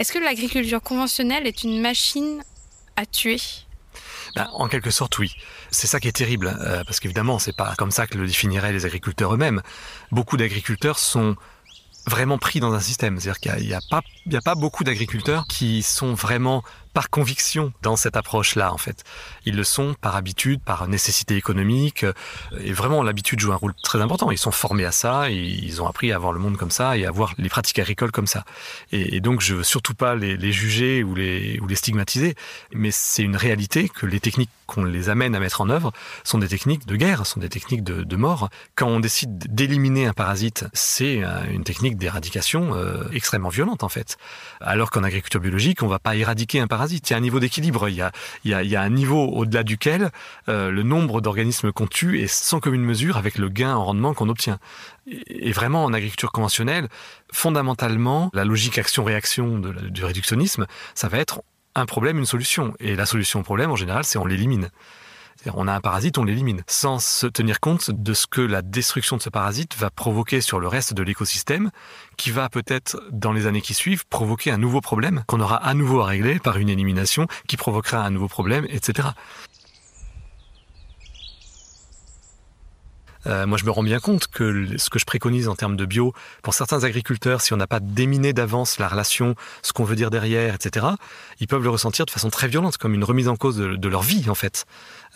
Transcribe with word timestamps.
Est-ce 0.00 0.14
que 0.14 0.18
l'agriculture 0.18 0.80
conventionnelle 0.80 1.46
est 1.46 1.62
une 1.62 1.78
machine 1.78 2.42
à 2.96 3.04
tuer? 3.04 3.36
Ben, 4.34 4.48
en 4.54 4.66
quelque 4.66 4.90
sorte, 4.90 5.18
oui. 5.18 5.36
C'est 5.70 5.86
ça 5.86 6.00
qui 6.00 6.08
est 6.08 6.12
terrible, 6.12 6.56
euh, 6.58 6.82
parce 6.84 7.00
qu'évidemment, 7.00 7.38
c'est 7.38 7.54
pas 7.54 7.74
comme 7.76 7.90
ça 7.90 8.06
que 8.06 8.16
le 8.16 8.26
définiraient 8.26 8.72
les 8.72 8.86
agriculteurs 8.86 9.34
eux-mêmes. 9.34 9.60
Beaucoup 10.10 10.38
d'agriculteurs 10.38 10.98
sont 10.98 11.36
vraiment 12.06 12.38
pris 12.38 12.60
dans 12.60 12.72
un 12.72 12.80
système. 12.80 13.20
C'est-à-dire 13.20 13.40
qu'il 13.40 13.66
n'y 13.66 13.74
a 13.74 14.40
pas 14.40 14.54
beaucoup 14.54 14.84
d'agriculteurs 14.84 15.46
qui 15.46 15.82
sont 15.82 16.14
vraiment 16.14 16.62
par 16.92 17.10
conviction 17.10 17.72
dans 17.82 17.96
cette 17.96 18.16
approche-là, 18.16 18.72
en 18.72 18.78
fait. 18.78 19.04
Ils 19.46 19.56
le 19.56 19.64
sont 19.64 19.94
par 20.00 20.16
habitude, 20.16 20.60
par 20.60 20.88
nécessité 20.88 21.36
économique, 21.36 22.04
euh, 22.04 22.12
et 22.60 22.72
vraiment 22.72 23.02
l'habitude 23.02 23.40
joue 23.40 23.52
un 23.52 23.56
rôle 23.56 23.74
très 23.82 24.00
important. 24.00 24.30
Ils 24.30 24.38
sont 24.38 24.50
formés 24.50 24.84
à 24.84 24.92
ça, 24.92 25.30
ils 25.30 25.80
ont 25.82 25.86
appris 25.86 26.12
à 26.12 26.18
voir 26.18 26.32
le 26.32 26.40
monde 26.40 26.56
comme 26.56 26.70
ça 26.70 26.96
et 26.96 27.06
à 27.06 27.10
voir 27.10 27.34
les 27.38 27.48
pratiques 27.48 27.78
agricoles 27.78 28.12
comme 28.12 28.26
ça. 28.26 28.44
Et, 28.92 29.20
donc, 29.20 29.40
je 29.40 29.56
veux 29.56 29.62
surtout 29.64 29.94
pas 29.94 30.14
les, 30.14 30.52
juger 30.52 31.04
ou 31.04 31.14
les, 31.14 31.58
ou 31.60 31.66
les 31.66 31.76
stigmatiser, 31.76 32.34
mais 32.72 32.90
c'est 32.90 33.22
une 33.22 33.36
réalité 33.36 33.88
que 33.88 34.06
les 34.06 34.20
techniques 34.20 34.50
qu'on 34.66 34.84
les 34.84 35.08
amène 35.08 35.34
à 35.34 35.40
mettre 35.40 35.60
en 35.60 35.68
œuvre 35.68 35.92
sont 36.22 36.38
des 36.38 36.48
techniques 36.48 36.86
de 36.86 36.96
guerre, 36.96 37.26
sont 37.26 37.40
des 37.40 37.48
techniques 37.48 37.82
de, 37.82 38.16
mort. 38.16 38.50
Quand 38.74 38.86
on 38.86 39.00
décide 39.00 39.38
d'éliminer 39.52 40.06
un 40.06 40.12
parasite, 40.12 40.66
c'est 40.74 41.24
euh, 41.24 41.44
une 41.50 41.64
technique 41.64 41.96
d'éradication 41.96 42.74
euh, 42.74 43.04
extrêmement 43.12 43.48
violente, 43.48 43.82
en 43.82 43.88
fait. 43.88 44.18
Alors 44.60 44.90
qu'en 44.90 45.02
agriculture 45.02 45.40
biologique, 45.40 45.82
on 45.82 45.86
va 45.86 45.98
pas 45.98 46.16
éradiquer 46.16 46.60
un 46.60 46.66
parasite 46.66 46.79
il 46.86 47.10
y 47.10 47.14
a 47.14 47.16
un 47.16 47.20
niveau 47.20 47.40
d'équilibre. 47.40 47.88
Il, 47.88 47.94
y 48.44 48.52
a, 48.76 48.82
un 48.82 48.90
niveau 48.90 49.26
au-delà 49.26 49.62
duquel 49.62 50.10
euh, 50.48 50.70
le 50.70 50.82
nombre 50.82 51.20
d'organismes 51.20 51.72
qu'on 51.72 51.86
tue 51.86 52.20
est 52.20 52.26
sans 52.26 52.60
commune 52.60 52.82
mesure 52.82 53.16
avec 53.16 53.38
le 53.38 53.48
gain 53.48 53.74
en 53.74 53.84
rendement 53.84 54.14
qu'on 54.14 54.28
obtient. 54.28 54.58
Et 55.06 55.52
vraiment, 55.52 55.84
en 55.84 55.92
agriculture 55.92 56.32
conventionnelle, 56.32 56.88
fondamentalement, 57.32 58.30
la 58.32 58.44
logique 58.44 58.78
action-réaction 58.78 59.58
du 59.58 60.04
réductionnisme, 60.04 60.66
ça 60.94 61.08
va 61.08 61.18
être 61.18 61.42
un 61.74 61.86
problème, 61.86 62.18
une 62.18 62.26
solution. 62.26 62.74
Et 62.80 62.96
la 62.96 63.06
solution 63.06 63.40
au 63.40 63.42
problème, 63.42 63.70
en 63.70 63.76
général, 63.76 64.04
c'est 64.04 64.18
on 64.18 64.26
l'élimine. 64.26 64.70
On 65.54 65.68
a 65.68 65.74
un 65.74 65.80
parasite, 65.80 66.18
on 66.18 66.24
l'élimine, 66.24 66.62
sans 66.66 66.98
se 66.98 67.26
tenir 67.26 67.60
compte 67.60 67.90
de 67.90 68.14
ce 68.14 68.26
que 68.26 68.40
la 68.40 68.62
destruction 68.62 69.16
de 69.16 69.22
ce 69.22 69.30
parasite 69.30 69.76
va 69.76 69.90
provoquer 69.90 70.40
sur 70.40 70.60
le 70.60 70.68
reste 70.68 70.92
de 70.92 71.02
l'écosystème, 71.02 71.70
qui 72.16 72.30
va 72.30 72.48
peut-être, 72.48 73.00
dans 73.10 73.32
les 73.32 73.46
années 73.46 73.62
qui 73.62 73.74
suivent, 73.74 74.04
provoquer 74.06 74.50
un 74.50 74.58
nouveau 74.58 74.80
problème 74.80 75.24
qu'on 75.26 75.40
aura 75.40 75.56
à 75.56 75.74
nouveau 75.74 76.00
à 76.00 76.06
régler 76.06 76.38
par 76.38 76.58
une 76.58 76.68
élimination 76.68 77.26
qui 77.48 77.56
provoquera 77.56 78.04
un 78.04 78.10
nouveau 78.10 78.28
problème, 78.28 78.66
etc. 78.68 79.08
Euh, 83.26 83.46
moi, 83.46 83.58
je 83.58 83.64
me 83.64 83.70
rends 83.70 83.82
bien 83.82 84.00
compte 84.00 84.26
que 84.28 84.66
ce 84.78 84.90
que 84.90 84.98
je 84.98 85.04
préconise 85.04 85.48
en 85.48 85.54
termes 85.54 85.76
de 85.76 85.84
bio, 85.84 86.14
pour 86.42 86.54
certains 86.54 86.84
agriculteurs, 86.84 87.40
si 87.40 87.52
on 87.52 87.56
n'a 87.56 87.66
pas 87.66 87.80
déminé 87.80 88.32
d'avance 88.32 88.78
la 88.78 88.88
relation, 88.88 89.34
ce 89.62 89.72
qu'on 89.72 89.84
veut 89.84 89.96
dire 89.96 90.10
derrière, 90.10 90.54
etc., 90.54 90.86
ils 91.40 91.46
peuvent 91.46 91.62
le 91.62 91.70
ressentir 91.70 92.06
de 92.06 92.10
façon 92.10 92.30
très 92.30 92.48
violente, 92.48 92.76
comme 92.76 92.94
une 92.94 93.04
remise 93.04 93.28
en 93.28 93.36
cause 93.36 93.56
de 93.56 93.88
leur 93.88 94.02
vie, 94.02 94.28
en 94.28 94.34
fait. 94.34 94.66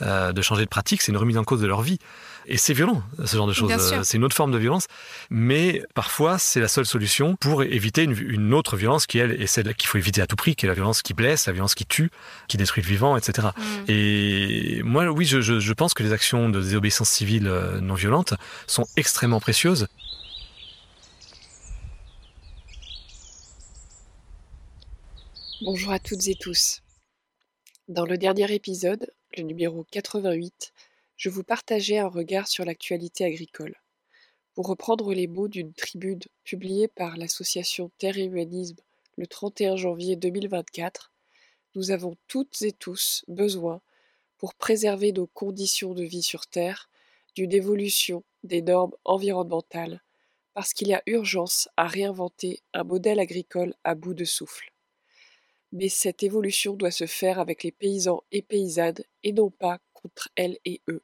Euh, 0.02 0.32
de 0.32 0.42
changer 0.42 0.64
de 0.64 0.68
pratique, 0.68 1.02
c'est 1.02 1.12
une 1.12 1.18
remise 1.18 1.38
en 1.38 1.44
cause 1.44 1.60
de 1.60 1.66
leur 1.66 1.82
vie. 1.82 1.98
Et 2.46 2.56
c'est 2.56 2.74
violent, 2.74 3.02
ce 3.24 3.36
genre 3.36 3.46
de 3.46 3.52
choses. 3.52 3.72
C'est 4.02 4.16
une 4.16 4.24
autre 4.24 4.36
forme 4.36 4.52
de 4.52 4.58
violence. 4.58 4.86
Mais 5.30 5.82
parfois, 5.94 6.38
c'est 6.38 6.60
la 6.60 6.68
seule 6.68 6.86
solution 6.86 7.36
pour 7.36 7.62
éviter 7.62 8.02
une, 8.02 8.54
autre 8.54 8.76
violence 8.76 9.06
qui, 9.06 9.18
elle, 9.18 9.40
est 9.40 9.46
celle 9.46 9.74
qu'il 9.74 9.88
faut 9.88 9.98
éviter 9.98 10.20
à 10.20 10.26
tout 10.26 10.36
prix, 10.36 10.54
qui 10.54 10.66
est 10.66 10.68
la 10.68 10.74
violence 10.74 11.02
qui 11.02 11.14
blesse, 11.14 11.46
la 11.46 11.52
violence 11.52 11.74
qui 11.74 11.86
tue, 11.86 12.10
qui 12.48 12.56
détruit 12.56 12.82
le 12.82 12.88
vivant, 12.88 13.16
etc. 13.16 13.48
Mm. 13.56 13.62
Et 13.88 14.82
moi, 14.84 15.10
oui, 15.10 15.24
je, 15.24 15.72
pense 15.72 15.94
que 15.94 16.02
les 16.02 16.12
actions 16.12 16.50
de 16.50 16.60
désobéissance 16.60 17.08
civile 17.08 17.48
euh, 17.48 17.80
non 17.80 17.94
violente 17.94 18.34
sont 18.66 18.86
extrêmement 18.96 19.40
précieuses. 19.40 19.86
Bonjour 25.62 25.92
à 25.92 25.98
toutes 25.98 26.28
et 26.28 26.34
tous. 26.34 26.82
Dans 27.88 28.04
le 28.04 28.18
dernier 28.18 28.52
épisode, 28.52 29.10
le 29.36 29.44
numéro 29.44 29.86
88, 29.90 30.72
je 31.16 31.30
vous 31.30 31.44
partageais 31.44 31.98
un 31.98 32.08
regard 32.08 32.48
sur 32.48 32.64
l'actualité 32.64 33.24
agricole. 33.24 33.76
Pour 34.54 34.66
reprendre 34.66 35.12
les 35.12 35.26
mots 35.26 35.48
d'une 35.48 35.72
tribune 35.72 36.20
publiée 36.44 36.88
par 36.88 37.16
l'association 37.16 37.90
Terre 37.98 38.18
et 38.18 38.24
Humanisme 38.24 38.76
le 39.16 39.26
31 39.26 39.76
janvier 39.76 40.16
2024, 40.16 41.12
nous 41.74 41.90
avons 41.90 42.16
toutes 42.28 42.62
et 42.62 42.72
tous 42.72 43.24
besoin, 43.28 43.80
pour 44.38 44.54
préserver 44.54 45.12
nos 45.12 45.26
conditions 45.26 45.94
de 45.94 46.04
vie 46.04 46.22
sur 46.22 46.46
Terre, 46.46 46.88
d'une 47.34 47.52
évolution 47.52 48.22
des 48.42 48.62
normes 48.62 48.94
environnementales, 49.04 50.02
parce 50.52 50.72
qu'il 50.72 50.88
y 50.88 50.94
a 50.94 51.02
urgence 51.06 51.68
à 51.76 51.86
réinventer 51.86 52.60
un 52.74 52.84
modèle 52.84 53.20
agricole 53.20 53.74
à 53.84 53.94
bout 53.94 54.14
de 54.14 54.24
souffle 54.24 54.74
mais 55.74 55.88
cette 55.88 56.22
évolution 56.22 56.76
doit 56.76 56.92
se 56.92 57.06
faire 57.06 57.40
avec 57.40 57.64
les 57.64 57.72
paysans 57.72 58.22
et 58.30 58.42
paysannes 58.42 59.02
et 59.24 59.32
non 59.32 59.50
pas 59.50 59.80
contre 60.04 60.28
elles 60.36 60.58
et 60.66 60.82
eux. 60.88 61.02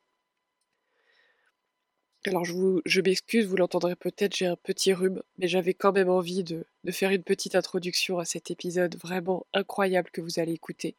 Alors 2.26 2.44
je, 2.44 2.52
vous, 2.52 2.82
je 2.84 3.00
m'excuse, 3.00 3.46
vous 3.46 3.56
l'entendrez 3.56 3.96
peut-être, 3.96 4.36
j'ai 4.36 4.44
un 4.44 4.56
petit 4.56 4.92
rhume, 4.92 5.22
mais 5.38 5.48
j'avais 5.48 5.72
quand 5.72 5.92
même 5.92 6.10
envie 6.10 6.44
de, 6.44 6.66
de 6.84 6.92
faire 6.92 7.12
une 7.12 7.22
petite 7.22 7.54
introduction 7.54 8.18
à 8.18 8.26
cet 8.26 8.50
épisode 8.50 8.94
vraiment 8.96 9.46
incroyable 9.54 10.10
que 10.10 10.20
vous 10.20 10.38
allez 10.38 10.52
écouter. 10.52 10.96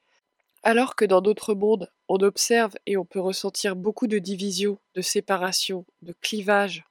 Alors 0.63 0.95
que 0.95 1.05
dans 1.05 1.21
notre 1.21 1.53
monde, 1.53 1.91
on 2.07 2.17
observe 2.17 2.73
et 2.87 2.97
on 2.97 3.05
peut 3.05 3.19
ressentir 3.19 3.75
beaucoup 3.75 4.07
de 4.07 4.17
divisions, 4.17 4.79
de 4.95 5.01
séparations, 5.01 5.85
de 6.01 6.15
clivages, 6.21 6.85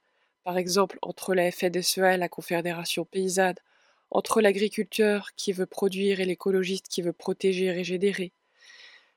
par 0.45 0.57
exemple 0.57 0.97
entre 1.01 1.35
la 1.35 1.51
FNSEA 1.51 2.13
et 2.13 2.17
la 2.17 2.29
Confédération 2.29 3.03
paysanne, 3.03 3.55
entre 4.11 4.39
l'agriculteur 4.39 5.31
qui 5.35 5.51
veut 5.51 5.65
produire 5.65 6.21
et 6.21 6.25
l'écologiste 6.25 6.87
qui 6.87 7.01
veut 7.01 7.13
protéger 7.13 7.65
et 7.65 7.71
régénérer. 7.71 8.31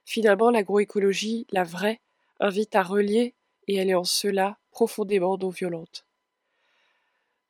Finalement, 0.05 0.51
l'agroécologie, 0.51 1.47
la 1.51 1.65
vraie, 1.65 2.01
invite 2.41 2.75
à 2.75 2.83
relier 2.83 3.35
et 3.69 3.77
elle 3.77 3.91
est 3.91 3.95
en 3.95 4.05
cela 4.05 4.59
profondément 4.71 5.39
non 5.39 5.49
violente. 5.49 6.05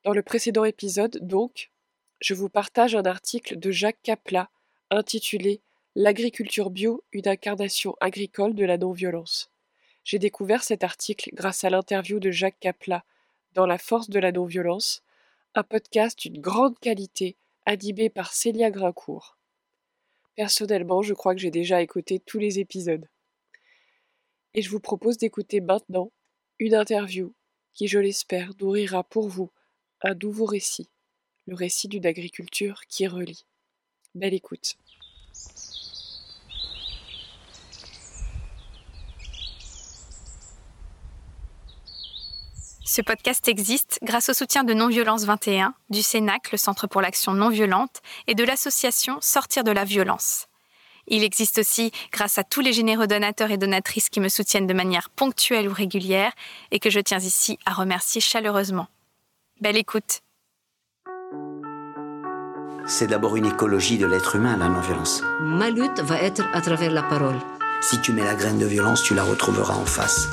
Dans 0.04 0.12
le 0.12 0.22
précédent 0.22 0.64
épisode, 0.64 1.18
donc, 1.22 1.70
je 2.20 2.34
vous 2.34 2.48
partage 2.48 2.94
un 2.94 3.04
article 3.04 3.58
de 3.58 3.70
Jacques 3.70 4.02
Capla 4.02 4.50
intitulé 4.90 5.60
L'agriculture 5.96 6.70
bio, 6.70 7.04
une 7.12 7.28
incarnation 7.28 7.94
agricole 8.00 8.54
de 8.54 8.64
la 8.64 8.76
non-violence. 8.76 9.50
J'ai 10.02 10.18
découvert 10.18 10.64
cet 10.64 10.82
article 10.82 11.30
grâce 11.32 11.62
à 11.62 11.70
l'interview 11.70 12.18
de 12.18 12.32
Jacques 12.32 12.58
Capla 12.58 13.04
dans 13.54 13.64
La 13.64 13.78
force 13.78 14.10
de 14.10 14.18
la 14.18 14.32
non-violence, 14.32 15.02
un 15.54 15.62
podcast 15.62 16.18
d'une 16.18 16.40
grande 16.40 16.78
qualité, 16.80 17.36
animé 17.64 18.10
par 18.10 18.32
Célia 18.32 18.70
Grincourt. 18.70 19.36
Personnellement, 20.36 21.02
je 21.02 21.14
crois 21.14 21.34
que 21.34 21.40
j'ai 21.40 21.50
déjà 21.50 21.80
écouté 21.80 22.20
tous 22.20 22.38
les 22.38 22.58
épisodes. 22.58 23.08
Et 24.54 24.62
je 24.62 24.70
vous 24.70 24.80
propose 24.80 25.18
d'écouter 25.18 25.60
maintenant 25.60 26.12
une 26.58 26.74
interview 26.74 27.34
qui, 27.72 27.88
je 27.88 27.98
l'espère, 27.98 28.52
nourrira 28.60 29.04
pour 29.04 29.28
vous 29.28 29.50
un 30.02 30.14
nouveau 30.14 30.44
récit, 30.44 30.90
le 31.46 31.54
récit 31.54 31.88
d'une 31.88 32.06
agriculture 32.06 32.82
qui 32.88 33.06
relie. 33.06 33.44
Belle 34.14 34.34
écoute. 34.34 34.76
Ce 42.94 43.02
podcast 43.02 43.48
existe 43.48 43.98
grâce 44.04 44.28
au 44.28 44.34
soutien 44.34 44.62
de 44.62 44.72
Non-Violence 44.72 45.24
21, 45.24 45.74
du 45.90 46.00
CENAC, 46.00 46.52
le 46.52 46.58
Centre 46.58 46.86
pour 46.86 47.00
l'Action 47.00 47.32
Non-Violente, 47.32 48.00
et 48.28 48.36
de 48.36 48.44
l'association 48.44 49.18
Sortir 49.20 49.64
de 49.64 49.72
la 49.72 49.82
Violence. 49.82 50.46
Il 51.08 51.24
existe 51.24 51.58
aussi 51.58 51.90
grâce 52.12 52.38
à 52.38 52.44
tous 52.44 52.60
les 52.60 52.72
généreux 52.72 53.08
donateurs 53.08 53.50
et 53.50 53.56
donatrices 53.56 54.10
qui 54.10 54.20
me 54.20 54.28
soutiennent 54.28 54.68
de 54.68 54.74
manière 54.74 55.10
ponctuelle 55.10 55.68
ou 55.68 55.72
régulière 55.72 56.30
et 56.70 56.78
que 56.78 56.88
je 56.88 57.00
tiens 57.00 57.18
ici 57.18 57.58
à 57.66 57.72
remercier 57.72 58.20
chaleureusement. 58.20 58.86
Belle 59.60 59.76
écoute. 59.76 60.20
C'est 62.86 63.08
d'abord 63.08 63.34
une 63.34 63.46
écologie 63.46 63.98
de 63.98 64.06
l'être 64.06 64.36
humain, 64.36 64.56
la 64.56 64.68
non-violence. 64.68 65.24
Ma 65.40 65.68
lutte 65.68 65.98
va 65.98 66.22
être 66.22 66.44
à 66.52 66.60
travers 66.60 66.92
la 66.92 67.02
parole. 67.02 67.40
Si 67.80 68.00
tu 68.02 68.12
mets 68.12 68.22
la 68.22 68.36
graine 68.36 68.60
de 68.60 68.66
violence, 68.66 69.02
tu 69.02 69.16
la 69.16 69.24
retrouveras 69.24 69.74
en 69.74 69.84
face. 69.84 70.28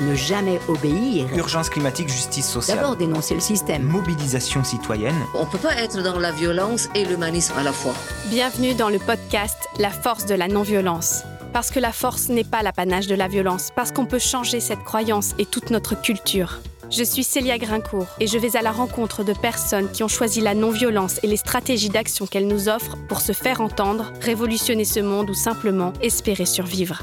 Ne 0.00 0.14
jamais 0.14 0.60
obéir. 0.68 1.26
Urgence 1.36 1.70
climatique, 1.70 2.08
justice 2.08 2.48
sociale. 2.48 2.78
D'abord 2.78 2.94
dénoncer 2.94 3.34
le 3.34 3.40
système. 3.40 3.82
Mobilisation 3.82 4.62
citoyenne. 4.62 5.16
On 5.34 5.44
ne 5.44 5.50
peut 5.50 5.58
pas 5.58 5.74
être 5.74 6.04
dans 6.04 6.20
la 6.20 6.30
violence 6.30 6.88
et 6.94 7.04
l'humanisme 7.04 7.54
à 7.58 7.64
la 7.64 7.72
fois. 7.72 7.94
Bienvenue 8.26 8.74
dans 8.74 8.90
le 8.90 9.00
podcast 9.00 9.56
La 9.80 9.90
force 9.90 10.26
de 10.26 10.36
la 10.36 10.46
non-violence. 10.46 11.22
Parce 11.52 11.70
que 11.70 11.80
la 11.80 11.90
force 11.90 12.28
n'est 12.28 12.44
pas 12.44 12.62
l'apanage 12.62 13.08
de 13.08 13.16
la 13.16 13.26
violence, 13.26 13.70
parce 13.74 13.90
qu'on 13.90 14.06
peut 14.06 14.20
changer 14.20 14.60
cette 14.60 14.84
croyance 14.84 15.34
et 15.36 15.46
toute 15.46 15.70
notre 15.70 16.00
culture. 16.00 16.60
Je 16.88 17.02
suis 17.02 17.24
Célia 17.24 17.58
Grincourt 17.58 18.06
et 18.20 18.28
je 18.28 18.38
vais 18.38 18.56
à 18.56 18.62
la 18.62 18.70
rencontre 18.70 19.24
de 19.24 19.32
personnes 19.32 19.90
qui 19.90 20.04
ont 20.04 20.08
choisi 20.08 20.40
la 20.40 20.54
non-violence 20.54 21.18
et 21.24 21.26
les 21.26 21.36
stratégies 21.36 21.88
d'action 21.88 22.26
qu'elle 22.26 22.46
nous 22.46 22.68
offre 22.68 22.96
pour 23.08 23.20
se 23.20 23.32
faire 23.32 23.62
entendre, 23.62 24.12
révolutionner 24.20 24.84
ce 24.84 25.00
monde 25.00 25.30
ou 25.30 25.34
simplement 25.34 25.92
espérer 26.02 26.46
survivre. 26.46 27.02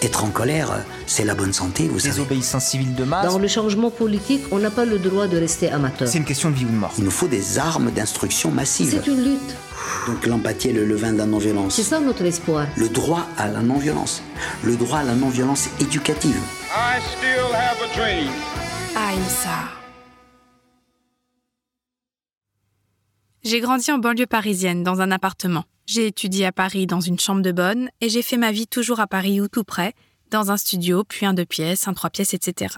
Être 0.00 0.22
en 0.22 0.30
colère, 0.30 0.84
c'est 1.06 1.24
la 1.24 1.34
bonne 1.34 1.52
santé, 1.52 1.88
vous 1.88 1.98
savez. 1.98 2.10
Désobéissance 2.10 2.66
civile 2.66 2.94
de 2.94 3.02
masse. 3.02 3.26
Dans 3.26 3.38
le 3.40 3.48
changement 3.48 3.90
politique, 3.90 4.42
on 4.52 4.60
n'a 4.60 4.70
pas 4.70 4.84
le 4.84 4.98
droit 4.98 5.26
de 5.26 5.36
rester 5.36 5.70
amateur. 5.70 6.06
C'est 6.06 6.18
une 6.18 6.24
question 6.24 6.50
de 6.50 6.54
vie 6.54 6.66
ou 6.66 6.68
de 6.68 6.74
mort. 6.74 6.92
Il 6.98 7.04
nous 7.04 7.10
faut 7.10 7.26
des 7.26 7.58
armes 7.58 7.90
d'instruction 7.90 8.52
massive. 8.52 8.90
C'est 8.90 9.10
une 9.10 9.24
lutte. 9.24 9.56
Donc 10.06 10.24
l'empathie 10.24 10.68
est 10.68 10.72
le 10.72 10.84
levain 10.84 11.12
de 11.12 11.18
la 11.18 11.26
non-violence. 11.26 11.74
C'est 11.74 11.82
ça 11.82 11.98
notre 11.98 12.24
espoir. 12.24 12.68
Le 12.76 12.88
droit 12.88 13.26
à 13.36 13.48
la 13.48 13.60
non-violence. 13.60 14.22
Le 14.62 14.76
droit 14.76 14.98
à 14.98 15.02
la 15.02 15.14
non-violence 15.14 15.68
éducative. 15.80 16.40
I 16.70 17.00
still 17.00 17.52
have 17.52 17.78
a 17.82 17.96
dream. 17.96 18.30
Aïssa. 18.96 19.78
J'ai 23.42 23.60
grandi 23.60 23.90
en 23.90 23.98
banlieue 23.98 24.26
parisienne, 24.26 24.84
dans 24.84 25.00
un 25.00 25.10
appartement. 25.10 25.64
J'ai 25.88 26.06
étudié 26.06 26.44
à 26.44 26.52
Paris 26.52 26.86
dans 26.86 27.00
une 27.00 27.18
chambre 27.18 27.40
de 27.40 27.50
bonne 27.50 27.88
et 28.02 28.10
j'ai 28.10 28.20
fait 28.20 28.36
ma 28.36 28.52
vie 28.52 28.66
toujours 28.66 29.00
à 29.00 29.06
Paris 29.06 29.40
ou 29.40 29.48
tout 29.48 29.64
près, 29.64 29.94
dans 30.30 30.50
un 30.50 30.58
studio, 30.58 31.02
puis 31.02 31.24
un 31.24 31.32
deux 31.32 31.46
pièces, 31.46 31.88
un 31.88 31.94
trois 31.94 32.10
pièces, 32.10 32.34
etc. 32.34 32.76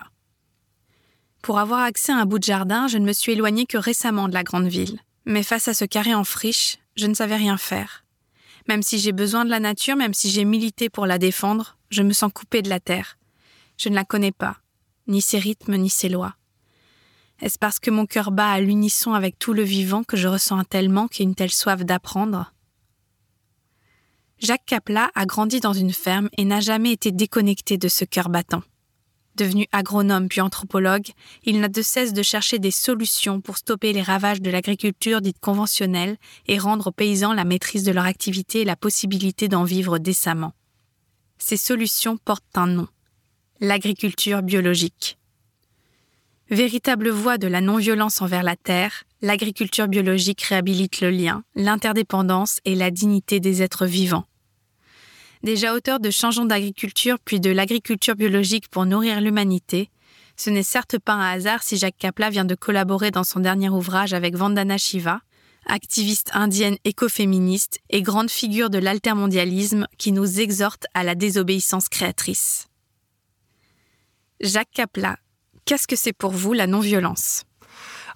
Pour 1.43 1.59
avoir 1.59 1.81
accès 1.81 2.13
à 2.13 2.19
un 2.19 2.25
bout 2.25 2.39
de 2.39 2.45
jardin, 2.45 2.87
je 2.87 2.99
ne 2.99 3.05
me 3.05 3.13
suis 3.13 3.33
éloignée 3.33 3.67
que 3.67 3.79
récemment 3.79 4.29
de 4.29 4.35
la 4.35 4.45
grande 4.45 4.69
ville. 4.69 5.01
Mais 5.25 5.43
face 5.43 5.67
à 5.67 5.75
ce 5.75 5.85
carré 5.85 6.15
en 6.15 6.23
friche, 6.23 6.79
je 6.95 7.09
ne 7.09 7.15
savais 7.15 7.35
rien 7.35 7.57
faire. 7.57 8.05
Même 8.69 8.85
si 8.85 9.01
j'ai 9.01 9.11
besoin 9.11 9.45
de 9.45 9.51
la 9.51 9.59
nature, 9.59 9.97
même 9.97 10.15
si 10.15 10.31
j'ai 10.31 10.45
milité 10.45 10.89
pour 10.89 11.05
la 11.05 11.19
défendre, 11.19 11.79
je 11.91 12.05
me 12.05 12.13
sens 12.13 12.31
coupée 12.33 12.63
de 12.63 12.69
la 12.69 12.79
terre. 12.79 13.19
Je 13.77 13.89
ne 13.89 13.97
la 13.97 14.05
connais 14.05 14.31
pas, 14.31 14.59
ni 15.09 15.21
ses 15.21 15.41
rythmes, 15.41 15.75
ni 15.75 15.91
ses 15.91 16.11
lois. 16.11 16.37
Est-ce 17.41 17.59
parce 17.59 17.81
que 17.81 17.91
mon 17.91 18.07
cœur 18.07 18.31
bat 18.31 18.53
à 18.53 18.61
l'unisson 18.61 19.15
avec 19.15 19.37
tout 19.37 19.53
le 19.53 19.65
vivant 19.65 20.05
que 20.05 20.17
je 20.17 20.29
ressens 20.29 20.59
un 20.59 20.65
tel 20.65 20.89
manque 20.89 21.21
et 21.21 21.25
une 21.25 21.35
telle 21.35 21.51
soif 21.51 21.85
d'apprendre? 21.85 22.53
Jacques 24.41 24.65
Capla 24.65 25.11
a 25.15 25.27
grandi 25.27 25.61
dans 25.61 25.75
une 25.75 25.93
ferme 25.93 26.31
et 26.39 26.47
n'a 26.47 26.61
jamais 26.61 26.93
été 26.93 27.13
déconnecté 27.13 27.77
de 27.77 27.89
ce 27.89 28.07
cœur 28.07 28.31
battant. 28.31 28.63
Devenu 29.37 29.67
agronome 29.71 30.29
puis 30.29 30.41
anthropologue, 30.41 31.09
il 31.45 31.61
n'a 31.61 31.69
de 31.69 31.83
cesse 31.83 32.15
de 32.15 32.23
chercher 32.23 32.59
des 32.59 32.71
solutions 32.71 33.43
pour 33.43 33.59
stopper 33.59 33.93
les 33.93 34.03
ravages 34.03 34.41
de 34.41 34.51
l'agriculture 34.51 35.21
dite 35.21 35.41
conventionnelle 35.41 36.17
et 36.47 36.59
rendre 36.59 36.87
aux 36.87 36.93
paysans 36.93 37.35
la 37.35 37.45
maîtrise 37.45 37.85
de 37.85 37.93
leur 37.93 38.07
activité 38.07 38.63
et 38.63 38.65
la 38.65 38.77
possibilité 38.77 39.49
d'en 39.49 39.65
vivre 39.65 39.99
décemment. 39.99 40.53
Ces 41.39 41.57
solutions 41.59 42.17
portent 42.17 42.57
un 42.57 42.67
nom 42.67 42.89
l'agriculture 43.61 44.41
biologique. 44.41 45.19
Véritable 46.49 47.11
voie 47.11 47.37
de 47.37 47.47
la 47.47 47.61
non-violence 47.61 48.23
envers 48.23 48.43
la 48.43 48.57
terre, 48.57 49.05
l'agriculture 49.21 49.87
biologique 49.87 50.41
réhabilite 50.43 51.03
le 51.03 51.11
lien, 51.11 51.45
l'interdépendance 51.55 52.61
et 52.65 52.75
la 52.75 52.91
dignité 52.91 53.39
des 53.39 53.63
êtres 53.63 53.87
vivants. 53.87 54.25
Déjà 55.43 55.75
auteur 55.75 56.01
de 56.01 56.11
Changeons 56.11 56.45
d'agriculture 56.45 57.19
puis 57.25 57.41
de 57.41 57.51
l'agriculture 57.51 58.15
biologique 58.15 58.69
pour 58.69 58.85
nourrir 58.85 59.23
l'humanité, 59.23 59.91
ce 60.37 60.51
n'est 60.51 60.63
certes 60.63 60.99
pas 60.99 61.15
un 61.15 61.33
hasard 61.33 61.63
si 61.63 61.79
Jacques 61.79 61.97
Kapla 61.99 62.29
vient 62.29 62.45
de 62.45 62.55
collaborer 62.55 63.11
dans 63.11 63.25
son 63.25 63.41
dernier 63.41 63.71
ouvrage 63.71 64.13
avec 64.13 64.35
Vandana 64.35 64.77
Shiva, 64.77 65.21
activiste 65.67 66.31
indienne 66.35 66.77
écoféministe 66.85 67.79
et 67.89 68.03
grande 68.03 68.31
figure 68.31 68.71
de 68.71 68.79
l'altermondialisme 68.79 69.87
qui 69.99 70.13
nous 70.13 70.41
exhorte 70.41 70.87
à 70.95 71.05
la 71.05 71.15
désobéissance 71.15 71.89
créatrice. 71.89 72.69
Jacques 74.41 74.73
Kapla, 74.75 75.19
qu'est-ce 75.65 75.87
que 75.87 75.97
c'est 75.97 76.13
pour 76.13 76.33
vous 76.33 76.53
la 76.53 76.67
non-violence? 76.67 77.45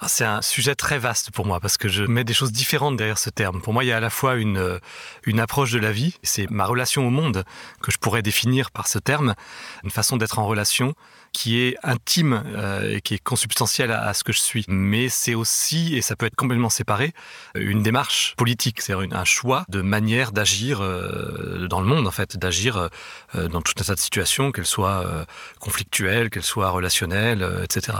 C'est 0.08 0.24
un 0.24 0.42
sujet 0.42 0.74
très 0.74 0.98
vaste 0.98 1.30
pour 1.30 1.46
moi 1.46 1.60
parce 1.60 1.76
que 1.76 1.88
je 1.88 2.04
mets 2.04 2.24
des 2.24 2.34
choses 2.34 2.52
différentes 2.52 2.96
derrière 2.96 3.18
ce 3.18 3.30
terme. 3.30 3.60
Pour 3.60 3.72
moi, 3.72 3.84
il 3.84 3.88
y 3.88 3.92
a 3.92 3.96
à 3.96 4.00
la 4.00 4.10
fois 4.10 4.36
une, 4.36 4.58
euh, 4.58 4.78
une 5.24 5.40
approche 5.40 5.72
de 5.72 5.78
la 5.78 5.92
vie, 5.92 6.16
c'est 6.22 6.50
ma 6.50 6.66
relation 6.66 7.06
au 7.06 7.10
monde 7.10 7.44
que 7.80 7.90
je 7.90 7.98
pourrais 7.98 8.22
définir 8.22 8.70
par 8.70 8.88
ce 8.88 8.98
terme, 8.98 9.34
une 9.82 9.90
façon 9.90 10.16
d'être 10.16 10.38
en 10.38 10.46
relation 10.46 10.94
qui 11.32 11.60
est 11.60 11.76
intime 11.82 12.44
euh, 12.46 12.96
et 12.96 13.00
qui 13.00 13.14
est 13.14 13.18
consubstantielle 13.18 13.90
à, 13.90 14.14
ce 14.14 14.22
que 14.22 14.32
je 14.32 14.40
suis. 14.40 14.64
Mais 14.68 15.08
c'est 15.08 15.34
aussi, 15.34 15.96
et 15.96 16.02
ça 16.02 16.14
peut 16.14 16.26
être 16.26 16.36
complètement 16.36 16.70
séparé, 16.70 17.12
une 17.56 17.82
démarche 17.82 18.34
politique, 18.36 18.80
c'est-à-dire 18.80 19.18
un 19.18 19.24
choix 19.24 19.64
de 19.68 19.80
manière 19.82 20.30
d'agir 20.30 20.80
euh, 20.80 21.66
dans 21.68 21.80
le 21.80 21.86
monde, 21.86 22.06
en 22.06 22.12
fait, 22.12 22.36
d'agir 22.36 22.88
dans 23.34 23.62
tout 23.62 23.74
un 23.80 23.84
tas 23.84 23.94
de 23.94 24.00
situations, 24.00 24.52
qu'elles 24.52 24.64
soient 24.64 25.26
conflictuelles, 25.58 26.30
qu'elles 26.30 26.44
soient 26.44 26.70
relationnelles, 26.70 27.44
etc. 27.64 27.98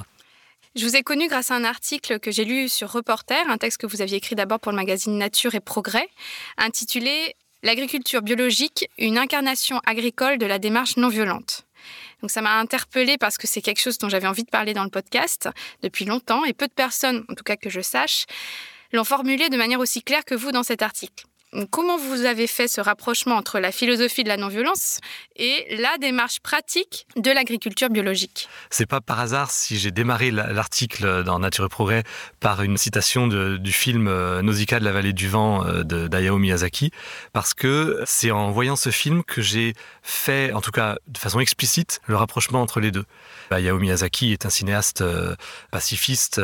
Je 0.76 0.85
vous 0.85 0.97
ai 0.97 1.05
connu 1.05 1.29
grâce 1.29 1.53
à 1.53 1.55
un 1.55 1.62
article 1.62 2.19
que 2.19 2.32
j'ai 2.32 2.44
lu 2.44 2.69
sur 2.69 2.91
Reporter, 2.91 3.49
un 3.49 3.59
texte 3.59 3.81
que 3.81 3.87
vous 3.87 4.03
aviez 4.03 4.17
écrit 4.17 4.35
d'abord 4.35 4.59
pour 4.59 4.73
le 4.73 4.76
magazine 4.76 5.17
Nature 5.17 5.55
et 5.55 5.61
Progrès, 5.61 6.09
intitulé 6.56 7.37
L'agriculture 7.62 8.23
biologique, 8.23 8.91
une 8.99 9.17
incarnation 9.17 9.81
agricole 9.87 10.37
de 10.37 10.47
la 10.47 10.59
démarche 10.59 10.97
non 10.97 11.09
violente. 11.09 11.65
Donc 12.21 12.32
ça 12.32 12.43
m'a 12.43 12.59
interpellée 12.59 13.17
parce 13.19 13.38
que 13.38 13.47
c'est 13.47 13.62
quelque 13.62 13.81
chose 13.81 13.99
dont 13.99 14.09
j'avais 14.09 14.26
envie 14.26 14.43
de 14.43 14.50
parler 14.50 14.75
dans 14.75 14.85
le 14.85 14.91
podcast 14.91 15.49
depuis 15.82 16.05
longtemps 16.06 16.44
et 16.44 16.53
peu 16.53 16.67
de 16.67 16.73
personnes, 16.73 17.25
en 17.31 17.35
tout 17.35 17.44
cas 17.44 17.56
que 17.56 17.71
je 17.71 17.81
sache, 17.81 18.26
l'ont 18.93 19.05
formulé 19.05 19.49
de 19.49 19.56
manière 19.56 19.81
aussi 19.81 20.03
claire 20.03 20.25
que 20.25 20.35
vous 20.35 20.50
dans 20.50 20.65
cet 20.65 20.82
article. 20.82 21.25
Comment 21.70 21.96
vous 21.96 22.24
avez 22.24 22.48
fait 22.48 22.66
ce 22.66 22.80
rapprochement 22.80 23.36
entre 23.36 23.60
la 23.60 23.70
philosophie 23.70 24.24
de 24.24 24.28
la 24.28 24.36
non-violence 24.36 24.98
et 25.36 25.76
la 25.78 25.98
démarche 25.98 26.40
pratique 26.40 27.06
de 27.16 27.30
l'agriculture 27.30 27.90
biologique? 27.90 28.48
C'est 28.70 28.86
pas 28.86 29.00
par 29.00 29.20
hasard 29.20 29.52
si 29.52 29.78
j'ai 29.78 29.92
démarré 29.92 30.32
l'article 30.32 31.22
dans 31.22 31.38
Nature 31.38 31.66
et 31.66 31.68
Progrès 31.68 32.02
par 32.40 32.62
une 32.62 32.76
citation 32.76 33.28
du 33.28 33.72
film 33.72 34.08
euh, 34.08 34.42
Nausicaa 34.42 34.80
de 34.80 34.84
la 34.84 34.90
vallée 34.90 35.12
du 35.12 35.28
vent 35.28 35.64
euh, 35.64 35.84
d'Ayao 35.84 36.38
Miyazaki, 36.38 36.90
parce 37.32 37.54
que 37.54 38.02
c'est 38.04 38.32
en 38.32 38.50
voyant 38.50 38.74
ce 38.74 38.90
film 38.90 39.22
que 39.22 39.40
j'ai 39.40 39.74
fait, 40.02 40.52
en 40.52 40.60
tout 40.60 40.72
cas 40.72 40.96
de 41.06 41.18
façon 41.18 41.38
explicite, 41.38 42.00
le 42.06 42.16
rapprochement 42.16 42.62
entre 42.62 42.80
les 42.80 42.90
deux. 42.90 43.04
Hayao 43.52 43.78
Miyazaki 43.78 44.32
est 44.32 44.44
un 44.44 44.50
cinéaste 44.50 45.02
euh, 45.02 45.36
pacifiste 45.70 46.40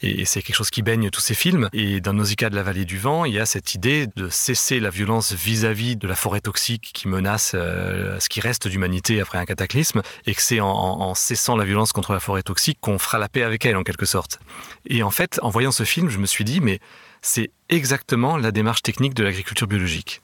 et 0.00 0.24
c'est 0.24 0.42
quelque 0.42 0.56
chose 0.56 0.70
qui 0.70 0.82
baigne 0.82 1.10
tous 1.10 1.20
ses 1.20 1.34
films. 1.34 1.68
Et 1.72 2.00
dans 2.00 2.12
Nausicaa 2.12 2.50
de 2.50 2.54
la 2.54 2.62
vallée 2.62 2.84
du 2.84 2.98
vent, 2.98 3.24
il 3.24 3.34
y 3.34 3.40
a 3.40 3.46
cette 3.46 3.74
idée 3.74 4.06
de 4.14 4.28
cesser 4.44 4.78
la 4.78 4.90
violence 4.90 5.32
vis-à-vis 5.32 5.96
de 5.96 6.06
la 6.06 6.14
forêt 6.14 6.40
toxique 6.40 6.90
qui 6.92 7.08
menace 7.08 7.52
euh, 7.54 8.20
ce 8.20 8.28
qui 8.28 8.40
reste 8.40 8.68
d'humanité 8.68 9.18
après 9.22 9.38
un 9.38 9.46
cataclysme, 9.46 10.02
et 10.26 10.34
que 10.34 10.42
c'est 10.42 10.60
en, 10.60 11.14
cessant 11.14 11.56
la 11.56 11.64
violence 11.64 11.92
contre 11.92 12.12
la 12.12 12.20
forêt 12.20 12.42
toxique 12.42 12.76
qu'on 12.82 12.98
fera 12.98 13.18
la 13.18 13.30
paix 13.30 13.42
avec 13.42 13.64
elle 13.64 13.76
en 13.76 13.82
quelque 13.82 14.04
sorte. 14.04 14.40
Et 14.86 15.02
en 15.02 15.10
fait, 15.10 15.40
en 15.42 15.48
voyant 15.48 15.72
ce 15.72 15.84
film, 15.84 16.10
je 16.10 16.18
me 16.18 16.26
suis 16.26 16.44
dit, 16.44 16.60
mais 16.60 16.78
c'est 17.22 17.50
exactement 17.70 18.36
la 18.36 18.52
démarche 18.52 18.82
technique 18.82 19.14
de 19.14 19.24
l'agriculture 19.24 19.66
biologique. 19.66 20.20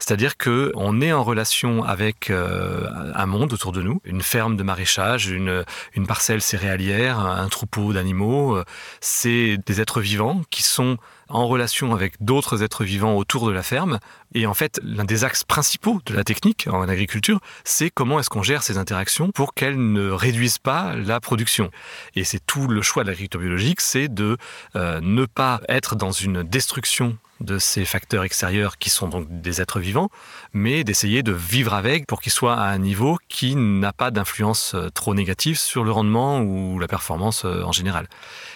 C'est-à-dire 0.00 0.36
que 0.36 0.72
on 0.74 1.00
est 1.00 1.12
en 1.12 1.22
relation 1.22 1.84
avec 1.84 2.30
euh, 2.30 2.88
un 3.14 3.26
monde 3.26 3.52
autour 3.52 3.70
de 3.70 3.82
nous, 3.82 4.00
une 4.04 4.22
ferme 4.22 4.56
de 4.56 4.64
maraîchage, 4.64 5.28
une, 5.28 5.64
une 5.94 6.08
parcelle 6.08 6.42
céréalière, 6.42 7.20
un 7.20 7.48
troupeau 7.48 7.92
d'animaux. 7.92 8.56
Euh, 8.56 8.64
c'est 9.00 9.58
des 9.64 9.80
êtres 9.80 10.00
vivants 10.00 10.42
qui 10.50 10.64
sont 10.64 10.98
en 11.32 11.48
relation 11.48 11.92
avec 11.92 12.22
d'autres 12.22 12.62
êtres 12.62 12.84
vivants 12.84 13.16
autour 13.16 13.46
de 13.46 13.52
la 13.52 13.62
ferme. 13.62 13.98
Et 14.34 14.46
en 14.46 14.54
fait, 14.54 14.80
l'un 14.84 15.04
des 15.04 15.24
axes 15.24 15.44
principaux 15.44 16.00
de 16.06 16.14
la 16.14 16.24
technique 16.24 16.68
en 16.70 16.88
agriculture, 16.88 17.40
c'est 17.64 17.90
comment 17.90 18.20
est-ce 18.20 18.30
qu'on 18.30 18.42
gère 18.42 18.62
ces 18.62 18.78
interactions 18.78 19.30
pour 19.30 19.54
qu'elles 19.54 19.92
ne 19.92 20.10
réduisent 20.10 20.58
pas 20.58 20.94
la 20.94 21.20
production. 21.20 21.70
Et 22.14 22.24
c'est 22.24 22.44
tout 22.46 22.68
le 22.68 22.82
choix 22.82 23.02
de 23.02 23.08
l'agriculture 23.08 23.40
biologique, 23.40 23.80
c'est 23.80 24.08
de 24.08 24.36
euh, 24.76 25.00
ne 25.02 25.24
pas 25.24 25.60
être 25.68 25.96
dans 25.96 26.12
une 26.12 26.42
destruction 26.42 27.16
de 27.42 27.58
ces 27.58 27.84
facteurs 27.84 28.24
extérieurs 28.24 28.78
qui 28.78 28.90
sont 28.90 29.08
donc 29.08 29.26
des 29.28 29.60
êtres 29.60 29.80
vivants, 29.80 30.10
mais 30.52 30.84
d'essayer 30.84 31.22
de 31.22 31.32
vivre 31.32 31.74
avec 31.74 32.06
pour 32.06 32.20
qu'ils 32.20 32.32
soient 32.32 32.56
à 32.56 32.68
un 32.68 32.78
niveau 32.78 33.18
qui 33.28 33.56
n'a 33.56 33.92
pas 33.92 34.10
d'influence 34.10 34.74
euh, 34.74 34.88
trop 34.90 35.14
négative 35.14 35.58
sur 35.58 35.84
le 35.84 35.90
rendement 35.90 36.40
ou 36.40 36.78
la 36.78 36.88
performance 36.88 37.44
euh, 37.44 37.62
en 37.62 37.72
général. 37.72 38.08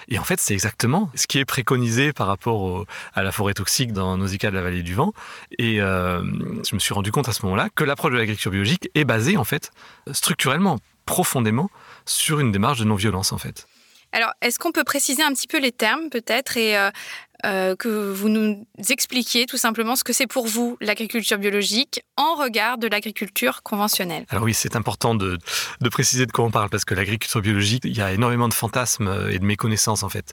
Et 0.08 0.18
en 0.18 0.24
fait, 0.24 0.40
c'est 0.40 0.54
exactement 0.54 1.10
ce 1.14 1.26
qui 1.26 1.38
est 1.38 1.44
préconisé 1.44 2.12
par 2.12 2.26
rapport 2.26 2.84
à 3.14 3.22
la 3.22 3.32
forêt 3.32 3.54
toxique 3.54 3.92
dans 3.92 4.16
Nausicaa 4.16 4.50
de 4.50 4.56
la 4.56 4.62
vallée 4.62 4.82
du 4.82 4.94
vent. 4.94 5.12
Et 5.58 5.80
euh, 5.80 6.22
je 6.68 6.74
me 6.74 6.80
suis 6.80 6.94
rendu 6.94 7.12
compte 7.12 7.28
à 7.28 7.32
ce 7.32 7.42
moment-là 7.44 7.68
que 7.74 7.84
l'approche 7.84 8.12
de 8.12 8.16
l'agriculture 8.16 8.50
biologique 8.50 8.88
est 8.94 9.04
basée, 9.04 9.36
en 9.36 9.44
fait, 9.44 9.70
structurellement, 10.12 10.78
profondément, 11.06 11.70
sur 12.04 12.40
une 12.40 12.52
démarche 12.52 12.78
de 12.78 12.84
non-violence, 12.84 13.32
en 13.32 13.38
fait. 13.38 13.66
Alors, 14.12 14.32
est-ce 14.40 14.58
qu'on 14.58 14.72
peut 14.72 14.84
préciser 14.84 15.22
un 15.22 15.32
petit 15.32 15.48
peu 15.48 15.60
les 15.60 15.72
termes, 15.72 16.08
peut-être, 16.10 16.56
et 16.56 16.74
euh, 17.44 17.76
que 17.76 18.12
vous 18.12 18.28
nous 18.28 18.66
expliquiez 18.88 19.46
tout 19.46 19.58
simplement 19.58 19.94
ce 19.94 20.04
que 20.04 20.12
c'est 20.12 20.26
pour 20.26 20.46
vous 20.46 20.76
l'agriculture 20.80 21.38
biologique 21.38 22.02
en 22.16 22.34
regard 22.34 22.78
de 22.78 22.86
l'agriculture 22.86 23.62
conventionnelle. 23.62 24.24
Alors 24.30 24.44
oui, 24.44 24.54
c'est 24.54 24.74
important 24.74 25.14
de, 25.14 25.38
préciser 25.90 26.26
de 26.26 26.32
quoi 26.32 26.44
on 26.44 26.50
parle 26.50 26.70
parce 26.70 26.84
que 26.84 26.94
l'agriculture 26.94 27.42
biologique, 27.42 27.84
il 27.84 27.96
y 27.96 28.00
a 28.00 28.12
énormément 28.12 28.48
de 28.48 28.54
fantasmes 28.54 29.28
et 29.30 29.38
de 29.38 29.44
méconnaissances 29.44 30.02
en 30.02 30.08
fait. 30.08 30.32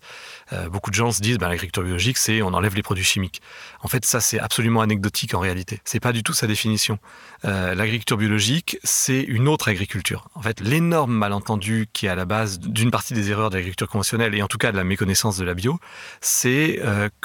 Euh, 0.54 0.70
beaucoup 0.70 0.92
de 0.92 0.96
gens 0.96 1.12
se 1.12 1.22
disent 1.22 1.38
ben, 1.38 1.50
l'agriculture 1.50 1.84
biologique, 1.84 2.18
c'est 2.18 2.42
on 2.42 2.54
enlève 2.54 2.76
les 2.76 2.84
produits 2.84 3.04
chimiques. 3.04 3.42
En 3.82 3.88
fait, 3.88 4.06
ça 4.06 4.22
c'est 4.22 4.40
absolument 4.40 4.82
anecdotique 4.82 5.34
en 5.34 5.40
réalité. 5.40 5.82
C'est 5.84 6.00
pas 6.00 6.14
du 6.14 6.24
tout 6.24 6.34
sa 6.34 6.48
définition. 6.48 7.00
Euh, 7.46 7.76
l'agriculture 7.76 8.18
biologique, 8.18 8.78
c'est 8.84 9.22
une 9.22 9.48
autre 9.48 9.68
agriculture. 9.68 10.30
En 10.36 10.42
fait, 10.42 10.62
l'énorme 10.62 11.14
malentendu 11.14 11.88
qui 11.92 12.06
est 12.06 12.10
à 12.10 12.16
la 12.16 12.26
base 12.26 12.60
d'une 12.60 12.92
partie 12.92 13.14
des 13.14 13.30
erreurs 13.30 13.50
de 13.50 13.56
l'agriculture 13.56 13.90
conventionnelle 13.90 14.36
et 14.36 14.42
en 14.42 14.48
tout 14.48 14.58
cas 14.58 14.72
de 14.72 14.78
la 14.78 14.84
méconnaissance 14.84 15.38
de 15.38 15.44
la 15.44 15.54
bio, 15.54 15.80
c'est 16.22 16.80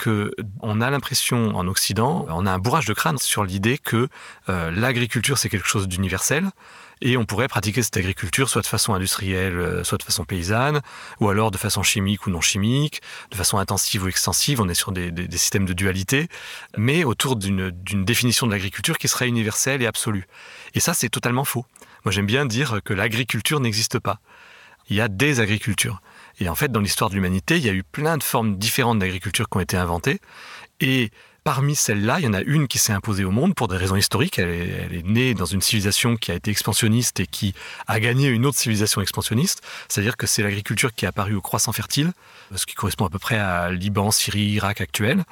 euh, 0.06 0.30
on 0.60 0.80
a 0.80 0.90
l'impression 0.90 1.56
en 1.56 1.66
Occident, 1.66 2.26
on 2.28 2.46
a 2.46 2.52
un 2.52 2.58
bourrage 2.58 2.86
de 2.86 2.94
crâne 2.94 3.18
sur 3.18 3.44
l'idée 3.44 3.78
que 3.78 4.08
euh, 4.48 4.70
l'agriculture 4.70 5.36
c'est 5.38 5.48
quelque 5.48 5.66
chose 5.68 5.88
d'universel 5.88 6.50
et 7.00 7.16
on 7.16 7.24
pourrait 7.24 7.46
pratiquer 7.48 7.82
cette 7.82 7.96
agriculture 7.96 8.48
soit 8.48 8.62
de 8.62 8.66
façon 8.66 8.92
industrielle, 8.94 9.56
euh, 9.56 9.84
soit 9.84 9.98
de 9.98 10.02
façon 10.02 10.24
paysanne, 10.24 10.80
ou 11.20 11.28
alors 11.28 11.50
de 11.52 11.56
façon 11.58 11.82
chimique 11.84 12.26
ou 12.26 12.30
non 12.30 12.40
chimique, 12.40 13.00
de 13.30 13.36
façon 13.36 13.58
intensive 13.58 14.02
ou 14.04 14.08
extensive. 14.08 14.60
On 14.60 14.68
est 14.68 14.74
sur 14.74 14.90
des, 14.90 15.10
des- 15.12 15.28
des 15.28 15.38
systèmes 15.38 15.64
de 15.66 15.72
dualité, 15.74 16.28
mais 16.76 17.04
autour 17.04 17.36
d'une 17.36 17.70
définition 18.04 18.46
de 18.48 18.52
l'agriculture 18.52 18.98
qui 18.98 19.06
serait 19.06 19.28
universelle 19.28 19.80
et 19.80 19.86
absolue. 19.86 20.26
Et 20.74 20.80
ça, 20.80 20.92
c'est 20.92 21.08
totalement 21.08 21.44
faux. 21.44 21.64
Moi, 22.04 22.10
j'aime 22.12 22.26
bien 22.26 22.46
dire 22.46 22.80
que 22.84 22.94
l'agriculture 22.94 23.60
n'existe 23.60 24.00
pas. 24.00 24.18
Il 24.90 24.96
y 24.96 25.00
a 25.00 25.06
des 25.08 25.38
agricultures. 25.38 26.00
Et 26.40 26.48
en 26.48 26.54
fait, 26.54 26.70
dans 26.70 26.80
l'histoire 26.80 27.10
de 27.10 27.14
l'humanité, 27.14 27.56
il 27.56 27.64
y 27.64 27.68
a 27.68 27.72
eu 27.72 27.82
plein 27.82 28.16
de 28.16 28.22
formes 28.22 28.56
différentes 28.56 28.98
d'agriculture 28.98 29.48
qui 29.48 29.56
ont 29.56 29.60
été 29.60 29.76
inventées. 29.76 30.20
Et 30.80 31.10
parmi 31.42 31.74
celles-là, 31.74 32.20
il 32.20 32.24
y 32.26 32.28
en 32.28 32.34
a 32.34 32.42
une 32.42 32.68
qui 32.68 32.78
s'est 32.78 32.92
imposée 32.92 33.24
au 33.24 33.30
monde 33.30 33.54
pour 33.54 33.68
des 33.68 33.76
raisons 33.76 33.96
historiques. 33.96 34.38
Elle 34.38 34.92
est, 34.92 35.02
née 35.04 35.34
dans 35.34 35.46
une 35.46 35.62
civilisation 35.62 36.16
qui 36.16 36.30
a 36.30 36.34
été 36.34 36.50
expansionniste 36.50 37.20
et 37.20 37.26
qui 37.26 37.54
a 37.86 37.98
gagné 37.98 38.28
une 38.28 38.46
autre 38.46 38.58
civilisation 38.58 39.00
expansionniste. 39.00 39.62
C'est-à-dire 39.88 40.16
que 40.16 40.26
c'est 40.26 40.42
l'agriculture 40.42 40.94
qui 40.94 41.04
est 41.04 41.08
apparue 41.08 41.34
au 41.34 41.40
croissant 41.40 41.72
fertile, 41.72 42.12
ce 42.54 42.66
qui 42.66 42.74
correspond 42.74 43.06
à 43.06 43.10
peu 43.10 43.18
près 43.18 43.38
à 43.38 43.70
Liban, 43.72 44.10
Syrie, 44.10 44.44
Irak 44.44 44.80
actuel 44.80 45.24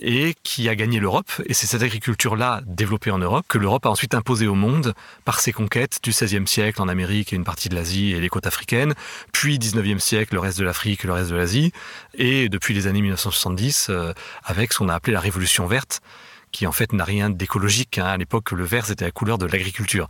et 0.00 0.34
qui 0.42 0.68
a 0.68 0.74
gagné 0.74 1.00
l'Europe. 1.00 1.30
Et 1.46 1.54
c'est 1.54 1.66
cette 1.66 1.82
agriculture-là, 1.82 2.62
développée 2.66 3.10
en 3.10 3.18
Europe, 3.18 3.44
que 3.48 3.58
l'Europe 3.58 3.86
a 3.86 3.90
ensuite 3.90 4.14
imposée 4.14 4.46
au 4.46 4.54
monde 4.54 4.94
par 5.24 5.40
ses 5.40 5.52
conquêtes 5.52 5.98
du 6.02 6.10
XVIe 6.10 6.46
siècle 6.46 6.80
en 6.80 6.88
Amérique 6.88 7.32
et 7.32 7.36
une 7.36 7.44
partie 7.44 7.68
de 7.68 7.74
l'Asie 7.74 8.12
et 8.12 8.20
les 8.20 8.28
côtes 8.28 8.46
africaines, 8.46 8.94
puis 9.32 9.58
XIXe 9.58 10.02
siècle, 10.02 10.34
le 10.34 10.40
reste 10.40 10.58
de 10.58 10.64
l'Afrique 10.64 11.04
le 11.04 11.12
reste 11.12 11.30
de 11.30 11.36
l'Asie, 11.36 11.72
et 12.14 12.48
depuis 12.48 12.74
les 12.74 12.86
années 12.86 13.02
1970, 13.02 13.88
euh, 13.90 14.12
avec 14.44 14.72
ce 14.72 14.78
qu'on 14.78 14.88
a 14.88 14.94
appelé 14.94 15.12
la 15.12 15.20
Révolution 15.20 15.66
verte, 15.66 16.00
qui 16.52 16.66
en 16.66 16.72
fait 16.72 16.92
n'a 16.92 17.04
rien 17.04 17.30
d'écologique. 17.30 17.98
hein. 17.98 18.04
À 18.04 18.16
l'époque, 18.16 18.52
le 18.52 18.64
vert, 18.64 18.86
c'était 18.86 19.04
la 19.04 19.10
couleur 19.10 19.38
de 19.38 19.46
l'agriculture. 19.46 20.08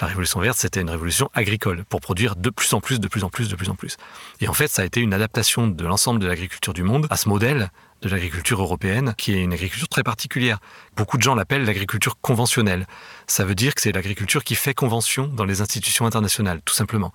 La 0.00 0.06
révolution 0.06 0.40
verte, 0.40 0.58
c'était 0.58 0.80
une 0.80 0.90
révolution 0.90 1.30
agricole, 1.34 1.84
pour 1.84 2.00
produire 2.00 2.36
de 2.36 2.50
plus 2.50 2.72
en 2.74 2.80
plus, 2.80 3.00
de 3.00 3.08
plus 3.08 3.24
en 3.24 3.30
plus, 3.30 3.48
de 3.48 3.56
plus 3.56 3.70
en 3.70 3.74
plus. 3.74 3.96
Et 4.40 4.48
en 4.48 4.52
fait, 4.52 4.68
ça 4.68 4.82
a 4.82 4.84
été 4.84 5.00
une 5.00 5.14
adaptation 5.14 5.68
de 5.68 5.86
l'ensemble 5.86 6.20
de 6.20 6.26
l'agriculture 6.26 6.74
du 6.74 6.82
monde 6.82 7.06
à 7.10 7.16
ce 7.16 7.28
modèle 7.28 7.70
de 8.02 8.08
l'agriculture 8.08 8.60
européenne, 8.60 9.14
qui 9.16 9.32
est 9.32 9.42
une 9.42 9.54
agriculture 9.54 9.88
très 9.88 10.02
particulière. 10.02 10.58
Beaucoup 10.96 11.16
de 11.16 11.22
gens 11.22 11.34
l'appellent 11.34 11.64
l'agriculture 11.64 12.18
conventionnelle. 12.20 12.86
Ça 13.26 13.44
veut 13.44 13.54
dire 13.54 13.74
que 13.74 13.80
c'est 13.80 13.92
l'agriculture 13.92 14.44
qui 14.44 14.56
fait 14.56 14.74
convention 14.74 15.26
dans 15.26 15.44
les 15.44 15.62
institutions 15.62 16.04
internationales, 16.04 16.60
tout 16.64 16.74
simplement. 16.74 17.12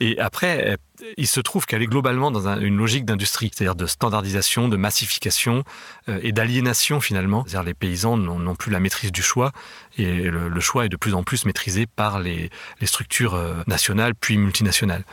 Et 0.00 0.18
après, 0.20 0.72
euh, 0.72 0.76
il 1.16 1.26
se 1.26 1.40
trouve 1.40 1.66
qu'elle 1.66 1.82
est 1.82 1.86
globalement 1.86 2.30
dans 2.30 2.46
un- 2.48 2.60
une 2.60 2.76
logique 2.76 3.04
d'industrie, 3.04 3.50
c'est-à-dire 3.52 3.74
de 3.74 3.86
standardisation, 3.86 4.68
de 4.68 4.76
massification 4.76 5.64
euh, 6.08 6.20
et 6.22 6.32
d'aliénation 6.32 7.00
finalement. 7.00 7.44
C'est-à-dire 7.46 7.66
les 7.66 7.74
paysans 7.74 8.16
n'ont 8.16 8.54
plus 8.54 8.70
la 8.70 8.80
maîtrise 8.80 9.12
du 9.12 9.22
choix 9.22 9.52
et 9.96 10.22
le, 10.22 10.60
choix 10.60 10.86
est 10.86 10.88
de 10.88 10.96
plus 10.96 11.14
en 11.14 11.22
plus 11.22 11.44
maîtrisé 11.44 11.86
par 11.86 12.20
les, 12.20 12.50
structures 12.84 13.34
euh, 13.34 13.54
nationales 13.66 14.14
puis 14.14 14.38
multinationales. 14.38 15.04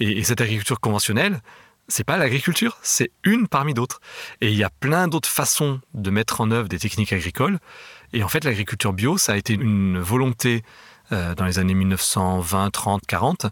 Et, 0.00 0.18
et 0.18 0.24
cette 0.24 0.40
agriculture 0.40 0.80
conventionnelle, 0.80 1.40
c'est 1.88 2.04
pas 2.04 2.16
l'agriculture, 2.16 2.78
c'est 2.82 3.10
une 3.24 3.48
parmi 3.48 3.74
d'autres. 3.74 4.00
Et 4.40 4.50
il 4.50 4.56
y 4.56 4.64
a 4.64 4.70
plein 4.70 5.08
d'autres 5.08 5.28
façons 5.28 5.80
de 5.94 6.10
mettre 6.10 6.40
en 6.40 6.50
œuvre 6.50 6.68
des 6.68 6.78
techniques 6.78 7.12
agricoles. 7.12 7.58
Et 8.12 8.22
en 8.22 8.28
fait, 8.28 8.44
l'agriculture 8.44 8.92
bio, 8.92 9.18
ça 9.18 9.32
a 9.32 9.36
été 9.36 9.54
une 9.54 9.98
volonté 9.98 10.62
dans 11.12 11.44
les 11.44 11.58
années 11.58 11.74
1920, 11.74 12.70
30, 12.70 13.02
40 13.06 13.46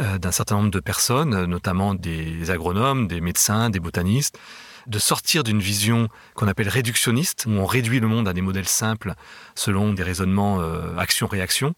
euh, 0.00 0.18
d'un 0.18 0.30
certain 0.30 0.56
nombre 0.56 0.70
de 0.70 0.80
personnes, 0.80 1.34
euh, 1.34 1.46
notamment 1.46 1.94
des 1.94 2.50
agronomes, 2.50 3.08
des 3.08 3.20
médecins, 3.20 3.70
des 3.70 3.80
botanistes, 3.80 4.38
de 4.86 4.98
sortir 4.98 5.44
d'une 5.44 5.60
vision 5.60 6.08
qu'on 6.34 6.48
appelle 6.48 6.68
réductionniste, 6.68 7.46
où 7.46 7.50
on 7.50 7.66
réduit 7.66 8.00
le 8.00 8.08
monde 8.08 8.28
à 8.28 8.32
des 8.32 8.40
modèles 8.40 8.68
simples 8.68 9.14
selon 9.54 9.92
des 9.92 10.02
raisonnements 10.02 10.60
euh, 10.60 10.96
action-réaction, 10.96 11.74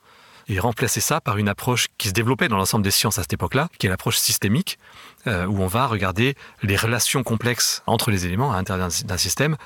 et 0.48 0.58
remplacer 0.58 1.00
ça 1.00 1.20
par 1.20 1.38
une 1.38 1.48
approche 1.48 1.86
qui 1.96 2.08
se 2.08 2.12
développait 2.12 2.48
dans 2.48 2.56
l'ensemble 2.56 2.82
des 2.82 2.90
sciences 2.90 3.18
à 3.18 3.22
cette 3.22 3.32
époque-là, 3.32 3.68
qui 3.78 3.86
est 3.86 3.90
l'approche 3.90 4.18
systémique, 4.18 4.78
euh, 5.26 5.46
où 5.46 5.62
on 5.62 5.66
va 5.66 5.86
regarder 5.86 6.34
les 6.62 6.76
relations 6.76 7.22
complexes 7.22 7.82
entre 7.86 8.10
les 8.10 8.26
éléments 8.26 8.52
à 8.52 8.56
l'intérieur 8.56 8.88
d'un 9.04 9.16
système. 9.16 9.56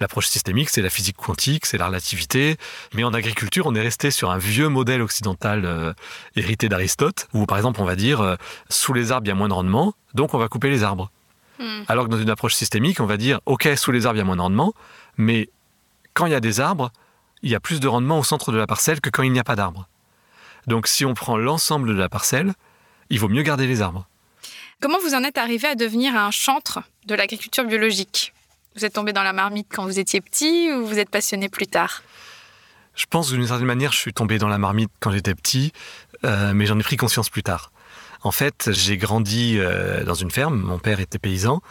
L'approche 0.00 0.28
systémique, 0.28 0.70
c'est 0.70 0.80
la 0.80 0.88
physique 0.88 1.16
quantique, 1.18 1.66
c'est 1.66 1.76
la 1.76 1.86
relativité. 1.86 2.56
Mais 2.94 3.04
en 3.04 3.12
agriculture, 3.12 3.66
on 3.66 3.74
est 3.74 3.82
resté 3.82 4.10
sur 4.10 4.30
un 4.30 4.38
vieux 4.38 4.68
modèle 4.68 5.02
occidental 5.02 5.66
euh, 5.66 5.92
hérité 6.36 6.70
d'Aristote, 6.70 7.28
où 7.34 7.44
par 7.44 7.58
exemple, 7.58 7.82
on 7.82 7.84
va 7.84 7.96
dire 7.96 8.22
euh, 8.22 8.36
sous 8.70 8.94
les 8.94 9.12
arbres, 9.12 9.26
il 9.26 9.28
y 9.28 9.32
a 9.32 9.34
moins 9.34 9.48
de 9.48 9.52
rendement, 9.52 9.94
donc 10.14 10.32
on 10.32 10.38
va 10.38 10.48
couper 10.48 10.70
les 10.70 10.82
arbres. 10.82 11.10
Hmm. 11.58 11.82
Alors 11.86 12.06
que 12.06 12.10
dans 12.10 12.18
une 12.18 12.30
approche 12.30 12.54
systémique, 12.54 13.00
on 13.00 13.06
va 13.06 13.18
dire 13.18 13.40
ok, 13.44 13.68
sous 13.76 13.92
les 13.92 14.06
arbres, 14.06 14.16
il 14.16 14.20
y 14.20 14.22
a 14.22 14.24
moins 14.24 14.36
de 14.36 14.40
rendement, 14.40 14.72
mais 15.18 15.50
quand 16.14 16.24
il 16.24 16.32
y 16.32 16.34
a 16.34 16.40
des 16.40 16.60
arbres, 16.60 16.90
il 17.42 17.50
y 17.50 17.54
a 17.54 17.60
plus 17.60 17.78
de 17.78 17.86
rendement 17.86 18.18
au 18.18 18.24
centre 18.24 18.52
de 18.52 18.56
la 18.56 18.66
parcelle 18.66 19.02
que 19.02 19.10
quand 19.10 19.22
il 19.22 19.32
n'y 19.32 19.38
a 19.38 19.44
pas 19.44 19.56
d'arbres. 19.56 19.86
Donc 20.66 20.86
si 20.86 21.04
on 21.04 21.12
prend 21.12 21.36
l'ensemble 21.36 21.88
de 21.88 22.00
la 22.00 22.08
parcelle, 22.08 22.54
il 23.10 23.20
vaut 23.20 23.28
mieux 23.28 23.42
garder 23.42 23.66
les 23.66 23.82
arbres. 23.82 24.06
Comment 24.80 24.98
vous 25.00 25.14
en 25.14 25.24
êtes 25.24 25.36
arrivé 25.36 25.68
à 25.68 25.74
devenir 25.74 26.16
un 26.16 26.30
chantre 26.30 26.80
de 27.04 27.14
l'agriculture 27.14 27.64
biologique? 27.64 28.32
Vous 28.76 28.84
êtes 28.84 28.92
tombé 28.92 29.12
dans 29.12 29.24
la 29.24 29.32
marmite 29.32 29.66
quand 29.70 29.84
vous 29.84 29.98
étiez 29.98 30.20
petit 30.20 30.70
ou 30.72 30.86
vous 30.86 30.98
êtes 30.98 31.10
passionné 31.10 31.48
plus 31.48 31.66
tard? 31.66 32.02
Je 32.94 33.06
pense 33.06 33.30
d'une 33.30 33.46
certaine 33.46 33.66
manière, 33.66 33.92
je 33.92 33.98
suis 33.98 34.12
tombé 34.12 34.38
dans 34.38 34.48
la 34.48 34.58
marmite 34.58 34.90
quand 35.00 35.10
j'étais 35.10 35.34
petit, 35.34 35.72
euh, 36.24 36.52
mais 36.54 36.66
j'en 36.66 36.78
ai 36.78 36.82
pris 36.82 36.96
conscience 36.96 37.30
plus 37.30 37.42
tard. 37.42 37.72
En 38.22 38.32
fait, 38.32 38.68
j'ai 38.72 38.98
grandi 38.98 39.56
euh, 39.58 40.04
dans 40.04 40.12
une 40.14 40.30
ferme. 40.30 40.60
Mon 40.60 40.78
père 40.78 41.00
était 41.00 41.18
paysan 41.18 41.62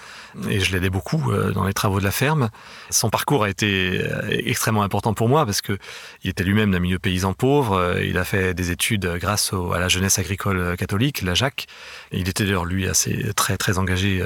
et 0.49 0.59
je 0.59 0.71
l'aidais 0.71 0.89
beaucoup 0.89 1.31
euh, 1.31 1.51
dans 1.51 1.63
les 1.63 1.73
travaux 1.73 1.99
de 1.99 2.03
la 2.03 2.11
ferme. 2.11 2.49
Son 2.89 3.11
parcours 3.11 3.43
a 3.43 3.49
été 3.51 4.01
euh, 4.01 4.21
extrêmement 4.29 4.81
important 4.81 5.13
pour 5.13 5.29
moi 5.29 5.45
parce 5.45 5.61
que 5.61 5.77
il 6.23 6.31
était 6.31 6.43
lui-même 6.43 6.71
d'un 6.71 6.79
milieu 6.79 6.97
paysan 6.97 7.33
pauvre. 7.33 7.99
Il 8.03 8.17
a 8.17 8.23
fait 8.23 8.55
des 8.55 8.71
études 8.71 9.05
grâce 9.19 9.53
au- 9.53 9.73
à 9.73 9.79
la 9.79 9.89
jeunesse 9.89 10.17
agricole 10.17 10.75
catholique, 10.75 11.21
la 11.21 11.35
JAC. 11.35 11.67
Et 12.11 12.17
il 12.19 12.27
était 12.27 12.45
d'ailleurs 12.45 12.65
lui 12.65 12.87
assez 12.87 13.31
très 13.35 13.55
très 13.57 13.77
engagé 13.77 14.23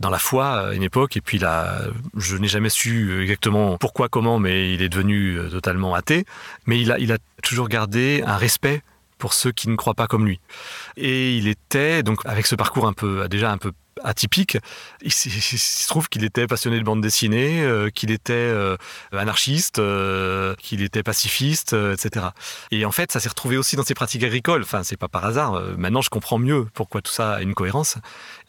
dans 0.00 0.10
la 0.10 0.18
foi 0.18 0.68
à 0.68 0.72
une 0.74 0.82
époque. 0.82 1.16
Et 1.16 1.20
puis 1.20 1.38
là, 1.38 1.82
je 2.16 2.36
n'ai 2.36 2.48
jamais 2.48 2.70
su 2.70 3.22
exactement 3.22 3.78
pourquoi, 3.78 4.08
comment, 4.08 4.40
mais 4.40 4.74
il 4.74 4.82
est 4.82 4.88
devenu 4.88 5.38
totalement 5.50 5.94
athée. 5.94 6.24
Mais 6.66 6.80
il 6.80 6.90
a, 6.90 6.98
il 6.98 7.12
a 7.12 7.18
toujours 7.42 7.68
gardé 7.68 8.22
un 8.26 8.36
respect 8.36 8.82
pour 9.22 9.34
ceux 9.34 9.52
qui 9.52 9.68
ne 9.68 9.76
croient 9.76 9.94
pas 9.94 10.08
comme 10.08 10.26
lui. 10.26 10.40
Et 10.96 11.36
il 11.36 11.46
était, 11.46 12.02
donc 12.02 12.26
avec 12.26 12.44
ce 12.44 12.56
parcours 12.56 12.88
un 12.88 12.92
peu, 12.92 13.28
déjà 13.28 13.52
un 13.52 13.56
peu 13.56 13.70
atypique, 14.02 14.58
il, 15.00 15.12
se 15.12 15.86
trouve 15.86 16.08
qu'il 16.08 16.24
était 16.24 16.48
passionné 16.48 16.80
de 16.80 16.82
bande 16.82 17.00
dessinée, 17.00 17.62
euh, 17.62 17.88
qu'il 17.88 18.10
était 18.10 18.32
euh, 18.32 18.76
anarchiste, 19.12 19.78
euh, 19.78 20.56
qu'il 20.58 20.82
était 20.82 21.04
pacifiste, 21.04 21.72
etc. 21.72 22.30
Et 22.72 22.84
en 22.84 22.90
fait, 22.90 23.12
ça 23.12 23.20
s'est 23.20 23.28
retrouvé 23.28 23.56
aussi 23.56 23.76
dans 23.76 23.84
ses 23.84 23.94
pratiques 23.94 24.24
agricoles. 24.24 24.62
Enfin, 24.62 24.82
c'est 24.82 24.96
pas 24.96 25.06
par 25.06 25.24
hasard. 25.24 25.52
Maintenant, 25.76 26.02
je 26.02 26.10
comprends 26.10 26.40
mieux 26.40 26.66
pourquoi 26.74 27.00
tout 27.00 27.12
ça 27.12 27.34
a 27.34 27.42
une 27.42 27.54
cohérence. 27.54 27.98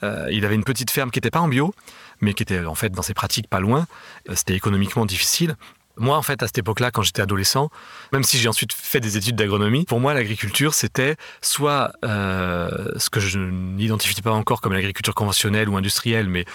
Il 0.01 0.43
avait 0.43 0.55
une 0.55 0.63
petite 0.63 0.89
ferme 0.89 1.11
qui 1.11 1.19
n'était 1.19 1.29
pas 1.29 1.41
en 1.41 1.49
bio, 1.49 1.75
mais 2.19 2.33
qui 2.33 2.41
était 2.41 2.65
en 2.65 2.73
fait 2.73 2.89
dans 2.89 3.03
ses 3.03 3.13
pratiques 3.13 3.47
pas 3.47 3.59
loin. 3.59 3.85
C'était 4.33 4.55
économiquement 4.55 5.05
difficile. 5.05 5.55
Moi, 5.97 6.17
en 6.17 6.21
fait, 6.23 6.41
à 6.41 6.47
cette 6.47 6.57
époque-là, 6.57 6.89
quand 6.91 7.03
j'étais 7.03 7.21
adolescent, 7.21 7.69
même 8.11 8.23
si 8.23 8.39
j'ai 8.39 8.49
ensuite 8.49 8.73
fait 8.73 8.99
des 8.99 9.15
études 9.17 9.35
d'agronomie, 9.35 9.85
pour 9.85 9.99
moi, 9.99 10.13
l'agriculture, 10.13 10.73
c'était 10.73 11.15
soit 11.41 11.93
euh, 12.03 12.87
ce 12.97 13.09
que 13.09 13.19
je 13.19 13.39
n'identifie 13.39 14.21
pas 14.21 14.31
encore 14.31 14.59
comme 14.61 14.73
l'agriculture 14.73 15.13
conventionnelle 15.13 15.69
ou 15.69 15.77
industrielle, 15.77 16.27
mais 16.27 16.45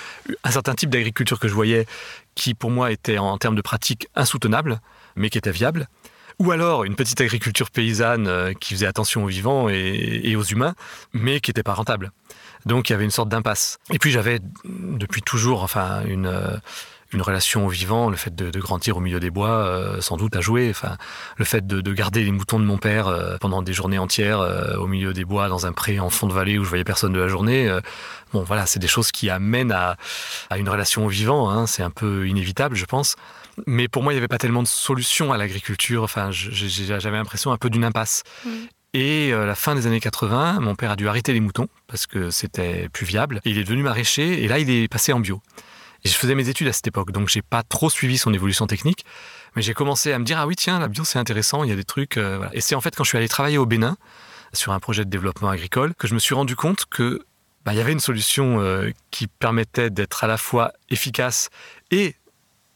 un 0.43 0.51
certain 0.51 0.75
type 0.75 0.91
d'agriculture 0.91 1.39
que 1.39 1.47
je 1.47 1.55
voyais 1.55 1.87
qui, 2.35 2.55
pour 2.55 2.71
moi, 2.71 2.91
était 2.91 3.19
en 3.19 3.39
termes 3.39 3.57
de 3.57 3.63
pratique 3.63 4.09
insoutenable, 4.17 4.81
mais 5.15 5.31
qui 5.31 5.39
était 5.39 5.53
viable. 5.53 5.89
Ou 6.41 6.53
alors 6.53 6.85
une 6.85 6.95
petite 6.95 7.21
agriculture 7.21 7.71
paysanne 7.71 8.29
euh, 8.29 8.53
qui 8.53 8.75
faisait 8.75 8.87
attention 8.87 9.25
aux 9.25 9.29
vivants 9.29 9.69
et, 9.69 10.21
et 10.23 10.37
aux 10.37 10.45
humains, 10.45 10.75
mais 11.13 11.41
qui 11.41 11.51
n'était 11.51 11.65
pas 11.65 11.75
rentable. 11.75 12.13
Donc 12.65 12.89
il 12.89 12.93
y 12.93 12.95
avait 12.95 13.05
une 13.05 13.11
sorte 13.11 13.29
d'impasse. 13.29 13.79
Et 13.93 13.99
puis 13.99 14.11
j'avais 14.11 14.41
depuis 14.65 15.23
toujours, 15.23 15.63
enfin, 15.63 16.05
une, 16.05 16.27
euh, 16.27 16.57
une 17.13 17.23
relation 17.23 17.67
au 17.67 17.69
vivant, 17.69 18.11
le 18.11 18.17
fait 18.17 18.35
de, 18.35 18.51
de 18.51 18.61
grandir 18.61 18.97
au 18.97 19.01
milieu 19.01 19.19
des 19.19 19.31
bois, 19.31 19.49
euh, 19.51 20.01
sans 20.01 20.17
doute 20.17 20.37
à 20.37 20.41
jouer. 20.41 20.69
Enfin, 20.71 20.97
le 21.37 21.45
fait 21.45 21.67
de, 21.67 21.81
de 21.81 21.93
garder 21.93 22.23
les 22.23 22.33
moutons 22.33 22.61
de 22.61 22.65
mon 22.65 22.77
père 22.77 23.09
euh, 23.09 23.39
pendant 23.39 23.63
des 23.63 23.73
journées 23.73 23.99
entières 23.99 24.41
euh, 24.41 24.77
au 24.77 24.87
milieu 24.87 25.15
des 25.15 25.25
bois, 25.25 25.49
dans 25.49 25.67
un 25.67 25.73
pré 25.73 26.01
en 26.01 26.11
fond 26.11 26.27
de 26.27 26.35
vallée 26.35 26.59
où 26.59 26.65
je 26.65 26.69
voyais 26.69 26.85
personne 26.85 27.13
de 27.13 27.21
la 27.21 27.29
journée. 27.29 27.71
bon, 28.33 28.43
voilà, 28.43 28.67
c'est 28.67 28.79
des 28.79 28.89
choses 28.89 29.11
qui 29.11 29.31
amènent 29.31 29.73
à, 29.73 29.97
à 30.51 30.59
une 30.59 30.69
relation 30.69 31.07
au 31.07 31.09
vivant. 31.09 31.51
hein, 31.51 31.67
c'est 31.67 31.83
un 31.83 31.91
peu 31.91 32.29
inévitable, 32.29 32.77
je 32.77 32.85
pense. 32.85 33.17
Mais 33.67 33.89
pour 33.89 34.03
moi, 34.03 34.13
il 34.13 34.17
n'y 34.17 34.19
avait 34.21 34.29
pas 34.29 34.39
tellement 34.39 34.63
de 34.63 34.69
solution 34.69 35.33
à 35.33 35.39
l'agriculture. 35.39 36.03
Enfin, 36.03 36.31
j'avais 36.31 37.17
l'impression 37.17 37.53
un 37.53 37.57
peu 37.57 37.71
d'une 37.71 37.85
impasse. 37.85 38.23
Mm. 38.45 38.51
Et 38.95 39.33
à 39.33 39.45
la 39.45 39.55
fin 39.55 39.75
des 39.75 39.87
années 39.87 40.01
80, 40.01 40.61
mon 40.61 40.75
père 40.75 40.93
a 40.93 40.97
dû 40.97 41.09
arrêter 41.09 41.33
les 41.33 41.41
moutons 41.41 41.69
parce 41.87 42.07
que 42.07 42.31
c'était 42.31 42.89
plus 42.91 43.05
viable. 43.05 43.41
Et 43.45 43.51
il 43.51 43.59
est 43.59 43.65
devenu 43.65 43.83
maraîcher 43.83 44.43
et 44.43 44.49
là, 44.49 44.59
il 44.59 44.71
est 44.71 44.89
passé 44.89 45.13
en 45.13 45.21
bio. 45.21 45.43
Je 46.05 46.13
faisais 46.13 46.35
mes 46.35 46.49
études 46.49 46.69
à 46.69 46.73
cette 46.73 46.87
époque, 46.87 47.11
donc 47.11 47.29
j'ai 47.29 47.43
pas 47.43 47.63
trop 47.63 47.91
suivi 47.91 48.19
son 48.19 48.33
évolution 48.33 48.67
technique. 48.67 49.05
Mais 49.57 49.63
j'ai 49.63 49.75
commencé 49.75 50.13
à 50.13 50.19
me 50.19 50.25
dire 50.25 50.39
ah 50.39 50.47
oui 50.47 50.57
tiens 50.57 50.79
la 50.79 50.89
bio 50.89 51.05
c'est 51.05 51.19
intéressant, 51.19 51.65
il 51.65 51.71
y 51.71 51.73
a 51.73 51.77
des 51.77 51.85
trucs. 51.85 52.17
euh. 52.17 52.47
Et 52.53 52.61
c'est 52.61 52.75
en 52.75 52.81
fait 52.81 52.95
quand 52.95 53.05
je 53.05 53.09
suis 53.09 53.19
allé 53.19 53.29
travailler 53.29 53.59
au 53.59 53.67
Bénin 53.67 53.97
sur 54.53 54.73
un 54.73 54.79
projet 54.81 55.05
de 55.05 55.11
développement 55.11 55.49
agricole 55.49 55.95
que 55.95 56.07
je 56.07 56.15
me 56.15 56.19
suis 56.19 56.35
rendu 56.35 56.57
compte 56.57 56.87
que 56.87 57.21
bah, 57.65 57.73
il 57.75 57.79
y 57.79 57.81
avait 57.81 57.93
une 57.93 58.01
solution 58.01 58.61
euh, 58.61 58.91
qui 59.11 59.27
permettait 59.27 59.91
d'être 59.91 60.25
à 60.25 60.27
la 60.27 60.39
fois 60.39 60.73
efficace 60.89 61.51
et 61.91 62.15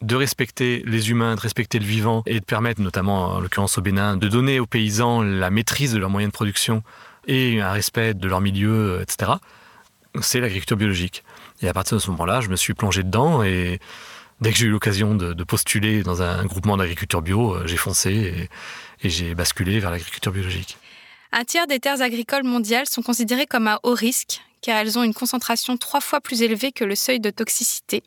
de 0.03 0.17
respecter 0.17 0.83
les 0.85 1.11
humains, 1.11 1.37
de 1.37 1.41
respecter 1.41 1.79
le 1.79 1.85
vivant 1.87 2.23
et 2.27 2.41
de 2.41 2.45
permettre, 2.45 2.81
notamment 2.81 3.29
en 3.29 3.41
l'occurrence 3.41 3.79
au 3.79 3.83
Bénin, 3.83 4.17
de 4.17 4.29
donner 4.29 4.59
aux 4.59 4.67
paysans 4.67 5.23
la 5.23 5.51
maîtrise 5.51 5.93
de 5.93 5.99
leurs 5.99 6.11
moyens 6.11 6.33
de 6.33 6.35
production 6.35 6.83
et 7.27 7.61
un 7.61 7.71
respect 7.71 8.15
de 8.15 8.29
leur 8.29 8.41
milieu, 8.41 8.99
euh, 8.99 9.03
etc., 9.03 9.33
c'est 10.21 10.41
l'agriculture 10.41 10.77
biologique. 10.77 11.25
Et 11.63 11.69
à 11.69 11.73
partir 11.73 11.97
de 11.97 12.03
ce 12.03 12.11
moment-là, 12.11 12.41
je 12.41 12.49
me 12.49 12.57
suis 12.57 12.75
plongé 12.75 13.03
dedans 13.03 13.43
et 13.43 13.79
dès 14.41 14.51
que 14.51 14.59
j'ai 14.59 14.67
eu 14.67 14.71
l'occasion 14.71 15.15
de, 15.15 15.45
postuler 15.45 16.03
dans 16.03 16.21
un 16.23 16.45
groupement 16.45 16.77
d'agriculture 16.77 17.23
bio, 17.23 17.55
euh, 17.55 17.67
j'ai 17.67 17.77
foncé 17.77 18.49
et, 19.03 19.09
j'ai 19.09 19.35
basculé 19.35 19.81
vers 19.81 19.91
l'agriculture 19.91 20.33
biologique. 20.33 20.77
Un 21.33 21.45
tiers 21.45 21.67
des 21.67 21.81
terres 21.81 22.03
agricoles 22.03 22.45
mondiales 22.45 22.87
sont 22.87 23.03
considérées 23.03 23.47
comme 23.47 23.67
à 23.67 23.81
haut 23.83 23.95
risque, 23.95 24.43
car 24.61 24.77
elles 24.77 24.99
ont 24.99 25.03
une 25.03 25.15
concentration 25.15 25.77
trois 25.77 26.01
fois 26.01 26.21
plus 26.21 26.43
élevée 26.43 26.73
que 26.73 26.85
le 26.85 26.95
seuil 26.95 27.19
de 27.19 27.31
toxicité. 27.31 28.03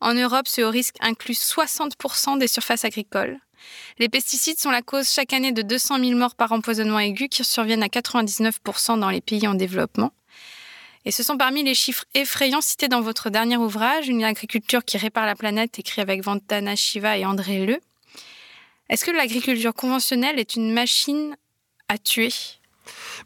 En 0.00 0.14
Europe, 0.14 0.48
ce 0.48 0.62
haut 0.62 0.70
risque 0.70 0.96
inclut 1.00 1.34
60% 1.34 2.38
des 2.38 2.46
surfaces 2.46 2.84
agricoles. 2.84 3.38
Les 3.98 4.08
pesticides 4.08 4.58
sont 4.58 4.70
la 4.70 4.82
cause 4.82 5.08
chaque 5.10 5.32
année 5.32 5.52
de 5.52 5.62
200 5.62 5.98
000 5.98 6.18
morts 6.18 6.34
par 6.34 6.52
empoisonnement 6.52 6.98
aigu 6.98 7.28
qui 7.28 7.44
surviennent 7.44 7.82
à 7.82 7.88
99% 7.88 8.98
dans 8.98 9.10
les 9.10 9.20
pays 9.20 9.46
en 9.46 9.54
développement. 9.54 10.12
Et 11.06 11.10
ce 11.10 11.22
sont 11.22 11.36
parmi 11.36 11.62
les 11.62 11.74
chiffres 11.74 12.04
effrayants 12.14 12.62
cités 12.62 12.88
dans 12.88 13.02
votre 13.02 13.28
dernier 13.28 13.56
ouvrage, 13.56 14.08
Une 14.08 14.24
agriculture 14.24 14.84
qui 14.84 14.96
répare 14.96 15.26
la 15.26 15.34
planète, 15.34 15.78
écrit 15.78 16.00
avec 16.00 16.22
Vandana 16.22 16.76
Shiva 16.76 17.18
et 17.18 17.26
André 17.26 17.66
Le. 17.66 17.78
Est-ce 18.88 19.04
que 19.04 19.10
l'agriculture 19.10 19.74
conventionnelle 19.74 20.38
est 20.38 20.56
une 20.56 20.72
machine 20.72 21.36
à 21.88 21.98
tuer? 21.98 22.30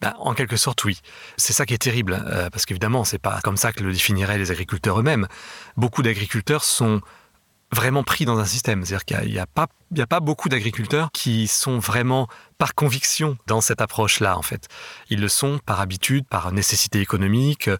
Ben, 0.00 0.14
en 0.18 0.35
quelque 0.35 0.56
sorte, 0.56 0.85
oui. 0.85 1.00
C'est 1.37 1.52
ça 1.52 1.66
qui 1.66 1.75
est 1.75 1.78
terrible, 1.78 2.20
euh, 2.26 2.50
parce 2.50 2.64
qu'évidemment, 2.64 3.04
c'est 3.04 3.18
pas 3.18 3.40
comme 3.42 3.56
ça 3.56 3.73
que 3.73 3.82
le 3.82 3.92
définiraient 3.92 4.38
les 4.38 4.50
agriculteurs 4.50 4.99
eux-mêmes. 5.00 5.26
Beaucoup 5.76 6.02
d'agriculteurs 6.02 6.64
sont 6.64 7.00
vraiment 7.73 8.02
pris 8.02 8.25
dans 8.25 8.38
un 8.38 8.44
système. 8.44 8.85
C'est-à-dire 8.85 9.04
qu'il 9.04 9.30
n'y 9.30 9.38
a 9.38 9.47
pas 10.06 10.20
beaucoup 10.20 10.49
d'agriculteurs 10.49 11.11
qui 11.12 11.49
sont 11.49 11.78
vraiment 11.78 12.28
par 12.59 12.75
conviction 12.75 13.38
dans 13.47 13.61
cette 13.61 13.81
approche-là, 13.81 14.37
en 14.37 14.43
fait. 14.43 14.69
Ils 15.11 15.21
le 15.21 15.29
sont 15.29 15.61
par 15.65 15.81
habitude, 15.81 16.27
par 16.27 16.53
nécessité 16.53 17.00
économique. 17.00 17.71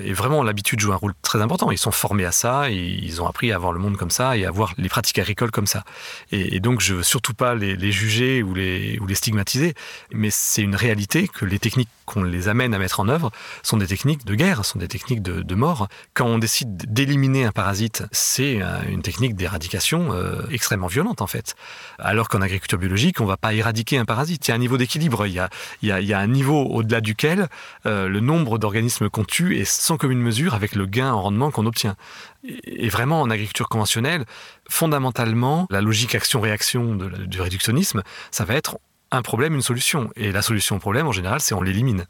Et 0.00 0.12
vraiment, 0.12 0.42
l'habitude 0.42 0.80
joue 0.80 0.92
un 0.92 0.96
rôle 0.96 1.14
très 1.22 1.40
important. 1.40 1.70
Ils 1.70 1.78
sont 1.78 1.92
formés 1.92 2.24
à 2.24 2.32
ça, 2.32 2.68
ils 2.68 3.22
ont 3.22 3.28
appris 3.28 3.52
à 3.52 3.58
voir 3.58 3.72
le 3.72 3.78
monde 3.78 3.96
comme 3.96 4.10
ça 4.10 4.36
et 4.36 4.44
à 4.44 4.50
voir 4.50 4.74
les 4.76 4.88
pratiques 4.88 5.20
agricoles 5.20 5.52
comme 5.52 5.68
ça. 5.68 5.84
Et, 6.32 6.58
donc, 6.58 6.80
je 6.80 6.94
veux 6.94 7.02
surtout 7.04 7.32
pas 7.32 7.54
les, 7.54 7.92
juger 7.92 8.42
ou 8.42 8.54
les, 8.54 8.98
stigmatiser, 9.14 9.74
mais 10.12 10.30
c'est 10.30 10.62
une 10.62 10.74
réalité 10.74 11.28
que 11.28 11.44
les 11.44 11.60
techniques 11.60 11.88
qu'on 12.04 12.24
les 12.24 12.48
amène 12.48 12.74
à 12.74 12.78
mettre 12.78 13.00
en 13.00 13.08
œuvre 13.08 13.30
sont 13.62 13.76
des 13.76 13.86
techniques 13.86 14.24
de 14.26 14.34
guerre, 14.34 14.64
sont 14.64 14.80
des 14.80 14.88
techniques 14.88 15.22
de, 15.22 15.54
mort. 15.54 15.86
Quand 16.14 16.26
on 16.26 16.38
décide 16.38 16.92
d'éliminer 16.92 17.44
un 17.44 17.52
parasite, 17.52 18.02
c'est 18.10 18.60
une 18.88 19.02
technique 19.02 19.36
d'éradication 19.36 20.12
euh, 20.12 20.42
extrêmement 20.50 20.88
violente, 20.88 21.22
en 21.22 21.28
fait. 21.28 21.54
Alors 22.00 22.28
qu'en 22.28 22.42
agriculture 22.42 22.78
biologique, 22.78 23.20
on 23.20 23.24
va 23.24 23.36
pas 23.36 23.54
éradiquer 23.54 23.98
un 23.98 24.04
parasite 24.04 24.23
il 24.28 24.48
y 24.48 24.50
a 24.50 24.54
un 24.54 24.58
niveau 24.58 24.76
d'équilibre, 24.76 25.26
il, 25.26 25.32
y 25.82 26.12
a, 26.12 26.18
un 26.18 26.26
niveau 26.26 26.62
au-delà 26.64 27.00
duquel 27.00 27.48
euh, 27.86 28.08
le 28.08 28.20
nombre 28.20 28.58
d'organismes 28.58 29.08
qu'on 29.08 29.24
tue 29.24 29.58
est 29.58 29.64
sans 29.64 29.96
commune 29.96 30.20
mesure 30.20 30.54
avec 30.54 30.74
le 30.74 30.86
gain 30.86 31.12
en 31.12 31.22
rendement 31.22 31.50
qu'on 31.50 31.66
obtient. 31.66 31.96
Et 32.64 32.88
vraiment, 32.88 33.20
en 33.20 33.30
agriculture 33.30 33.68
conventionnelle, 33.68 34.24
fondamentalement, 34.68 35.66
la 35.70 35.80
logique 35.80 36.14
action-réaction 36.14 36.94
du 36.94 37.40
réductionnisme, 37.40 38.02
ça 38.30 38.44
va 38.44 38.54
être 38.54 38.78
un 39.10 39.22
problème, 39.22 39.54
une 39.54 39.62
solution. 39.62 40.10
Et 40.16 40.32
la 40.32 40.42
solution 40.42 40.76
au 40.76 40.78
problème, 40.78 41.06
en 41.06 41.12
général, 41.12 41.40
c'est 41.40 41.54
on 41.54 41.62
l'élimine. 41.62 42.06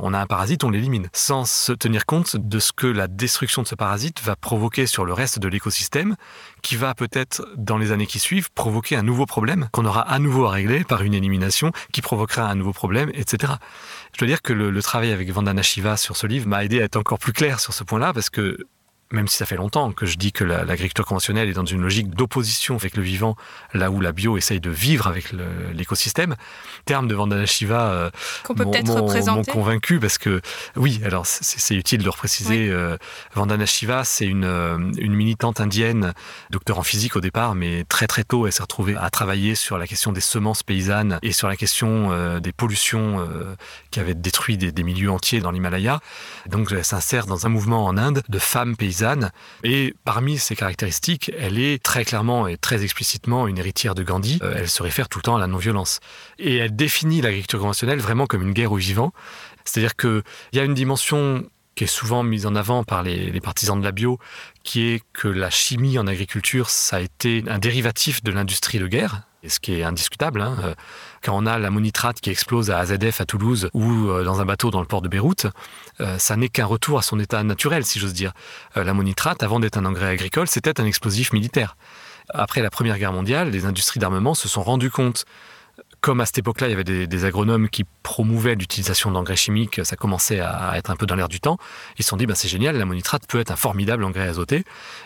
On 0.00 0.14
a 0.14 0.18
un 0.18 0.26
parasite, 0.26 0.64
on 0.64 0.70
l'élimine, 0.70 1.08
sans 1.12 1.44
se 1.44 1.72
tenir 1.72 2.06
compte 2.06 2.36
de 2.36 2.58
ce 2.58 2.72
que 2.72 2.86
la 2.86 3.06
destruction 3.06 3.62
de 3.62 3.66
ce 3.66 3.74
parasite 3.74 4.22
va 4.22 4.34
provoquer 4.34 4.86
sur 4.86 5.04
le 5.04 5.12
reste 5.12 5.38
de 5.38 5.48
l'écosystème, 5.48 6.16
qui 6.62 6.76
va 6.76 6.94
peut-être, 6.94 7.46
dans 7.56 7.76
les 7.76 7.92
années 7.92 8.06
qui 8.06 8.18
suivent, 8.18 8.50
provoquer 8.52 8.96
un 8.96 9.02
nouveau 9.02 9.26
problème 9.26 9.68
qu'on 9.72 9.84
aura 9.84 10.00
à 10.00 10.18
nouveau 10.18 10.46
à 10.46 10.50
régler 10.50 10.84
par 10.84 11.02
une 11.02 11.14
élimination 11.14 11.70
qui 11.92 12.00
provoquera 12.00 12.48
un 12.50 12.54
nouveau 12.54 12.72
problème, 12.72 13.10
etc. 13.14 13.54
Je 14.12 14.18
dois 14.18 14.28
dire 14.28 14.42
que 14.42 14.52
le, 14.52 14.70
le 14.70 14.82
travail 14.82 15.12
avec 15.12 15.30
Vandana 15.30 15.62
Shiva 15.62 15.96
sur 15.96 16.16
ce 16.16 16.26
livre 16.26 16.48
m'a 16.48 16.64
aidé 16.64 16.80
à 16.80 16.84
être 16.84 16.96
encore 16.96 17.18
plus 17.18 17.32
clair 17.32 17.60
sur 17.60 17.74
ce 17.74 17.84
point-là, 17.84 18.12
parce 18.12 18.30
que 18.30 18.56
même 19.12 19.28
si 19.28 19.36
ça 19.36 19.46
fait 19.46 19.56
longtemps 19.56 19.92
que 19.92 20.06
je 20.06 20.16
dis 20.16 20.32
que 20.32 20.44
l'agriculture 20.44 21.04
conventionnelle 21.04 21.48
est 21.48 21.54
dans 21.54 21.64
une 21.64 21.82
logique 21.82 22.10
d'opposition 22.10 22.76
avec 22.76 22.96
le 22.96 23.02
vivant, 23.02 23.36
là 23.72 23.90
où 23.90 24.00
la 24.00 24.12
bio 24.12 24.36
essaye 24.36 24.60
de 24.60 24.70
vivre 24.70 25.06
avec 25.06 25.32
l'écosystème. 25.72 26.36
Terme 26.84 27.06
de 27.06 27.14
Vandana 27.14 27.46
Shiva 27.46 27.90
euh, 27.90 28.10
m'ont 28.48 29.44
convaincu 29.44 30.00
parce 30.00 30.18
que, 30.18 30.40
oui, 30.76 31.00
alors 31.04 31.26
c'est 31.26 31.74
utile 31.74 32.00
de 32.00 32.04
le 32.04 32.10
repréciser. 32.10 32.68
Euh, 32.70 32.96
Vandana 33.34 33.66
Shiva, 33.66 34.04
c'est 34.04 34.26
une, 34.26 34.44
euh, 34.44 34.78
une 34.98 35.14
militante 35.14 35.60
indienne, 35.60 36.12
docteur 36.50 36.78
en 36.78 36.82
physique 36.82 37.16
au 37.16 37.20
départ, 37.20 37.54
mais 37.54 37.84
très 37.84 38.06
très 38.06 38.24
tôt, 38.24 38.46
elle 38.46 38.52
s'est 38.52 38.62
retrouvée 38.62 38.96
à 38.96 39.10
travailler 39.10 39.54
sur 39.54 39.78
la 39.78 39.86
question 39.86 40.12
des 40.12 40.20
semences 40.20 40.62
paysannes 40.62 41.18
et 41.22 41.32
sur 41.32 41.48
la 41.48 41.56
question 41.56 41.84
des 42.40 42.52
pollutions 42.52 43.26
qui 43.90 44.00
avaient 44.00 44.14
détruit 44.14 44.56
des, 44.56 44.72
des 44.72 44.82
milieux 44.82 45.10
entiers 45.10 45.40
dans 45.40 45.50
l'Himalaya. 45.50 46.00
Donc 46.46 46.72
elle 46.72 46.84
s'insère 46.84 47.26
dans 47.26 47.46
un 47.46 47.48
mouvement 47.48 47.84
en 47.84 47.96
Inde 47.96 48.22
de 48.28 48.38
femmes 48.38 48.76
paysannes 48.76 48.93
et 49.62 49.94
parmi 50.04 50.38
ses 50.38 50.56
caractéristiques, 50.56 51.32
elle 51.38 51.58
est 51.58 51.82
très 51.82 52.04
clairement 52.04 52.46
et 52.46 52.56
très 52.56 52.82
explicitement 52.84 53.46
une 53.46 53.58
héritière 53.58 53.94
de 53.94 54.02
Gandhi. 54.02 54.38
Euh, 54.42 54.54
elle 54.56 54.68
se 54.68 54.82
réfère 54.82 55.08
tout 55.08 55.18
le 55.18 55.22
temps 55.22 55.36
à 55.36 55.40
la 55.40 55.46
non-violence. 55.46 56.00
Et 56.38 56.56
elle 56.56 56.74
définit 56.74 57.20
l'agriculture 57.20 57.60
conventionnelle 57.60 57.98
vraiment 57.98 58.26
comme 58.26 58.42
une 58.42 58.52
guerre 58.52 58.72
au 58.72 58.76
vivant. 58.76 59.12
C'est-à-dire 59.64 59.96
qu'il 59.96 60.22
y 60.52 60.58
a 60.58 60.64
une 60.64 60.74
dimension 60.74 61.48
qui 61.74 61.84
est 61.84 61.88
souvent 61.88 62.22
mise 62.22 62.46
en 62.46 62.54
avant 62.54 62.84
par 62.84 63.02
les, 63.02 63.40
partisans 63.40 63.78
de 63.78 63.84
la 63.84 63.92
bio, 63.92 64.18
qui 64.62 64.82
est 64.86 65.02
que 65.12 65.28
la 65.28 65.50
chimie 65.50 65.98
en 65.98 66.06
agriculture, 66.06 66.70
ça 66.70 66.96
a 66.96 67.00
été 67.00 67.42
un 67.48 67.58
dérivatif 67.58 68.22
de 68.22 68.30
l'industrie 68.30 68.78
de 68.78 68.86
guerre, 68.86 69.22
ce 69.48 69.60
qui 69.60 69.78
est 69.78 69.82
indiscutable. 69.82 70.40
Hein. 70.40 70.56
Euh, 70.62 70.74
quand 71.22 71.36
on 71.36 71.46
a 71.46 71.58
l'ammonitrate 71.58 72.20
qui 72.20 72.30
explose 72.30 72.70
à 72.70 72.78
AZF 72.78 73.20
à 73.20 73.24
Toulouse 73.24 73.68
ou 73.72 74.08
euh, 74.08 74.24
dans 74.24 74.40
un 74.40 74.44
bateau 74.44 74.70
dans 74.70 74.80
le 74.80 74.86
port 74.86 75.02
de 75.02 75.08
Beyrouth, 75.08 75.46
euh, 76.00 76.18
ça 76.18 76.36
n'est 76.36 76.48
qu'un 76.48 76.66
retour 76.66 76.98
à 76.98 77.02
son 77.02 77.18
état 77.18 77.42
naturel, 77.42 77.84
si 77.84 77.98
j'ose 77.98 78.12
dire. 78.12 78.32
L'ammonitrate, 78.76 79.42
avant 79.42 79.60
d'être 79.60 79.78
un 79.78 79.84
engrais 79.84 80.08
agricole, 80.08 80.48
c'était 80.48 80.80
un 80.80 80.84
explosif 80.84 81.32
militaire. 81.32 81.76
Après 82.30 82.62
la 82.62 82.70
Première 82.70 82.98
Guerre 82.98 83.12
mondiale, 83.12 83.50
les 83.50 83.66
industries 83.66 84.00
d'armement 84.00 84.34
se 84.34 84.48
sont 84.48 84.62
rendues 84.62 84.90
compte 84.90 85.24
comme 86.04 86.20
à 86.20 86.26
cette 86.26 86.36
époque-là, 86.36 86.66
il 86.66 86.70
y 86.70 86.74
avait 86.74 86.84
des, 86.84 87.24
agronomes 87.24 87.70
qui 87.70 87.84
promouvaient 88.02 88.56
l'utilisation 88.56 89.10
d'engrais 89.10 89.36
chimiques, 89.36 89.80
ça 89.84 89.96
commençait 89.96 90.38
à 90.38 90.74
être 90.76 90.90
un 90.90 90.96
peu 90.96 91.06
dans 91.06 91.14
l'air 91.14 91.30
du 91.30 91.40
temps. 91.40 91.56
Ils 91.98 92.02
se 92.02 92.10
sont 92.10 92.18
dit, 92.18 92.26
bah, 92.26 92.34
c'est 92.34 92.46
génial, 92.46 92.76
l'ammonitrate 92.76 93.22
peut 93.26 93.40
être 93.40 93.50
un 93.50 93.56
formidable 93.56 94.04
engrais 94.04 94.28
azoté. 94.28 94.64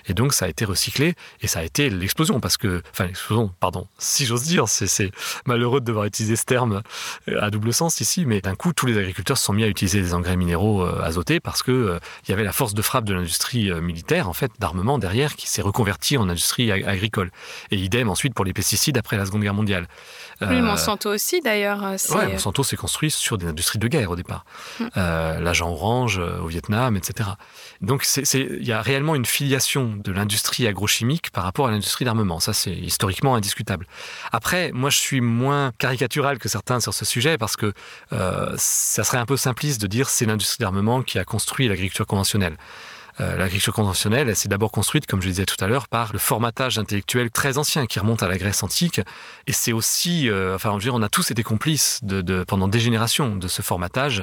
Et 0.08 0.14
donc, 0.14 0.32
ça 0.32 0.46
a 0.46 0.48
été 0.48 0.64
recyclé 0.64 1.14
et 1.40 1.46
ça 1.46 1.60
a 1.60 1.62
été 1.62 1.88
l'explosion. 1.88 2.40
Parce 2.40 2.56
que, 2.56 2.82
enfin, 2.90 3.06
l'explosion, 3.06 3.52
pardon, 3.60 3.86
si 3.98 4.26
j'ose 4.26 4.42
dire, 4.42 4.68
c'est 4.68 5.12
malheureux 5.46 5.78
de 5.78 5.84
devoir 5.84 6.04
utiliser 6.04 6.34
ce 6.34 6.44
terme 6.44 6.82
euh, 7.28 7.40
à 7.40 7.50
double 7.50 7.72
sens 7.72 8.00
ici, 8.00 8.26
mais 8.26 8.40
d'un 8.40 8.56
coup, 8.56 8.72
tous 8.72 8.86
les 8.86 8.98
agriculteurs 8.98 9.38
se 9.38 9.44
sont 9.44 9.52
mis 9.52 9.62
à 9.62 9.68
utiliser 9.68 10.02
des 10.02 10.14
engrais 10.14 10.36
minéraux 10.36 10.82
euh, 10.82 11.00
azotés 11.04 11.38
parce 11.38 11.62
que 11.62 11.70
euh, 11.70 11.98
il 12.26 12.30
y 12.30 12.34
avait 12.34 12.42
la 12.42 12.52
force 12.52 12.74
de 12.74 12.82
frappe 12.82 13.04
de 13.04 13.14
l'industrie 13.14 13.70
militaire, 13.80 14.28
en 14.28 14.32
fait, 14.32 14.50
d'armement 14.58 14.98
derrière, 14.98 15.36
qui 15.36 15.46
s'est 15.46 15.62
reconvertie 15.62 16.16
en 16.16 16.28
industrie 16.28 16.72
agricole. 16.72 17.30
Et 17.70 17.76
idem 17.76 18.08
ensuite 18.08 18.34
pour 18.34 18.44
les 18.44 18.52
pesticides 18.52 18.98
après 18.98 19.16
la 19.16 19.26
Seconde 19.26 19.42
Guerre 19.42 19.54
mondiale. 19.54 19.86
Oui, 20.40 20.60
Monsanto 20.88 21.10
aussi 21.10 21.40
d'ailleurs. 21.40 21.84
Euh, 21.84 21.96
oui, 22.10 22.32
Monsanto 22.32 22.62
s'est 22.62 22.76
construit 22.76 23.10
sur 23.10 23.36
des 23.36 23.46
industries 23.46 23.78
de 23.78 23.88
guerre 23.88 24.10
au 24.10 24.16
départ. 24.16 24.44
Mm. 24.80 24.84
Euh, 24.96 25.40
l'agent 25.40 25.70
orange 25.70 26.18
euh, 26.18 26.38
au 26.38 26.46
Vietnam, 26.46 26.96
etc. 26.96 27.30
Donc 27.80 28.06
il 28.34 28.66
y 28.66 28.72
a 28.72 28.80
réellement 28.80 29.14
une 29.14 29.26
filiation 29.26 29.94
de 30.02 30.12
l'industrie 30.12 30.66
agrochimique 30.66 31.30
par 31.30 31.44
rapport 31.44 31.68
à 31.68 31.70
l'industrie 31.70 32.04
d'armement. 32.04 32.40
Ça, 32.40 32.52
c'est 32.52 32.72
historiquement 32.72 33.34
indiscutable. 33.34 33.86
Après, 34.32 34.72
moi, 34.72 34.90
je 34.90 34.98
suis 34.98 35.20
moins 35.20 35.72
caricatural 35.78 36.38
que 36.38 36.48
certains 36.48 36.80
sur 36.80 36.94
ce 36.94 37.04
sujet 37.04 37.38
parce 37.38 37.56
que 37.56 37.72
ça 38.10 39.04
serait 39.04 39.18
un 39.18 39.26
peu 39.26 39.36
simpliste 39.36 39.80
de 39.80 39.86
dire 39.86 40.08
c'est 40.08 40.26
l'industrie 40.26 40.58
d'armement 40.60 41.02
qui 41.02 41.18
a 41.18 41.24
construit 41.24 41.68
l'agriculture 41.68 42.06
conventionnelle. 42.06 42.56
Euh, 43.20 43.36
l'agriculture 43.36 43.72
conventionnelle, 43.72 44.28
elle 44.28 44.36
s'est 44.36 44.48
d'abord 44.48 44.70
construite, 44.70 45.06
comme 45.06 45.20
je 45.20 45.28
disais 45.28 45.44
tout 45.44 45.62
à 45.62 45.66
l'heure, 45.66 45.88
par 45.88 46.12
le 46.12 46.18
formatage 46.18 46.78
intellectuel 46.78 47.30
très 47.30 47.58
ancien 47.58 47.86
qui 47.86 47.98
remonte 47.98 48.22
à 48.22 48.28
la 48.28 48.38
Grèce 48.38 48.62
antique. 48.62 49.00
Et 49.46 49.52
c'est 49.52 49.72
aussi, 49.72 50.28
euh, 50.28 50.54
enfin, 50.54 50.72
je 50.74 50.84
dire, 50.84 50.94
on 50.94 51.02
a 51.02 51.08
tous 51.08 51.30
été 51.30 51.42
complices 51.42 52.00
de, 52.02 52.44
pendant 52.44 52.68
des 52.68 52.80
générations 52.80 53.34
de 53.34 53.48
ce 53.48 53.62
formatage. 53.62 54.22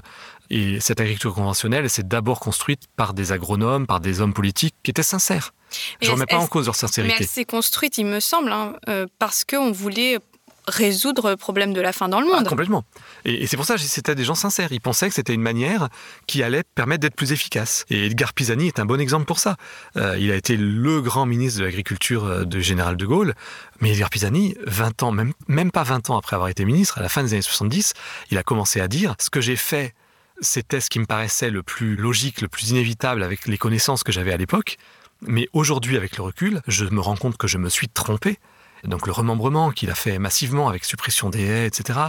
Et 0.49 0.79
cette 0.79 1.01
agriculture 1.01 1.33
conventionnelle, 1.33 1.83
elle 1.83 1.89
s'est 1.89 2.03
d'abord 2.03 2.39
construite 2.39 2.83
par 2.95 3.13
des 3.13 3.31
agronomes, 3.31 3.87
par 3.87 3.99
des 3.99 4.21
hommes 4.21 4.33
politiques 4.33 4.75
qui 4.83 4.91
étaient 4.91 5.03
sincères. 5.03 5.53
Je 6.01 6.07
ne 6.07 6.13
remets 6.13 6.25
pas 6.25 6.37
en 6.37 6.47
cause 6.47 6.67
leur 6.67 6.75
sincérité. 6.75 7.15
Mais 7.17 7.23
elle 7.23 7.27
s'est 7.29 7.45
construite, 7.45 7.97
il 7.97 8.05
me 8.05 8.19
semble, 8.19 8.51
hein, 8.51 8.75
euh, 8.87 9.07
parce 9.19 9.43
qu'on 9.43 9.71
voulait 9.71 10.19
résoudre 10.67 11.29
le 11.29 11.37
problème 11.37 11.73
de 11.73 11.81
la 11.81 11.93
faim 11.93 12.09
dans 12.09 12.19
le 12.19 12.27
monde. 12.27 12.43
Ah, 12.45 12.49
complètement. 12.49 12.83
Et, 13.23 13.47
c'est 13.47 13.57
pour 13.57 13.65
ça 13.65 13.75
que 13.75 13.81
c'était 13.81 14.15
des 14.15 14.23
gens 14.23 14.35
sincères. 14.35 14.71
Ils 14.71 14.81
pensaient 14.81 15.07
que 15.07 15.15
c'était 15.15 15.33
une 15.33 15.41
manière 15.41 15.89
qui 16.27 16.43
allait 16.43 16.63
permettre 16.63 17.01
d'être 17.01 17.15
plus 17.15 17.31
efficace. 17.31 17.85
Et 17.89 18.07
Edgar 18.07 18.33
Pisani 18.33 18.67
est 18.67 18.79
un 18.79 18.85
bon 18.85 18.99
exemple 18.99 19.25
pour 19.25 19.39
ça. 19.39 19.57
Euh, 19.97 20.17
il 20.19 20.31
a 20.31 20.35
été 20.35 20.57
le 20.57 21.01
grand 21.01 21.25
ministre 21.25 21.59
de 21.59 21.65
l'Agriculture 21.65 22.25
euh, 22.25 22.45
de 22.45 22.59
Général 22.59 22.97
de 22.97 23.05
Gaulle. 23.05 23.33
Mais 23.81 23.91
Edgar 23.91 24.09
Pisani, 24.09 24.55
20 24.65 25.03
ans, 25.03 25.11
même, 25.11 25.33
même 25.47 25.71
pas 25.71 25.83
20 25.83 26.09
ans 26.09 26.17
après 26.17 26.35
avoir 26.35 26.49
été 26.49 26.65
ministre, 26.65 26.97
à 26.97 27.01
la 27.01 27.09
fin 27.09 27.23
des 27.23 27.33
années 27.33 27.41
70, 27.41 27.93
il 28.31 28.37
a 28.37 28.43
commencé 28.43 28.81
à 28.81 28.87
dire 28.87 29.15
ce 29.19 29.29
que 29.29 29.41
j'ai 29.41 29.55
fait 29.55 29.93
c'était 30.41 30.81
ce 30.81 30.89
qui 30.89 30.99
me 30.99 31.05
paraissait 31.05 31.49
le 31.49 31.63
plus 31.63 31.95
logique, 31.95 32.41
le 32.41 32.49
plus 32.49 32.71
inévitable 32.71 33.23
avec 33.23 33.47
les 33.47 33.57
connaissances 33.57 34.03
que 34.03 34.11
j'avais 34.11 34.33
à 34.33 34.37
l'époque. 34.37 34.77
Mais 35.21 35.47
aujourd'hui, 35.53 35.95
avec 35.95 36.17
le 36.17 36.23
recul, 36.23 36.61
je 36.67 36.85
me 36.85 36.99
rends 36.99 37.15
compte 37.15 37.37
que 37.37 37.47
je 37.47 37.57
me 37.57 37.69
suis 37.69 37.87
trompé 37.87 38.37
donc 38.87 39.07
le 39.07 39.13
remembrement 39.13 39.71
qu'il 39.71 39.89
a 39.89 39.95
fait 39.95 40.19
massivement 40.19 40.67
avec 40.67 40.85
suppression 40.85 41.29
des 41.29 41.43
haies, 41.43 41.65
etc., 41.65 41.99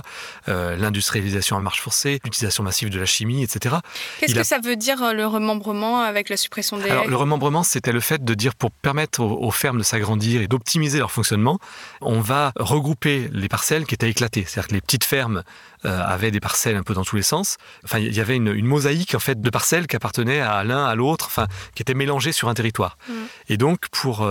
euh, 0.48 0.76
l'industrialisation 0.76 1.56
à 1.56 1.60
marche 1.60 1.80
forcée, 1.80 2.20
l'utilisation 2.24 2.62
massive 2.62 2.90
de 2.90 2.98
la 2.98 3.06
chimie, 3.06 3.42
etc. 3.42 3.76
Qu'est-ce 4.20 4.34
que 4.34 4.42
ça 4.42 4.58
veut 4.58 4.76
dire 4.76 5.02
euh, 5.02 5.12
le 5.12 5.26
remembrement 5.26 6.00
avec 6.00 6.28
la 6.28 6.36
suppression 6.36 6.78
des 6.78 6.90
Alors, 6.90 7.04
haies? 7.04 7.08
Le 7.08 7.16
remembrement, 7.16 7.62
c'était 7.62 7.92
le 7.92 8.00
fait 8.00 8.24
de 8.24 8.34
dire 8.34 8.54
pour 8.54 8.70
permettre 8.70 9.20
aux, 9.20 9.50
fermes 9.50 9.78
de 9.78 9.82
s'agrandir 9.82 10.42
et 10.42 10.48
d'optimiser 10.48 10.98
leur 10.98 11.10
fonctionnement, 11.10 11.58
on 12.00 12.20
va 12.20 12.52
regrouper 12.58 13.28
les 13.32 13.48
parcelles 13.48 13.86
qui 13.86 13.94
étaient 13.94 14.10
éclatées. 14.10 14.44
C'est-à-dire 14.46 14.68
que 14.68 14.74
les 14.74 14.80
petites 14.80 15.04
fermes 15.04 15.42
euh, 15.84 16.02
avaient 16.02 16.30
des 16.30 16.40
parcelles 16.40 16.76
un 16.76 16.82
peu 16.82 16.94
dans 16.94 17.04
tous 17.04 17.16
les 17.16 17.22
sens. 17.22 17.56
Enfin, 17.84 17.98
il 17.98 18.14
y 18.14 18.20
avait 18.20 18.36
une, 18.36 18.54
mosaïque 18.66 19.14
en 19.14 19.18
fait 19.18 19.40
de 19.40 19.50
parcelles 19.50 19.86
qui 19.86 19.96
appartenaient 19.96 20.40
à 20.40 20.64
l'un 20.64 20.84
à 20.84 20.94
l'autre, 20.94 21.26
enfin, 21.26 21.46
qui 21.74 21.82
étaient 21.82 21.94
mélangées 21.94 22.32
sur 22.32 22.48
un 22.48 22.54
territoire. 22.54 22.98
Mmh. 23.08 23.12
Et 23.48 23.56
donc, 23.56 23.88
pour 23.90 24.28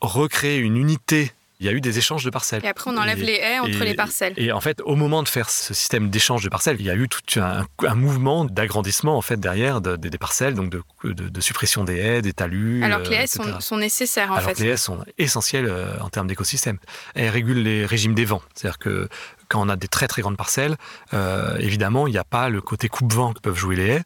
recréer 0.00 0.58
une 0.58 0.76
unité 0.76 1.32
il 1.60 1.66
y 1.66 1.68
a 1.68 1.72
eu 1.72 1.80
des 1.80 1.98
échanges 1.98 2.24
de 2.24 2.30
parcelles. 2.30 2.64
Et 2.64 2.68
après, 2.68 2.88
on 2.90 2.96
enlève 2.96 3.20
les 3.20 3.34
haies 3.34 3.58
entre 3.58 3.82
les 3.82 3.94
parcelles. 3.94 4.32
Et 4.36 4.52
en 4.52 4.60
fait, 4.60 4.80
au 4.84 4.94
moment 4.94 5.24
de 5.24 5.28
faire 5.28 5.50
ce 5.50 5.74
système 5.74 6.08
d'échange 6.08 6.44
de 6.44 6.48
parcelles, 6.48 6.76
il 6.78 6.86
y 6.86 6.90
a 6.90 6.94
eu 6.94 7.08
tout 7.08 7.40
un, 7.40 7.66
mouvement 7.94 8.44
d'agrandissement 8.44 9.16
en 9.16 9.22
fait 9.22 9.40
derrière 9.40 9.80
des 9.80 10.18
parcelles, 10.18 10.54
donc 10.54 10.70
de, 10.70 11.40
suppression 11.40 11.82
des 11.82 11.96
haies, 11.96 12.22
des 12.22 12.32
talus. 12.32 12.84
Alors 12.84 13.02
que 13.02 13.08
les 13.08 13.16
haies 13.16 13.26
sont, 13.26 13.76
nécessaires 13.76 14.30
en 14.30 14.36
Alors 14.36 14.50
fait. 14.50 14.54
Que 14.54 14.62
les 14.62 14.68
haies 14.70 14.76
sont 14.76 15.04
essentielles 15.18 15.66
euh, 15.68 15.98
en 16.00 16.10
termes 16.10 16.28
d'écosystème. 16.28 16.78
Elles 17.14 17.30
régulent 17.30 17.62
les 17.62 17.86
régimes 17.86 18.14
des 18.14 18.24
vents, 18.24 18.42
c'est-à-dire 18.54 18.78
que 18.78 19.08
quand 19.48 19.64
on 19.64 19.68
a 19.68 19.76
des 19.76 19.88
très 19.88 20.08
très 20.08 20.22
grandes 20.22 20.36
parcelles, 20.36 20.76
euh, 21.14 21.56
évidemment, 21.58 22.06
il 22.06 22.12
n'y 22.12 22.18
a 22.18 22.24
pas 22.24 22.48
le 22.48 22.60
côté 22.60 22.88
coupe-vent 22.88 23.32
que 23.32 23.40
peuvent 23.40 23.56
jouer 23.56 23.76
les 23.76 23.86
haies. 23.86 24.02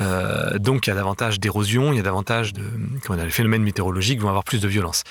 Euh, 0.00 0.58
donc, 0.58 0.86
il 0.86 0.90
y 0.90 0.92
a 0.92 0.96
davantage 0.96 1.40
d'érosion, 1.40 1.92
il 1.92 1.96
y 1.96 2.00
a 2.00 2.02
davantage 2.02 2.52
de. 2.52 2.62
Comment 3.04 3.22
les 3.22 3.30
phénomènes 3.30 3.62
météorologiques 3.62 4.20
vont 4.20 4.28
avoir 4.28 4.44
plus 4.44 4.60
de 4.60 4.68
violence. 4.68 5.02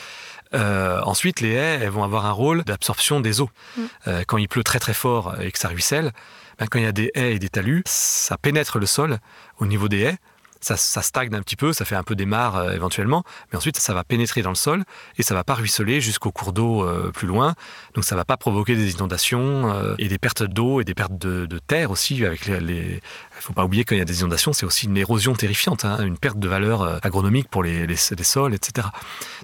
Euh, 0.53 1.01
ensuite, 1.01 1.41
les 1.41 1.51
haies, 1.51 1.79
elles 1.81 1.89
vont 1.89 2.03
avoir 2.03 2.25
un 2.25 2.31
rôle 2.31 2.63
d'absorption 2.63 3.19
des 3.19 3.41
eaux. 3.41 3.49
Mm. 3.77 3.81
Euh, 4.07 4.23
quand 4.27 4.37
il 4.37 4.47
pleut 4.47 4.63
très 4.63 4.79
très 4.79 4.93
fort 4.93 5.35
et 5.41 5.51
que 5.51 5.59
ça 5.59 5.69
ruisselle, 5.69 6.11
ben, 6.59 6.67
quand 6.67 6.79
il 6.79 6.85
y 6.85 6.87
a 6.87 6.91
des 6.91 7.11
haies 7.15 7.35
et 7.35 7.39
des 7.39 7.49
talus, 7.49 7.83
ça 7.85 8.37
pénètre 8.37 8.79
le 8.79 8.85
sol 8.85 9.19
au 9.59 9.65
niveau 9.65 9.87
des 9.87 10.01
haies 10.01 10.17
ça, 10.65 10.77
stagne 10.77 11.35
un 11.35 11.41
petit 11.41 11.57
peu, 11.57 11.73
ça 11.73 11.83
fait 11.83 11.97
un 11.97 12.03
peu 12.03 12.15
des 12.15 12.25
mares 12.25 12.55
euh, 12.55 12.71
éventuellement, 12.71 13.25
mais 13.51 13.57
ensuite 13.57 13.75
ça 13.75 13.93
va 13.93 14.05
pénétrer 14.05 14.43
dans 14.43 14.49
le 14.49 14.55
sol 14.55 14.85
et 15.17 15.23
ça 15.23 15.33
va 15.33 15.43
pas 15.43 15.55
ruisseler 15.55 15.99
jusqu'au 15.99 16.31
cours 16.31 16.53
d'eau 16.53 16.87
plus 17.11 17.27
loin. 17.27 17.53
Donc 17.95 18.05
ça 18.05 18.15
va 18.15 18.23
pas 18.23 18.37
provoquer 18.37 18.77
des 18.77 18.93
inondations 18.93 19.95
et 19.97 20.07
des 20.07 20.17
pertes 20.17 20.43
d'eau 20.43 20.79
et 20.79 20.85
des 20.85 20.93
pertes 20.93 21.17
de, 21.17 21.59
terre 21.67 21.91
aussi. 21.91 22.25
Avec 22.25 22.45
les, 22.45 23.01
faut 23.43 23.53
pas 23.53 23.65
oublier 23.65 23.83
qu'il 23.83 23.97
y 23.97 24.01
a 24.01 24.05
des 24.05 24.21
inondations, 24.21 24.53
c'est 24.53 24.65
aussi 24.65 24.85
une 24.85 24.97
érosion 24.97 25.33
terrifiante, 25.33 25.85
hein, 25.85 26.03
une 26.03 26.17
perte 26.17 26.39
de 26.39 26.47
valeur 26.47 26.99
agronomique 27.03 27.49
pour 27.49 27.63
les, 27.63 27.95
sols, 27.95 28.53
etc. 28.53 28.87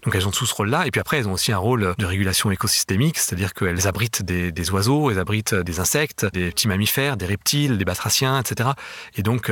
Donc 0.03 0.15
elles 0.15 0.27
ont 0.27 0.31
tout 0.31 0.45
ce 0.45 0.53
rôle-là. 0.53 0.88
Et 0.88 0.91
puis 0.91 1.01
après, 1.01 1.17
elles 1.17 1.27
ont 1.27 1.33
aussi 1.33 1.51
un 1.51 1.57
rôle 1.57 1.93
de 1.97 2.05
régulation 2.05 2.49
écosystémique, 2.51 3.17
c'est-à-dire 3.17 3.53
qu'elles 3.53 3.88
abritent 3.88 4.23
des, 4.23 4.71
oiseaux, 4.71 5.12
elles 5.12 5.19
abritent 5.19 5.53
des 5.53 5.79
insectes, 5.79 6.25
des 6.33 6.49
petits 6.51 6.67
mammifères, 6.67 7.17
des 7.17 7.25
reptiles, 7.25 7.77
des 7.77 7.85
batraciens, 7.85 8.39
etc. 8.39 8.69
Et 9.15 9.23
donc 9.23 9.51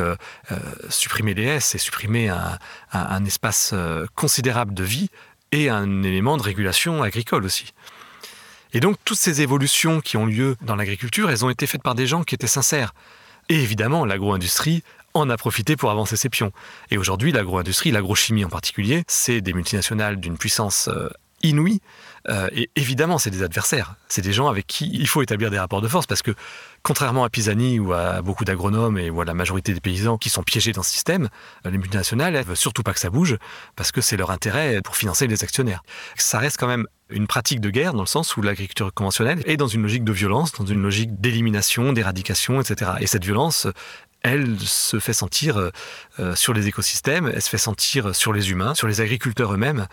supprimer 0.90 1.34
les 1.34 1.44
haies, 1.44 1.60
c'est 1.60 1.78
supprimer 1.78 2.30
un, 2.30 3.26
espace 3.26 3.72
euh, 3.74 4.06
considérable 4.16 4.74
de 4.74 4.84
vie 4.84 5.10
et 5.52 5.70
un 5.70 6.04
élément 6.04 6.38
de 6.38 6.44
régulation 6.44 7.04
agricole 7.04 7.46
aussi. 7.46 7.74
Et 8.74 8.80
donc 8.80 8.98
toutes 9.06 9.18
ces 9.18 9.42
évolutions 9.42 10.02
qui 10.02 10.18
ont 10.18 10.26
lieu 10.26 10.56
dans 10.62 10.76
l'agriculture, 10.76 11.30
elles 11.30 11.46
ont 11.46 11.50
été 11.50 11.68
faites 11.68 11.82
par 11.82 11.96
des 11.96 12.08
gens 12.08 12.24
qui 12.24 12.36
étaient 12.36 12.48
sincères. 12.48 12.94
Et 13.50 13.62
évidemment, 13.62 14.06
l'agro-industrie 14.06 14.84
en 15.14 15.30
a 15.30 15.38
profité 15.38 15.76
pour 15.76 15.92
avancer 15.92 16.16
ses 16.16 16.30
pions. 16.30 16.52
Et 16.92 16.98
aujourd'hui, 16.98 17.32
l'agro-industrie, 17.32 17.92
l'agrochimie 17.92 18.46
en 18.46 18.50
particulier, 18.50 19.04
c'est 19.08 19.42
des 19.42 19.54
multinationales 19.54 20.18
d'une 20.18 20.38
puissance 20.38 20.90
euh, 20.90 21.10
inouïe. 21.44 21.82
Euh, 22.30 22.50
et 22.52 22.70
évidemment, 22.76 23.18
c'est 23.18 23.30
des 23.30 23.44
adversaires. 23.44 23.96
C'est 24.10 24.22
des 24.22 24.34
gens 24.34 24.48
avec 24.48 24.68
qui 24.68 24.90
il 24.92 25.08
faut 25.08 25.22
établir 25.22 25.50
des 25.50 25.60
rapports 25.60 25.82
de 25.82 25.88
force 25.88 26.06
parce 26.06 26.22
que 26.22 26.32
Contrairement 26.88 27.26
à 27.26 27.30
Pisani 27.30 27.82
ou 27.82 27.92
à 27.92 28.22
beaucoup 28.22 28.46
d'agronomes 28.46 28.98
et 28.98 29.10
ou 29.10 29.20
à 29.20 29.26
la 29.26 29.34
majorité 29.34 29.74
des 29.74 29.82
paysans 29.82 30.18
qui 30.18 30.30
sont 30.30 30.42
piégés 30.42 30.72
dans 30.72 30.84
ce 30.84 30.92
système, 30.92 31.28
euh, 31.66 31.70
les 31.70 31.78
multinationales, 31.78 32.34
elles 32.34 32.46
veulent 32.46 32.56
surtout 32.56 32.82
pas 32.82 32.94
que 32.94 33.00
ça 33.02 33.10
bouge 33.10 33.36
parce 33.76 33.92
que 33.92 34.00
c'est 34.00 34.16
leur 34.16 34.32
intérêt 34.32 34.80
pour 34.82 34.96
financer 34.96 35.28
les 35.28 35.44
actionnaires. 35.44 35.84
Ça 36.16 36.40
reste 36.40 36.56
quand 36.58 36.68
même 36.68 36.88
une 37.10 37.28
pratique 37.28 37.60
de 37.60 37.70
guerre 37.72 37.92
dans 37.92 38.04
le 38.04 38.08
sens 38.08 38.38
où 38.38 38.42
l'agriculture 38.42 38.94
conventionnelle 38.94 39.44
est 39.46 39.58
dans 39.58 39.68
une 39.68 39.82
logique 39.82 40.06
de 40.06 40.14
violence, 40.14 40.54
dans 40.54 40.66
une 40.66 40.82
logique 40.82 41.20
d'élimination, 41.20 41.92
d'éradication, 41.92 42.62
etc. 42.62 42.92
Et 43.02 43.08
cette 43.08 43.26
violence, 43.26 43.68
elle 44.22 44.58
se 44.58 45.02
fait 45.02 45.12
sentir 45.12 45.58
euh, 45.58 45.72
euh, 46.22 46.36
sur 46.36 46.54
les 46.54 46.70
écosystèmes, 46.70 47.30
elle 47.36 47.42
se 47.42 47.50
fait 47.50 47.58
sentir 47.58 48.16
sur 48.16 48.32
les 48.32 48.50
humains, 48.52 48.76
sur 48.76 48.88
les 48.88 49.02
agriculteurs 49.02 49.54
eux-mêmes, 49.54 49.88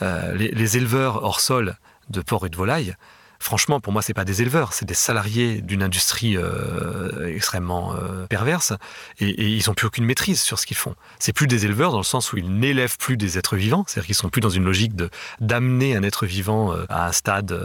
les, 0.00 0.76
éleveurs 0.76 1.22
hors 1.22 1.38
sol 1.38 1.76
de 2.08 2.22
porc 2.22 2.44
et 2.46 2.48
de 2.48 2.56
volailles 2.56 2.96
franchement, 3.40 3.80
pour 3.80 3.92
moi, 3.92 4.02
c'est 4.02 4.14
pas 4.14 4.24
des 4.24 4.42
éleveurs, 4.42 4.74
c'est 4.74 4.84
des 4.84 4.94
salariés 4.94 5.62
d'une 5.62 5.82
industrie 5.82 6.36
euh, 6.36 7.34
extrêmement 7.34 7.94
euh, 7.94 8.26
perverse, 8.26 8.74
et, 9.18 9.30
ils 9.42 9.64
n'ont 9.66 9.74
plus 9.74 9.86
aucune 9.86 10.04
maîtrise 10.04 10.40
sur 10.40 10.58
ce 10.58 10.66
qu'ils 10.66 10.76
font. 10.76 10.94
C'est 11.18 11.32
plus 11.32 11.46
des 11.46 11.64
éleveurs 11.64 11.90
dans 11.90 11.98
le 11.98 12.04
sens 12.04 12.32
où 12.32 12.36
ils 12.36 12.52
n'élèvent 12.52 12.98
plus 12.98 13.16
des 13.16 13.38
êtres 13.38 13.56
vivants, 13.56 13.84
c'est-à-dire 13.86 14.06
qu'ils 14.06 14.14
sont 14.14 14.28
plus 14.28 14.40
dans 14.40 14.50
une 14.50 14.64
logique 14.64 14.94
de 14.94 15.10
d'amener 15.40 15.96
un 15.96 16.02
être 16.02 16.26
vivant 16.26 16.72
euh, 16.72 16.84
à 16.90 17.08
un 17.08 17.12
stade 17.12 17.58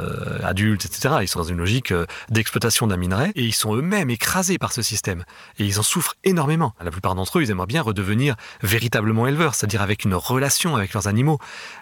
adulte, 0.44 0.86
etc. 0.86 1.16
Ils 1.22 1.28
sont 1.28 1.40
dans 1.40 1.46
une 1.46 1.58
logique 1.58 1.94
d'exploitation 2.30 2.88
d'un 2.88 2.98
minerai, 2.98 3.32
et 3.36 3.44
ils 3.44 3.54
sont 3.54 3.76
eux-mêmes 3.76 4.10
écrasés 4.10 4.58
par 4.58 4.72
ce 4.72 4.82
système, 4.82 5.26
et 5.60 5.66
ils 5.66 5.80
en 5.80 5.84
souffrent 5.84 6.16
énormément. 6.24 6.74
La 6.82 6.92
plupart 6.92 7.16
d'entre 7.16 7.40
eux, 7.40 7.44
ils 7.44 7.52
aimeraient 7.52 7.68
bien 7.68 7.82
redevenir 7.82 8.36
véritablement 8.64 9.28
éleveurs, 9.28 9.56
c'est-à-dire 9.56 9.82
avec 9.82 10.06
une 10.06 10.16
relation 10.16 10.76
avec 10.76 10.94
leurs 10.94 11.08
animaux, 11.08 11.40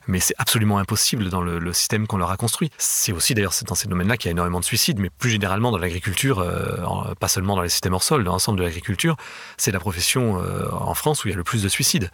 mais 0.07 0.19
c'est 0.19 0.35
absolument 0.39 0.79
impossible 0.79 1.29
dans 1.29 1.41
le, 1.41 1.59
le 1.59 1.73
système 1.73 2.07
qu'on 2.07 2.17
leur 2.17 2.31
a 2.31 2.37
construit. 2.37 2.71
C'est 2.77 3.11
aussi 3.11 3.35
d'ailleurs 3.35 3.53
dans 3.67 3.75
domaines-là 3.87 4.17
qu'il 4.17 4.27
y 4.27 4.29
a 4.29 4.31
énormément 4.31 4.59
de 4.59 4.65
suicides, 4.65 4.99
mais 4.99 5.09
plus 5.09 5.29
généralement 5.29 5.71
dans 5.71 5.77
l'agriculture, 5.77 6.39
euh, 6.39 7.13
pas 7.19 7.27
seulement 7.27 7.55
dans 7.55 7.61
les 7.61 7.69
systèmes 7.69 7.93
hors 7.93 8.03
sol, 8.03 8.23
dans 8.23 8.33
l'ensemble 8.33 8.59
de 8.59 8.63
l'agriculture, 8.63 9.15
c'est 9.57 9.71
la 9.71 9.79
profession 9.79 10.41
euh, 10.41 10.69
en 10.71 10.93
France 10.93 11.23
où 11.23 11.27
il 11.27 11.31
y 11.31 11.33
a 11.33 11.37
le 11.37 11.43
plus 11.43 11.63
de 11.63 11.69
suicides. 11.69 12.09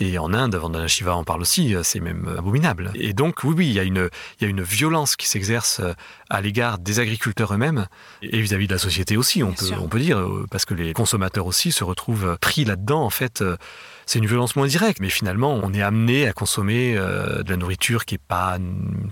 Et 0.00 0.18
en 0.18 0.32
Inde, 0.32 0.54
Vandana 0.54 0.88
Shiva 0.88 1.14
en 1.14 1.24
parle 1.24 1.40
aussi, 1.40 1.74
euh, 1.74 1.82
c'est 1.82 2.00
même 2.00 2.34
abominable. 2.38 2.92
Et 2.94 3.12
donc, 3.12 3.42
oui, 3.44 3.54
oui, 3.56 3.66
il 3.66 3.72
y 3.72 3.80
a 3.80 3.82
une, 3.82 4.08
il 4.40 4.44
y 4.44 4.46
a 4.46 4.48
une 4.48 4.62
violence 4.62 5.16
qui 5.16 5.28
s'exerce 5.28 5.80
à 6.30 6.40
l'égard 6.40 6.78
des 6.78 7.00
agriculteurs 7.00 7.54
eux-mêmes 7.54 7.86
et 8.22 8.40
vis-à-vis 8.40 8.66
de 8.66 8.72
la 8.72 8.78
société 8.78 9.16
aussi, 9.16 9.42
on 9.42 9.52
peut, 9.52 9.70
on 9.80 9.88
peut 9.88 9.98
dire, 9.98 10.24
parce 10.50 10.64
que 10.64 10.74
les 10.74 10.92
consommateurs 10.92 11.46
aussi 11.46 11.72
se 11.72 11.84
retrouvent 11.84 12.36
pris 12.40 12.64
là-dedans, 12.64 13.02
en 13.02 13.10
fait 13.10 13.42
c'est 14.08 14.20
une 14.20 14.26
violence 14.26 14.56
moins 14.56 14.66
directe, 14.66 15.00
mais 15.00 15.10
finalement, 15.10 15.60
on 15.62 15.74
est 15.74 15.82
amené 15.82 16.26
à 16.26 16.32
consommer 16.32 16.96
euh, 16.96 17.42
de 17.42 17.50
la 17.50 17.58
nourriture 17.58 18.06
qui 18.06 18.14
n'est 18.14 18.20
pas 18.26 18.56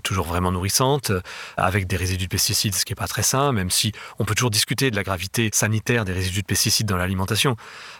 toujours 0.01 0.25
vraiment 0.25 0.51
nourrissante, 0.51 1.11
avec 1.55 1.85
des 1.85 1.97
résidus 1.97 2.25
de 2.25 2.29
pesticides, 2.29 2.73
ce 2.73 2.83
qui 2.83 2.93
n'est 2.93 2.95
pas 2.95 3.07
très 3.07 3.21
sain, 3.21 3.51
même 3.51 3.69
si 3.69 3.91
on 4.17 4.25
peut 4.25 4.33
toujours 4.33 4.49
discuter 4.49 4.89
de 4.89 4.95
la 4.95 5.03
gravité 5.03 5.51
sanitaire 5.53 6.03
des 6.03 6.13
résidus 6.13 6.41
de 6.41 6.47
pesticides 6.47 6.87
dans 6.87 6.97
l'alimentation. 6.97 7.55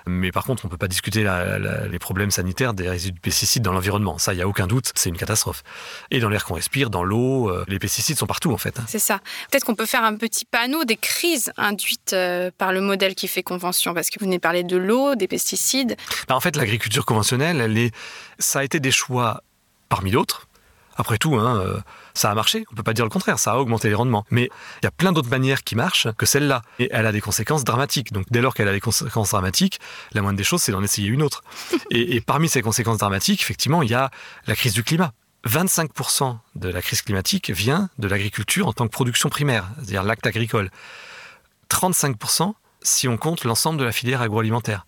Mais 0.07 0.31
par 0.31 0.43
contre, 0.43 0.65
on 0.65 0.69
ne 0.69 0.71
peut 0.71 0.77
pas 0.77 0.87
discuter 0.87 1.23
les 1.23 1.99
problèmes 1.99 2.31
sanitaires 2.31 2.73
des 2.77 2.89
résidus 2.89 3.13
de 3.13 3.19
pesticides 3.19 3.63
dans 3.63 3.73
l'environnement. 3.73 4.17
Ça, 4.17 4.33
il 4.33 4.37
n'y 4.37 4.41
a 4.41 4.47
aucun 4.47 4.67
doute, 4.67 4.91
c'est 4.95 5.09
une 5.09 5.17
catastrophe. 5.17 5.63
Et 6.11 6.19
dans 6.19 6.29
l'air 6.29 6.45
qu'on 6.45 6.55
respire, 6.55 6.89
dans 6.89 7.03
l'eau, 7.03 7.49
euh, 7.49 7.65
les 7.67 7.79
pesticides 7.79 8.17
sont 8.17 8.27
partout 8.27 8.53
en 8.53 8.57
fait. 8.57 8.79
Hein. 8.79 8.85
C'est 8.87 8.99
ça. 8.99 9.19
Peut-être 9.51 9.65
qu'on 9.65 9.75
peut 9.75 9.85
faire 9.85 10.03
un 10.03 10.15
petit 10.15 10.45
panneau 10.45 10.85
des 10.85 10.95
crises 10.97 11.51
induites 11.57 12.13
euh, 12.13 12.51
par 12.57 12.71
le 12.71 12.81
modèle 12.81 13.15
qui 13.15 13.27
fait 13.27 13.43
convention, 13.43 13.93
parce 13.93 14.09
que 14.09 14.19
vous 14.19 14.25
venez 14.25 14.39
parler 14.39 14.63
de 14.63 14.77
l'eau, 14.77 15.15
des 15.15 15.27
pesticides. 15.27 15.97
Bah, 16.27 16.35
en 16.35 16.39
fait, 16.39 16.55
l'agriculture 16.55 16.87
culture 16.87 17.05
conventionnelle, 17.05 17.59
elle 17.59 17.77
est, 17.77 17.93
ça 18.39 18.59
a 18.59 18.63
été 18.63 18.79
des 18.79 18.91
choix 18.91 19.43
parmi 19.89 20.11
d'autres. 20.11 20.47
Après 20.95 21.17
tout, 21.17 21.35
hein, 21.35 21.59
euh, 21.59 21.79
ça 22.17 22.31
a 22.31 22.35
marché, 22.35 22.65
on 22.71 22.75
peut 22.75 22.83
pas 22.83 22.93
dire 22.93 23.05
le 23.05 23.09
contraire, 23.09 23.39
ça 23.39 23.53
a 23.53 23.57
augmenté 23.57 23.89
les 23.89 23.95
rendements. 23.95 24.25
Mais 24.31 24.49
il 24.81 24.85
y 24.85 24.87
a 24.87 24.91
plein 24.91 25.11
d'autres 25.11 25.29
manières 25.29 25.63
qui 25.63 25.75
marchent 25.75 26.07
que 26.17 26.25
celle-là. 26.25 26.61
Et 26.79 26.89
elle 26.91 27.05
a 27.05 27.11
des 27.11 27.21
conséquences 27.21 27.63
dramatiques. 27.63 28.11
Donc 28.11 28.25
dès 28.31 28.41
lors 28.41 28.53
qu'elle 28.53 28.67
a 28.67 28.73
des 28.73 28.79
conséquences 28.79 29.31
dramatiques, 29.31 29.79
la 30.13 30.21
moindre 30.21 30.37
des 30.37 30.43
choses, 30.43 30.61
c'est 30.61 30.71
d'en 30.71 30.83
essayer 30.83 31.07
une 31.07 31.21
autre. 31.21 31.43
Et, 31.91 32.15
et, 32.15 32.21
parmi 32.21 32.49
ces 32.49 32.61
conséquences 32.61 32.97
dramatiques, 32.97 33.41
effectivement, 33.41 33.81
il 33.81 33.89
y 33.89 33.93
a 33.93 34.11
la 34.45 34.55
crise 34.55 34.73
du 34.73 34.83
climat. 34.83 35.13
25% 35.47 36.37
de 36.55 36.69
la 36.69 36.81
crise 36.81 37.01
climatique 37.01 37.49
vient 37.51 37.89
de 37.97 38.07
l'agriculture 38.07 38.67
en 38.67 38.73
tant 38.73 38.85
que 38.85 38.91
production 38.91 39.29
primaire, 39.29 39.69
c'est-à-dire 39.77 40.03
l'acte 40.03 40.27
agricole. 40.27 40.69
35% 41.69 42.53
si 42.81 43.07
on 43.07 43.17
compte 43.17 43.43
l'ensemble 43.43 43.79
de 43.79 43.85
la 43.85 43.91
filière 43.91 44.21
agroalimentaire. 44.21 44.85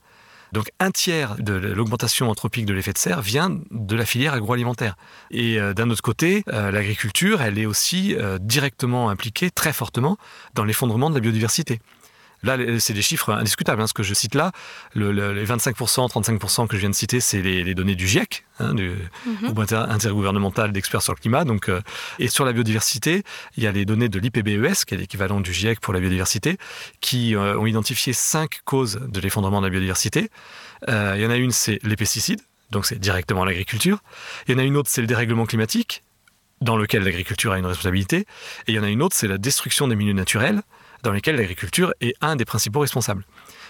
Donc 0.54 0.72
un 0.80 0.92
tiers 0.92 1.36
de 1.38 1.54
l'augmentation 1.54 2.30
anthropique 2.30 2.66
de 2.66 2.74
l'effet 2.74 2.94
de 2.94 2.98
serre 2.98 3.22
vient 3.22 3.60
de 3.72 3.96
la 3.96 4.06
filière 4.06 4.34
agroalimentaire. 4.34 4.96
Et 5.32 5.60
euh, 5.60 5.74
d'un 5.74 5.90
autre 5.90 6.02
côté, 6.02 6.44
euh, 6.50 6.72
l'agriculture, 6.72 7.42
elle 7.42 7.60
est 7.60 7.66
aussi 7.66 8.16
euh, 8.16 8.38
directement 8.40 9.10
impliquée 9.10 9.52
très 9.52 9.74
fortement 9.74 10.18
dans 10.56 10.64
l'effondrement 10.64 11.10
de 11.10 11.16
la 11.16 11.22
biodiversité. 11.22 11.80
Là, 12.44 12.58
c'est 12.80 12.94
des 12.94 13.02
chiffres 13.02 13.34
indiscutables. 13.34 13.82
Hein, 13.82 13.88
ce 13.88 13.94
que 13.94 14.04
je 14.04 14.14
cite 14.14 14.34
là, 14.34 14.52
le, 14.94 15.12
le, 15.12 15.34
les 15.34 15.46
25%, 15.46 16.10
35% 16.10 16.68
que 16.68 16.76
je 16.76 16.80
viens 16.80 16.90
de 16.90 16.96
citer, 16.96 17.20
c'est 17.20 17.42
les, 17.42 17.64
les, 17.66 17.76
données 17.76 17.96
du 17.96 18.08
GIEC, 18.08 18.46
hein, 18.60 18.74
du 18.74 18.92
Mhm. 19.26 19.36
groupe 19.44 19.60
inter- 19.60 19.86
intergouvernemental 19.90 20.72
d'experts 20.72 21.02
sur 21.02 21.14
le 21.14 21.20
climat. 21.20 21.44
Donc, 21.44 21.68
euh, 21.70 21.82
et 22.18 22.28
sur 22.30 22.46
la 22.46 22.54
biodiversité, 22.54 23.24
il 23.58 23.64
y 23.64 23.68
a 23.68 23.72
les 23.74 23.84
données 23.86 24.08
de 24.10 24.20
l'IPBES, 24.20 24.86
qui 24.88 24.94
est 24.94 24.98
l'équivalent 24.98 25.42
du 25.42 25.54
GIEC 25.54 25.80
pour 25.82 25.94
la 25.94 26.00
biodiversité, 26.00 26.58
qui 27.02 27.36
euh, 27.36 27.58
ont 27.58 27.66
identifié 27.66 28.14
cinq 28.14 28.60
causes 28.64 29.00
de 29.06 29.20
l'effondrement 29.20 29.60
de 29.60 29.66
la 29.66 29.72
biodiversité. 29.72 30.30
Euh, 30.88 31.16
il 31.18 31.22
y 31.22 31.26
en 31.26 31.32
a 31.32 31.36
une, 31.36 31.52
c'est 31.52 31.80
les 31.84 31.96
pesticides, 31.98 32.42
donc 32.72 32.86
c'est 32.86 33.00
directement 33.00 33.44
l'agriculture. 33.44 34.00
Il 34.48 34.54
y 34.54 34.56
en 34.56 34.60
a 34.60 34.64
une 34.64 34.78
autre, 34.78 34.90
c'est 34.90 35.02
le 35.02 35.08
dérèglement 35.08 35.46
climatique, 35.46 36.04
dans 36.62 36.78
lequel 36.78 37.04
l'agriculture 37.04 37.52
a 37.52 37.58
une 37.60 37.66
responsabilité. 37.66 38.20
Et 38.20 38.26
il 38.70 38.76
y 38.76 38.80
en 38.80 38.84
a 38.84 38.90
une 38.90 39.02
autre, 39.02 39.16
c'est 39.16 39.28
la 39.28 39.38
destruction 39.38 39.88
des 39.90 39.96
milieux 39.96 40.14
naturels, 40.14 40.62
dans 41.04 41.12
lesquels 41.12 41.36
l'agriculture 41.36 41.94
est 42.02 42.16
un 42.22 42.36
des 42.36 42.46
principaux 42.46 42.80
responsables. 42.80 43.24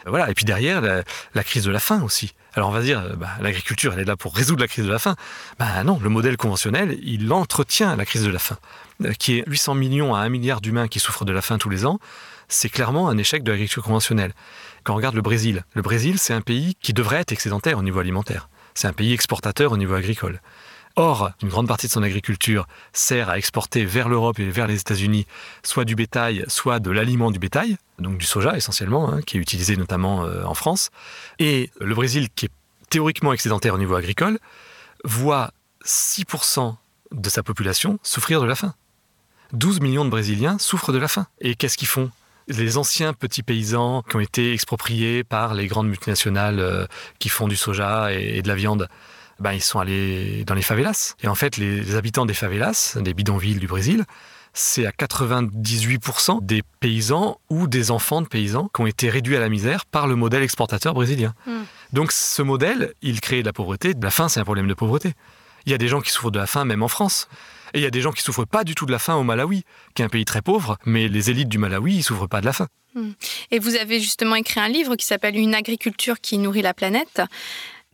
Voilà. 0.05 0.29
Et 0.29 0.33
puis 0.33 0.45
derrière, 0.45 0.81
la, 0.81 1.43
crise 1.43 1.63
de 1.63 1.71
la 1.71 1.79
faim 1.79 2.01
aussi. 2.03 2.33
Alors 2.53 2.69
on 2.69 2.71
va 2.71 2.81
dire, 2.81 3.15
bah, 3.17 3.29
l'agriculture, 3.41 3.93
elle 3.93 3.99
est 3.99 4.05
là 4.05 4.15
pour 4.15 4.35
résoudre 4.35 4.61
la 4.61 4.67
crise 4.67 4.85
de 4.85 4.91
la 4.91 4.99
faim. 4.99 5.15
Bah 5.59 5.83
non, 5.83 5.99
le 6.01 6.09
modèle 6.09 6.37
conventionnel, 6.37 6.97
il 7.03 7.31
entretient 7.31 7.95
la 7.95 8.05
crise 8.05 8.23
de 8.23 8.29
la 8.29 8.39
faim, 8.39 8.57
euh, 9.03 9.13
qui 9.13 9.37
est 9.37 9.43
800 9.47 9.75
millions 9.75 10.15
à 10.15 10.19
1 10.21 10.29
milliard 10.29 10.61
d'humains 10.61 10.87
qui 10.87 10.99
souffrent 10.99 11.25
de 11.25 11.33
la 11.33 11.41
faim 11.41 11.57
tous 11.57 11.69
les 11.69 11.85
ans. 11.85 11.99
C'est 12.47 12.69
clairement 12.69 13.09
un 13.09 13.17
échec 13.17 13.43
de 13.43 13.51
l'agriculture 13.51 13.83
conventionnelle. 13.83 14.33
Quand 14.83 14.93
on 14.93 14.95
regarde 14.95 15.15
le 15.15 15.21
Brésil, 15.21 15.63
le 15.75 15.81
Brésil, 15.81 16.17
c'est 16.17 16.33
un 16.33 16.41
pays 16.41 16.75
qui 16.81 16.93
devrait 16.93 17.17
être 17.17 17.31
excédentaire 17.31 17.77
au 17.77 17.83
niveau 17.83 17.99
alimentaire. 17.99 18.49
C'est 18.73 18.87
un 18.87 18.93
pays 18.93 19.13
exportateur 19.13 19.71
au 19.71 19.77
niveau 19.77 19.93
agricole. 19.93 20.41
Or, 20.99 21.31
une 21.41 21.47
grande 21.47 21.69
partie 21.69 21.88
de 21.88 21.93
son 21.93 22.03
agriculture 22.03 22.67
sert 22.91 23.29
à 23.29 23.38
exporter 23.38 23.85
vers 23.85 24.09
l'Europe 24.09 24.38
et 24.38 24.49
vers 24.49 24.67
les 24.67 24.81
États-Unis 24.81 25.25
soit 25.63 25.85
du 25.85 25.95
bétail, 25.95 26.43
soit 26.49 26.81
de 26.81 26.91
l'aliment 26.91 27.31
du 27.31 27.39
bétail, 27.39 27.77
donc 27.99 28.17
du 28.17 28.25
soja 28.25 28.57
essentiellement, 28.57 29.09
hein, 29.09 29.21
qui 29.21 29.38
est 29.38 29.39
utilisé 29.39 29.77
notamment 29.77 30.25
euh, 30.25 30.43
en 30.43 30.53
France. 30.53 30.89
Et 31.39 31.69
le 31.79 31.95
Brésil, 31.95 32.27
qui 32.35 32.47
est 32.47 32.51
théoriquement 32.89 33.31
excédentaire 33.31 33.75
au 33.75 33.77
niveau 33.77 33.95
agricole, 33.95 34.39
voit 35.05 35.51
6% 35.85 36.75
de 37.13 37.29
sa 37.29 37.43
population 37.43 37.97
souffrir 38.03 38.41
de 38.41 38.45
la 38.45 38.55
faim. 38.55 38.73
12 39.53 39.79
millions 39.79 40.03
de 40.03 40.09
Brésiliens 40.09 40.57
souffrent 40.59 40.91
de 40.91 40.97
la 40.97 41.07
faim. 41.07 41.27
Et 41.39 41.55
qu'est-ce 41.55 41.77
qu'ils 41.77 41.88
font? 41.88 42.12
Les 42.49 42.77
anciens 42.77 43.13
petits 43.13 43.41
paysans 43.41 44.01
qui 44.01 44.17
ont 44.17 44.19
été 44.19 44.51
expropriés 44.51 45.23
par 45.23 45.53
les 45.53 45.67
grandes 45.67 45.88
multinationales 45.88 46.59
euh, 46.59 46.88
qui 47.19 47.29
font 47.29 47.47
du 47.47 47.55
soja 47.55 48.12
et, 48.12 48.39
et 48.39 48.41
de 48.41 48.49
la 48.49 48.55
viande, 48.55 48.89
ben, 49.39 49.54
ils 49.54 49.62
sont 49.62 49.80
allés 49.80 50.43
dans 50.45 50.56
les 50.56 50.62
favelas. 50.62 51.15
Et 51.23 51.28
en 51.28 51.36
fait, 51.36 51.58
les, 51.58 51.95
habitants 51.95 52.25
des 52.25 52.34
favelas, 52.34 52.97
des 52.99 53.13
bidonvilles 53.13 53.60
du 53.60 53.67
Brésil, 53.67 54.06
c'est 54.54 54.86
à 54.86 54.91
98% 54.91 56.45
des 56.45 56.63
paysans 56.80 57.39
ou 57.49 57.67
des 57.67 57.91
enfants 57.91 58.21
de 58.21 58.28
paysans 58.28 58.69
qui 58.73 58.82
ont 58.82 58.88
été 58.88 59.10
réduits 59.10 59.36
à 59.36 59.39
la 59.39 59.49
misère 59.49 59.86
par 59.86 60.08
le 60.08 60.15
modèle 60.15 60.43
exportateur 60.43 60.93
brésilien. 60.93 61.34
Mm. 61.45 61.52
Donc 61.93 62.12
ce 62.12 62.41
modèle, 62.41 62.93
il 63.02 63.21
crée 63.21 63.41
de 63.41 63.45
la 63.45 63.54
pauvreté. 63.54 63.93
La 64.02 64.12
faim, 64.12 64.28
c'est 64.28 64.39
un 64.39 64.45
problème 64.45 64.67
de 64.67 64.73
pauvreté. 64.73 65.13
Il 65.65 65.71
y 65.71 65.75
a 65.75 65.78
des 65.78 65.88
gens 65.88 66.02
qui 66.02 66.12
souffrent 66.12 66.32
de 66.32 66.39
la 66.39 66.47
faim 66.47 66.65
même 66.65 66.84
en 66.84 66.88
France. 66.88 67.28
Et 67.73 67.80
il 67.80 67.84
y 67.84 67.88
a 67.88 67.91
des 67.91 68.02
gens 68.02 68.12
qui 68.12 68.23
souffrent 68.23 68.47
pas 68.47 68.63
du 68.63 68.73
tout 68.73 68.88
de 68.88 68.91
la 68.91 68.99
faim 68.99 69.15
au 69.15 69.23
Malawi, 69.23 69.63
qui 69.93 70.02
est 70.02 70.06
un 70.06 70.10
pays 70.10 70.25
très 70.25 70.41
pauvre, 70.41 70.78
mais 70.86 71.08
les 71.08 71.30
élites 71.30 71.49
du 71.49 71.60
Malawi, 71.60 71.97
ils 71.97 72.04
souffrent 72.04 72.28
pas 72.28 72.41
de 72.41 72.45
la 72.45 72.54
faim. 72.54 72.67
Et 73.52 73.60
vous 73.60 73.75
avez 73.75 73.99
justement 73.99 74.36
écrit 74.36 74.60
un 74.60 74.67
livre 74.67 74.95
qui 74.95 75.06
s'appelle 75.06 75.38
Une 75.38 75.54
agriculture 75.54 76.19
qui 76.19 76.38
nourrit 76.38 76.63
la 76.63 76.73
planète. 76.73 77.21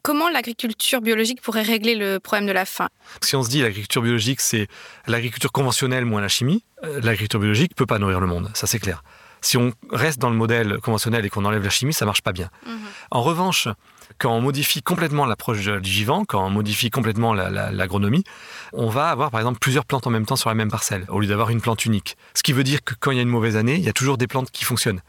Comment 0.05 0.29
l'agriculture 0.29 1.01
biologique 1.01 1.41
pourrait 1.41 1.63
régler 1.63 1.95
le 1.95 2.19
problème 2.19 2.45
de 2.45 2.51
la 2.51 2.65
faim? 2.65 2.89
Si 3.23 3.35
on 3.35 3.41
se 3.41 3.49
dit 3.49 3.63
l'agriculture 3.63 4.03
biologique, 4.03 4.39
c'est 4.39 4.67
l'agriculture 5.07 5.51
conventionnelle 5.51 6.05
moins 6.05 6.21
la 6.21 6.27
chimie, 6.27 6.63
euh, 6.83 7.01
l'agriculture 7.01 7.39
biologique 7.39 7.73
peut 7.75 7.87
pas 7.87 7.97
nourrir 7.97 8.19
le 8.19 8.27
monde, 8.27 8.51
ça 8.53 8.67
c'est 8.67 8.77
clair. 8.77 9.01
Si 9.41 9.57
on 9.57 9.73
reste 9.91 10.19
dans 10.19 10.29
le 10.29 10.35
modèle 10.35 10.77
conventionnel 10.77 11.25
et 11.25 11.29
qu'on 11.31 11.43
enlève 11.43 11.63
la 11.63 11.71
chimie, 11.71 11.91
ça 11.91 12.05
marche 12.05 12.21
pas 12.21 12.33
bien. 12.33 12.51
En 13.09 13.23
revanche, 13.23 13.67
quand 14.19 14.31
on 14.31 14.41
modifie 14.41 14.83
complètement 14.83 15.25
l'approche 15.25 15.59
du 15.63 15.89
vivant, 15.89 16.23
quand 16.23 16.45
on 16.45 16.51
modifie 16.51 16.91
complètement 16.91 17.33
la- 17.33 17.49
la- 17.49 17.71
l'agronomie, 17.71 18.23
on 18.73 18.89
va 18.89 19.09
avoir 19.09 19.31
par 19.31 19.39
exemple 19.39 19.57
plusieurs 19.57 19.85
plantes 19.85 20.05
en 20.05 20.11
même 20.11 20.27
temps 20.27 20.35
sur 20.35 20.49
la 20.49 20.55
même 20.55 20.69
parcelle, 20.69 21.05
au 21.09 21.19
lieu 21.19 21.25
d'avoir 21.27 21.49
une 21.49 21.61
plante 21.61 21.83
unique. 21.83 22.15
Ce 22.35 22.43
qui 22.43 22.53
veut 22.53 22.63
dire 22.63 22.83
que 22.83 22.93
quand 22.99 23.09
il 23.09 23.15
y 23.17 23.19
a 23.19 23.23
une 23.23 23.29
mauvaise 23.29 23.55
année, 23.57 23.73
il 23.75 23.83
y 23.83 23.89
a 23.89 23.93
toujours 23.93 24.19
des 24.19 24.27
plantes 24.27 24.51
qui 24.51 24.65
fonctionnent. 24.65 25.01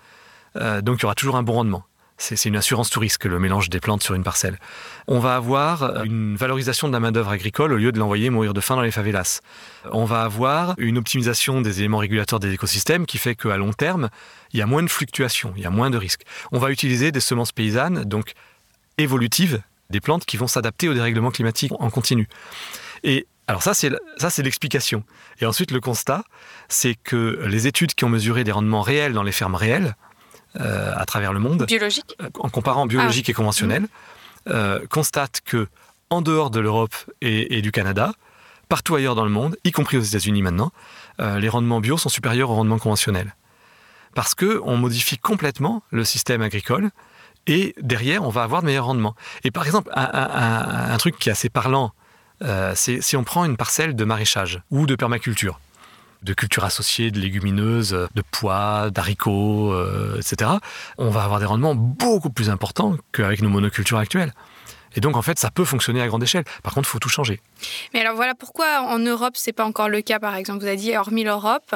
Euh, 0.57 0.81
donc 0.81 1.01
il 1.01 1.03
y 1.03 1.05
aura 1.05 1.15
toujours 1.15 1.37
un 1.37 1.43
bon 1.43 1.53
rendement. 1.53 1.85
C'est 2.19 2.47
une 2.47 2.57
assurance 2.57 2.89
tout 2.89 2.99
risque, 2.99 3.27
le 3.27 3.39
mélange 3.39 3.69
des 3.69 3.79
plantes 3.79 4.03
sur 4.03 4.15
une 4.15 4.25
parcelle. 4.25 4.59
On 5.07 5.19
va 5.19 5.37
avoir 5.37 6.03
une 6.05 6.35
valorisation 6.35 6.89
de 6.89 6.93
la 6.93 7.01
main-d'œuvre 7.01 7.31
agricole 7.31 7.73
au 7.73 7.77
lieu 7.77 7.93
de 7.93 7.99
l'envoyer 7.99 8.31
mourir 8.31 8.55
de 8.55 8.61
faim 8.61 8.75
dans 8.75 8.83
les 8.83 8.91
favelas. 8.91 9.41
On 9.93 10.07
va 10.07 10.23
avoir 10.23 10.75
une 10.79 10.97
optimisation 10.97 11.61
des 11.61 11.81
éléments 11.81 11.99
régulateurs 11.99 12.41
des 12.41 12.53
écosystèmes 12.53 13.05
qui 13.05 13.19
fait 13.19 13.35
qu'à 13.35 13.59
long 13.59 13.75
terme, 13.75 14.09
il 14.53 14.59
y 14.59 14.63
a 14.63 14.67
moins 14.67 14.83
de 14.83 14.89
fluctuations, 14.89 15.53
il 15.57 15.63
y 15.63 15.67
a 15.67 15.71
moins 15.71 15.91
de 15.91 15.99
risques. 15.99 16.23
On 16.53 16.59
va 16.59 16.71
utiliser 16.71 17.13
des 17.13 17.21
semences 17.21 17.53
paysannes, 17.53 18.05
donc 18.05 18.33
évolutives, 18.97 19.61
des 19.91 20.01
plantes 20.01 20.25
qui 20.25 20.39
vont 20.39 20.49
s'adapter 20.49 20.89
au 20.89 20.95
dérèglement 20.95 21.31
climatique 21.31 21.73
en 21.79 21.91
continu. 21.91 22.29
Et 23.05 23.27
alors 23.47 23.63
ça, 23.63 23.75
c'est 23.75 23.91
ça, 24.17 24.31
c'est 24.31 24.43
l'explication. 24.43 25.05
Et 25.41 25.47
ensuite, 25.47 25.71
le 25.71 25.81
constat, 25.81 26.25
c'est 26.69 26.95
que 26.95 27.45
les 27.47 27.67
études 27.67 27.95
qui 27.95 28.05
ont 28.05 28.09
mesuré 28.09 28.43
des 28.43 28.53
rendements 28.53 28.83
réels 28.83 29.13
dans 29.13 29.23
les 29.23 29.33
fermes 29.33 29.55
réelles 29.55 29.95
euh, 30.61 30.93
à 30.97 31.05
travers 31.05 31.33
le 31.33 31.41
monde, 31.41 31.65
Biologique 31.67 32.17
euh, 32.23 32.29
en 32.39 32.49
comparant 32.49 32.87
biologique 32.87 33.29
et 33.29 33.33
conventionnel, 33.33 33.87
euh, 34.49 34.81
constatent 34.89 35.41
que 35.45 35.69
en 36.11 36.23
dehors 36.23 36.51
de 36.51 36.61
l'Europe 36.61 36.95
et, 37.21 37.59
et 37.59 37.63
du 37.63 37.73
Canada, 37.73 38.13
partout 38.69 38.95
ailleurs 38.95 39.15
dans 39.15 39.25
le 39.25 39.31
monde, 39.31 39.57
y 39.65 39.73
compris 39.73 39.97
aux 39.97 40.03
États-Unis 40.03 40.43
maintenant, 40.43 40.71
euh, 41.21 41.39
les 41.39 41.49
rendements 41.49 41.81
bio 41.81 41.99
sont 41.99 42.09
supérieurs 42.09 42.51
aux 42.51 42.55
rendements 42.55 42.79
conventionnels. 42.79 43.35
Parce 44.15 44.35
que 44.35 44.61
on 44.65 44.77
modifie 44.77 45.19
complètement 45.19 45.83
le 45.91 46.05
système 46.05 46.43
agricole 46.43 46.91
et 47.47 47.75
derrière, 47.81 48.25
on 48.25 48.31
va 48.31 48.43
avoir 48.45 48.63
de 48.63 48.67
meilleurs 48.67 48.87
rendements. 48.87 49.15
Et 49.45 49.51
par 49.51 49.67
exemple, 49.67 49.91
un, 49.95 50.91
un- 50.93 50.97
truc 50.97 51.19
qui 51.19 51.29
est 51.29 51.33
assez 51.33 51.49
parlant, 51.49 51.93
c'est 52.75 53.01
si 53.03 53.17
on 53.17 53.25
prend 53.25 53.45
une 53.45 53.57
parcelle 53.57 53.95
de 53.95 54.05
maraîchage 54.05 54.63
ou 54.71 54.87
de 54.87 54.97
permaculture, 54.97 55.61
de 56.23 56.35
cultures 56.35 56.65
associées, 56.65 57.11
de 57.11 57.21
légumineuses, 57.21 58.09
de 58.15 58.23
pois, 58.31 58.91
d'haricots, 58.91 59.73
euh, 59.73 60.19
etc., 60.19 60.51
on 60.99 61.11
va 61.11 61.25
avoir 61.25 61.41
des 61.41 61.47
rendements 61.47 61.75
beaucoup 61.75 62.31
plus 62.31 62.51
importants 62.51 62.97
qu'avec 63.13 63.43
nos 63.43 63.49
monocultures 63.49 63.99
actuelles. 63.99 64.33
Et 64.97 65.01
donc, 65.01 65.17
en 65.17 65.23
fait, 65.23 65.39
ça 65.39 65.51
peut 65.51 65.65
fonctionner 65.65 66.01
à 66.01 66.07
grande 66.07 66.23
échelle. 66.23 66.45
Par 66.63 66.73
contre, 66.73 66.89
il 66.89 66.93
faut 66.93 66.99
tout 66.99 67.11
changer. 67.11 67.41
Mais 67.93 68.01
alors 68.01 68.17
voilà 68.17 68.35
pourquoi 68.35 68.81
en 68.81 68.99
Europe 68.99 69.35
c'est 69.37 69.53
pas 69.53 69.65
encore 69.65 69.89
le 69.89 70.01
cas 70.01 70.19
par 70.19 70.35
exemple. 70.35 70.61
Vous 70.61 70.67
avez 70.67 70.77
dit 70.77 70.97
hormis 70.97 71.25
l'Europe, 71.25 71.75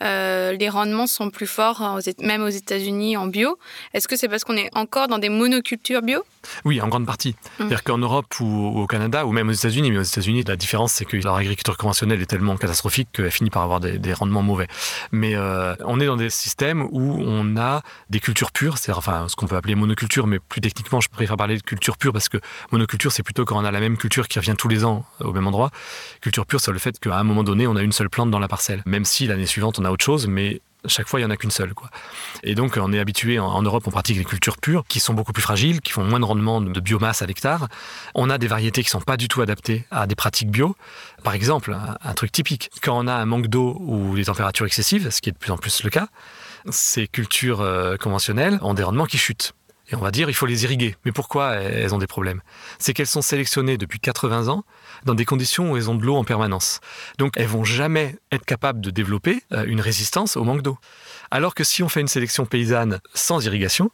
euh, 0.00 0.52
les 0.52 0.68
rendements 0.68 1.06
sont 1.06 1.30
plus 1.30 1.46
forts 1.46 1.80
aux 1.80 2.24
même 2.24 2.42
aux 2.42 2.48
États-Unis 2.48 3.16
en 3.16 3.26
bio. 3.26 3.58
Est-ce 3.92 4.08
que 4.08 4.16
c'est 4.16 4.28
parce 4.28 4.44
qu'on 4.44 4.56
est 4.56 4.70
encore 4.74 5.08
dans 5.08 5.18
des 5.18 5.28
monocultures 5.28 6.02
bio? 6.02 6.24
Oui, 6.64 6.80
en 6.80 6.88
grande 6.88 7.06
partie. 7.06 7.36
C'est-à-dire 7.58 7.84
qu'en 7.84 7.98
Europe 7.98 8.40
ou 8.40 8.80
au 8.80 8.86
Canada, 8.86 9.26
ou 9.26 9.32
même 9.32 9.48
aux 9.48 9.52
États-Unis, 9.52 9.90
mais 9.90 9.98
aux 9.98 10.02
États-Unis, 10.02 10.44
la 10.46 10.56
différence, 10.56 10.92
c'est 10.92 11.04
que 11.04 11.16
leur 11.16 11.36
agriculture 11.36 11.76
conventionnelle 11.76 12.20
est 12.20 12.26
tellement 12.26 12.56
catastrophique 12.56 13.08
qu'elle 13.12 13.30
finit 13.30 13.50
par 13.50 13.62
avoir 13.62 13.80
des, 13.80 13.98
des 13.98 14.12
rendements 14.12 14.42
mauvais. 14.42 14.66
Mais 15.12 15.36
euh, 15.36 15.74
on 15.84 16.00
est 16.00 16.06
dans 16.06 16.16
des 16.16 16.30
systèmes 16.30 16.88
où 16.90 17.18
on 17.20 17.56
a 17.56 17.82
des 18.10 18.20
cultures 18.20 18.50
pures, 18.50 18.78
c'est-à-dire 18.78 18.98
enfin, 18.98 19.26
ce 19.28 19.36
qu'on 19.36 19.46
peut 19.46 19.56
appeler 19.56 19.74
monoculture, 19.74 20.26
mais 20.26 20.38
plus 20.38 20.60
techniquement, 20.60 21.00
je 21.00 21.08
préfère 21.08 21.36
parler 21.36 21.56
de 21.56 21.62
culture 21.62 21.98
pure 21.98 22.12
parce 22.12 22.28
que 22.28 22.38
monoculture, 22.70 23.12
c'est 23.12 23.22
plutôt 23.22 23.44
quand 23.44 23.60
on 23.60 23.64
a 23.64 23.70
la 23.70 23.80
même 23.80 23.96
culture 23.96 24.26
qui 24.26 24.38
revient 24.38 24.54
tous 24.56 24.68
les 24.68 24.84
ans 24.84 25.04
au 25.20 25.32
même 25.32 25.46
endroit. 25.46 25.70
Culture 26.20 26.46
pure, 26.46 26.60
c'est 26.60 26.72
le 26.72 26.78
fait 26.78 26.98
qu'à 26.98 27.16
un 27.16 27.24
moment 27.24 27.44
donné, 27.44 27.66
on 27.66 27.76
a 27.76 27.82
une 27.82 27.92
seule 27.92 28.10
plante 28.10 28.30
dans 28.30 28.38
la 28.38 28.48
parcelle. 28.48 28.82
Même 28.86 29.04
si 29.04 29.26
l'année 29.26 29.46
suivante, 29.46 29.78
on 29.82 29.84
a 29.84 29.90
autre 29.90 30.04
chose, 30.04 30.26
mais 30.26 30.60
chaque 30.86 31.08
fois, 31.08 31.20
il 31.20 31.22
n'y 31.22 31.26
en 31.26 31.30
a 31.30 31.36
qu'une 31.36 31.50
seule. 31.50 31.74
Quoi. 31.74 31.88
Et 32.42 32.54
donc, 32.54 32.76
on 32.76 32.92
est 32.92 32.98
habitué, 32.98 33.38
en, 33.38 33.62
Europe, 33.62 33.84
on 33.86 33.90
pratique 33.90 34.18
des 34.18 34.24
cultures 34.24 34.58
pures 34.58 34.84
qui 34.88 35.00
sont 35.00 35.14
beaucoup 35.14 35.32
plus 35.32 35.42
fragiles, 35.42 35.80
qui 35.80 35.92
font 35.92 36.04
moins 36.04 36.18
de 36.18 36.24
rendement 36.24 36.60
de, 36.60 36.80
biomasse 36.80 37.22
à 37.22 37.26
l'hectare. 37.26 37.68
On 38.14 38.30
a 38.30 38.38
des 38.38 38.48
variétés 38.48 38.82
qui 38.82 38.90
sont 38.90 39.00
pas 39.00 39.16
du 39.16 39.28
tout 39.28 39.42
adaptées 39.42 39.86
à 39.90 40.06
des 40.06 40.14
pratiques 40.14 40.50
bio. 40.50 40.74
Par 41.22 41.34
exemple, 41.34 41.72
un, 41.72 41.96
un 42.02 42.14
truc 42.14 42.32
typique, 42.32 42.70
quand 42.82 42.98
on 42.98 43.06
a 43.06 43.14
un 43.14 43.26
manque 43.26 43.46
d'eau 43.46 43.76
ou 43.80 44.16
des 44.16 44.24
températures 44.24 44.66
excessives, 44.66 45.10
ce 45.10 45.20
qui 45.20 45.28
est 45.28 45.32
de 45.32 45.38
plus 45.38 45.52
en 45.52 45.56
plus 45.56 45.84
le 45.84 45.90
cas, 45.90 46.08
ces 46.70 47.06
cultures 47.06 47.60
euh, 47.60 47.96
conventionnelles 47.96 48.58
ont 48.62 48.74
des 48.74 48.82
rendements 48.82 49.06
qui 49.06 49.18
chutent. 49.18 49.54
Et 49.90 49.94
on 49.94 50.00
va 50.00 50.10
dire, 50.10 50.30
il 50.30 50.34
faut 50.34 50.46
les 50.46 50.64
irriguer. 50.64 50.96
Mais 51.04 51.12
pourquoi 51.12 51.54
elles 51.56 51.94
ont 51.94 51.98
des 51.98 52.06
problèmes? 52.06 52.40
C'est 52.78 52.94
qu'elles 52.94 53.06
sont 53.06 53.22
sélectionnées 53.22 53.76
depuis 53.76 54.00
80 54.00 54.48
ans 54.48 54.64
dans 55.04 55.14
des 55.14 55.24
conditions 55.24 55.72
où 55.72 55.76
elles 55.76 55.90
ont 55.90 55.94
de 55.94 56.04
l'eau 56.04 56.16
en 56.16 56.24
permanence. 56.24 56.80
Donc 57.18 57.34
elles 57.36 57.46
vont 57.46 57.64
jamais 57.64 58.16
être 58.30 58.44
capables 58.44 58.80
de 58.80 58.90
développer 58.90 59.42
euh, 59.52 59.64
une 59.66 59.80
résistance 59.80 60.36
au 60.36 60.44
manque 60.44 60.62
d'eau. 60.62 60.78
Alors 61.30 61.54
que 61.54 61.64
si 61.64 61.82
on 61.82 61.88
fait 61.88 62.00
une 62.00 62.08
sélection 62.08 62.46
paysanne 62.46 63.00
sans 63.14 63.44
irrigation, 63.44 63.90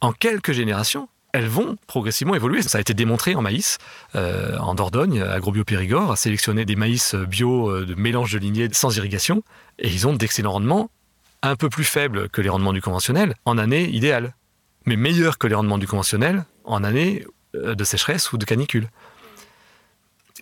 en 0.00 0.12
quelques 0.12 0.52
générations, 0.52 1.08
elles 1.32 1.48
vont 1.48 1.76
progressivement 1.86 2.34
évoluer. 2.34 2.62
Ça 2.62 2.78
a 2.78 2.80
été 2.80 2.94
démontré 2.94 3.34
en 3.34 3.42
maïs, 3.42 3.78
euh, 4.14 4.56
en 4.58 4.74
Dordogne, 4.74 5.22
Agrobio 5.22 5.64
Périgord 5.64 6.10
a 6.10 6.16
sélectionné 6.16 6.64
des 6.64 6.76
maïs 6.76 7.14
bio 7.14 7.70
euh, 7.70 7.84
de 7.84 7.94
mélange 7.94 8.32
de 8.32 8.38
lignées 8.38 8.68
sans 8.72 8.96
irrigation, 8.96 9.42
et 9.78 9.88
ils 9.88 10.06
ont 10.06 10.14
d'excellents 10.14 10.52
rendements, 10.52 10.90
un 11.42 11.54
peu 11.54 11.68
plus 11.68 11.84
faibles 11.84 12.28
que 12.30 12.40
les 12.40 12.48
rendements 12.48 12.72
du 12.72 12.80
conventionnel, 12.80 13.34
en 13.44 13.58
année 13.58 13.88
idéale, 13.90 14.34
mais 14.86 14.96
meilleurs 14.96 15.38
que 15.38 15.46
les 15.46 15.54
rendements 15.54 15.78
du 15.78 15.86
conventionnel 15.86 16.44
en 16.64 16.82
année 16.82 17.24
de 17.54 17.84
sécheresse 17.84 18.32
ou 18.32 18.38
de 18.38 18.44
canicule. 18.44 18.88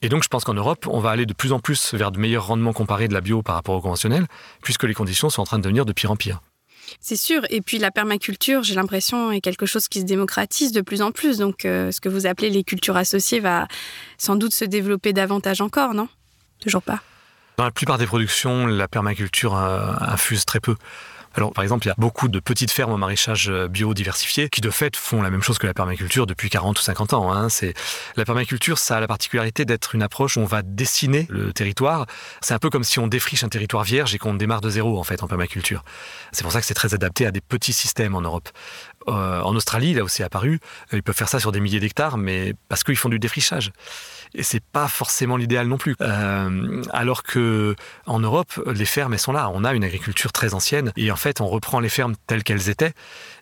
Et 0.03 0.09
donc 0.09 0.23
je 0.23 0.29
pense 0.29 0.45
qu'en 0.45 0.55
Europe, 0.55 0.87
on 0.91 1.01
va 1.01 1.11
aller 1.11 1.27
de 1.27 1.35
plus 1.35 1.53
en 1.53 1.59
plus 1.59 1.95
vers 1.95 2.11
de 2.13 2.19
meilleurs 2.19 2.47
rendements 2.47 2.73
comparés 2.73 3.09
de 3.09 3.15
la 3.15 3.21
bio 3.21 3.43
par 3.43 3.55
rapport 3.55 3.75
au 3.75 3.81
conventionnel, 3.81 4.27
puisque 4.63 4.85
les 4.85 4.95
conditions 4.95 5.31
sont 5.31 5.43
en 5.43 5.47
train 5.47 5.59
de 5.59 5.63
devenir 5.63 5.85
de 5.85 5.93
pire 5.93 6.11
en 6.11 6.17
pire. 6.17 6.41
C'est 7.01 7.17
sûr. 7.17 7.43
Et 7.51 7.61
puis 7.61 7.79
la 7.79 7.91
permaculture, 7.91 8.63
j'ai 8.63 8.75
l'impression, 8.75 9.33
est 9.33 9.41
quelque 9.41 9.67
chose 9.67 9.89
qui 9.89 10.01
se 10.01 10.05
démocratise 10.05 10.73
de 10.73 10.81
plus 10.81 11.03
en 11.03 11.11
plus. 11.11 11.39
Donc 11.39 11.65
euh, 11.65 11.91
ce 11.91 12.01
que 12.01 12.09
vous 12.09 12.27
appelez 12.27 12.51
les 12.51 12.65
cultures 12.65 12.97
associées 12.97 13.41
va 13.41 13.67
sans 14.19 14.37
doute 14.37 14.55
se 14.55 14.65
développer 14.65 15.13
davantage 15.13 15.61
encore, 15.61 15.95
non? 15.95 16.09
Toujours 16.61 16.83
pas. 16.83 17.01
Dans 17.57 17.65
la 17.65 17.71
plupart 17.71 17.99
des 17.99 18.07
productions, 18.07 18.67
la 18.67 18.87
permaculture 18.87 19.57
euh, 19.57 19.93
infuse 20.01 20.45
très 20.45 20.61
peu. 20.61 20.77
Alors, 21.37 21.53
par 21.53 21.62
exemple, 21.62 21.85
il 21.87 21.88
y 21.88 21.92
a 21.92 21.94
beaucoup 21.99 22.29
de 22.29 22.40
petites 22.40 22.70
fermes 22.70 22.92
au 22.92 22.96
maraîchage 22.96 23.51
euh, 23.51 23.68
biodiversifié 23.68 24.49
qui, 24.49 24.62
de 24.62 24.70
fait, 24.70 24.96
font 24.96 25.20
la 25.20 25.29
même 25.29 25.42
chose 25.42 25.59
que 25.59 25.66
la 25.66 25.75
permaculture 25.75 26.27
depuis 26.27 26.49
40 26.49 26.79
ou 26.79 26.83
50 26.83 27.12
ans. 27.12 27.31
Hein. 27.31 27.51
C'est 27.51 27.75
la 28.16 28.25
permaculture, 28.25 28.79
ça 28.79 28.96
a 28.96 29.01
la 29.01 29.07
particularité 29.07 29.66
d'être 29.66 29.94
une 29.94 30.03
approche 30.03 30.38
où 30.38 30.40
on 30.40 30.46
va 30.46 30.62
dessiner 30.62 31.27
le 31.29 31.53
territoire. 31.53 32.07
C'est 32.40 32.55
un 32.55 32.59
peu 32.59 32.70
comme 32.70 32.85
si 32.85 32.99
on 32.99 33.07
défriche 33.07 33.44
un 33.44 33.51
territoire 33.51 33.85
vierge 33.85 34.14
et 34.14 34.18
qu'on 34.18 34.33
démarre 34.33 34.62
de 34.62 34.70
zéro 34.70 34.99
en 34.99 35.05
fait 35.05 35.22
en 35.22 35.29
permaculture. 35.29 35.85
C'est 36.33 36.42
pour 36.42 36.53
ça 36.53 36.61
que 36.61 36.66
c'est 36.66 36.75
très 36.75 36.94
adapté 36.94 37.27
à 37.27 37.31
des 37.31 37.42
petits 37.42 37.75
systèmes 37.75 38.14
en 38.14 38.22
Europe. 38.22 38.49
Euh, 39.09 39.40
en 39.40 39.55
Australie, 39.55 39.95
là 39.95 40.03
où 40.03 40.09
c'est 40.09 40.25
apparu, 40.25 40.61
ils 40.92 41.03
peuvent 41.03 41.16
faire 41.16 41.29
ça 41.29 41.38
sur 41.38 41.53
des 41.53 41.61
milliers 41.61 41.81
d'hectares, 41.81 42.19
mais 42.19 42.55
parce 42.69 42.83
qu'ils 42.83 42.97
font 42.97 43.09
du 43.09 43.19
défrichage. 43.19 43.73
Et 44.35 44.42
c'est 44.42 44.62
pas 44.62 44.88
forcément 44.88 45.37
l'idéal 45.37 45.69
non 45.69 45.79
plus. 45.79 45.95
Euh, 46.01 46.83
alors 46.92 47.23
que 47.23 47.77
en 48.07 48.19
Europe, 48.19 48.61
les 48.66 48.85
fermes 48.85 49.12
elles 49.12 49.19
sont 49.19 49.33
là. 49.33 49.51
On 49.53 49.64
a 49.64 49.73
une 49.73 49.85
agriculture 49.85 50.33
très 50.33 50.55
ancienne 50.55 50.92
et 50.97 51.11
en 51.11 51.16
fait, 51.16 51.40
on 51.40 51.47
reprend 51.47 51.81
les 51.81 51.88
fermes 51.88 52.14
telles 52.27 52.42
qu'elles 52.42 52.69
étaient 52.69 52.92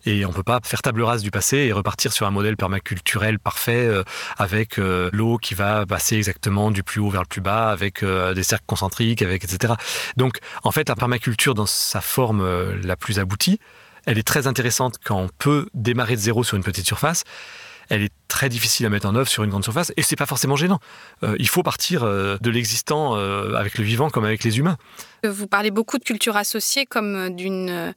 et 0.04 0.26
on 0.26 0.32
peut 0.32 0.42
pas 0.42 0.60
faire 0.62 0.82
table 0.82 1.02
rase 1.02 1.22
du 1.22 1.30
passé 1.30 1.56
et 1.56 1.72
repartir 1.72 2.12
sur 2.12 2.26
un 2.26 2.30
modèle 2.30 2.56
permaculturel 2.56 3.38
parfait 3.38 3.86
euh, 3.86 4.04
avec 4.36 4.76
l'eau 4.76 5.38
qui 5.38 5.54
va 5.54 5.86
passer 5.86 6.16
exactement 6.16 6.70
du 6.70 6.82
plus 6.82 7.00
haut 7.00 7.10
vers 7.10 7.22
le 7.22 7.26
plus 7.26 7.40
bas, 7.40 7.70
avec 7.70 8.04
des 8.04 8.42
cercles 8.42 8.64
concentriques, 8.66 9.22
avec 9.22 9.44
etc. 9.44 9.74
Donc, 10.16 10.38
en 10.62 10.70
fait, 10.70 10.88
la 10.88 10.94
permaculture 10.94 11.54
dans 11.54 11.66
sa 11.66 12.00
forme 12.00 12.44
la 12.82 12.96
plus 12.96 13.18
aboutie, 13.18 13.58
elle 14.06 14.18
est 14.18 14.26
très 14.26 14.46
intéressante 14.46 14.96
quand 15.04 15.20
on 15.20 15.28
peut 15.38 15.68
démarrer 15.74 16.16
de 16.16 16.20
zéro 16.20 16.44
sur 16.44 16.56
une 16.56 16.64
petite 16.64 16.86
surface 16.86 17.24
elle 17.90 18.02
est 18.02 18.12
très 18.28 18.48
difficile 18.48 18.86
à 18.86 18.88
mettre 18.88 19.06
en 19.06 19.14
œuvre 19.14 19.28
sur 19.28 19.44
une 19.44 19.50
grande 19.50 19.62
surface 19.62 19.92
et 19.98 20.02
c'est 20.02 20.16
pas 20.16 20.24
forcément 20.24 20.56
gênant. 20.56 20.80
il 21.38 21.48
faut 21.48 21.62
partir 21.62 22.02
de 22.04 22.50
l'existant 22.50 23.14
avec 23.14 23.76
le 23.76 23.84
vivant 23.84 24.08
comme 24.08 24.24
avec 24.24 24.42
les 24.42 24.58
humains. 24.58 24.78
Vous 25.22 25.46
parlez 25.46 25.70
beaucoup 25.70 25.98
de 25.98 26.04
culture 26.04 26.34
associée 26.38 26.86
comme 26.86 27.36
d'une 27.36 27.92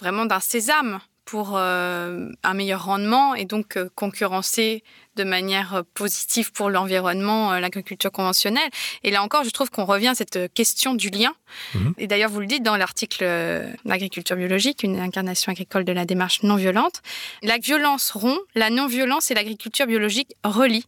vraiment 0.00 0.26
d'un 0.26 0.40
sésame 0.40 0.98
pour 1.30 1.52
euh, 1.54 2.28
un 2.42 2.54
meilleur 2.54 2.84
rendement 2.86 3.36
et 3.36 3.44
donc 3.44 3.76
euh, 3.76 3.88
concurrencer 3.94 4.82
de 5.14 5.22
manière 5.22 5.74
euh, 5.74 5.82
positive 5.94 6.50
pour 6.50 6.70
l'environnement 6.70 7.52
l'agriculture 7.60 8.10
conventionnelle. 8.10 8.68
Et 9.04 9.12
là 9.12 9.22
encore, 9.22 9.44
je 9.44 9.50
trouve 9.50 9.70
qu'on 9.70 9.84
revient 9.84 10.08
à 10.08 10.16
cette 10.16 10.52
question 10.54 10.92
du 10.92 11.08
lien. 11.08 11.32
Mhm. 11.74 11.94
Et 11.98 12.08
d'ailleurs, 12.08 12.30
vous 12.30 12.40
le 12.40 12.46
dites 12.46 12.64
dans 12.64 12.76
l'article 12.76 13.24
L'agriculture 13.84 14.34
biologique, 14.34 14.82
une 14.82 14.98
incarnation 14.98 15.52
agricole 15.52 15.84
de 15.84 15.92
la 15.92 16.04
démarche 16.04 16.42
non 16.42 16.56
violente. 16.56 17.00
La 17.44 17.58
violence 17.58 18.10
rompt, 18.10 18.40
la 18.56 18.70
non-violence 18.70 19.30
et 19.30 19.34
l'agriculture 19.34 19.86
biologique 19.86 20.34
relient. 20.42 20.86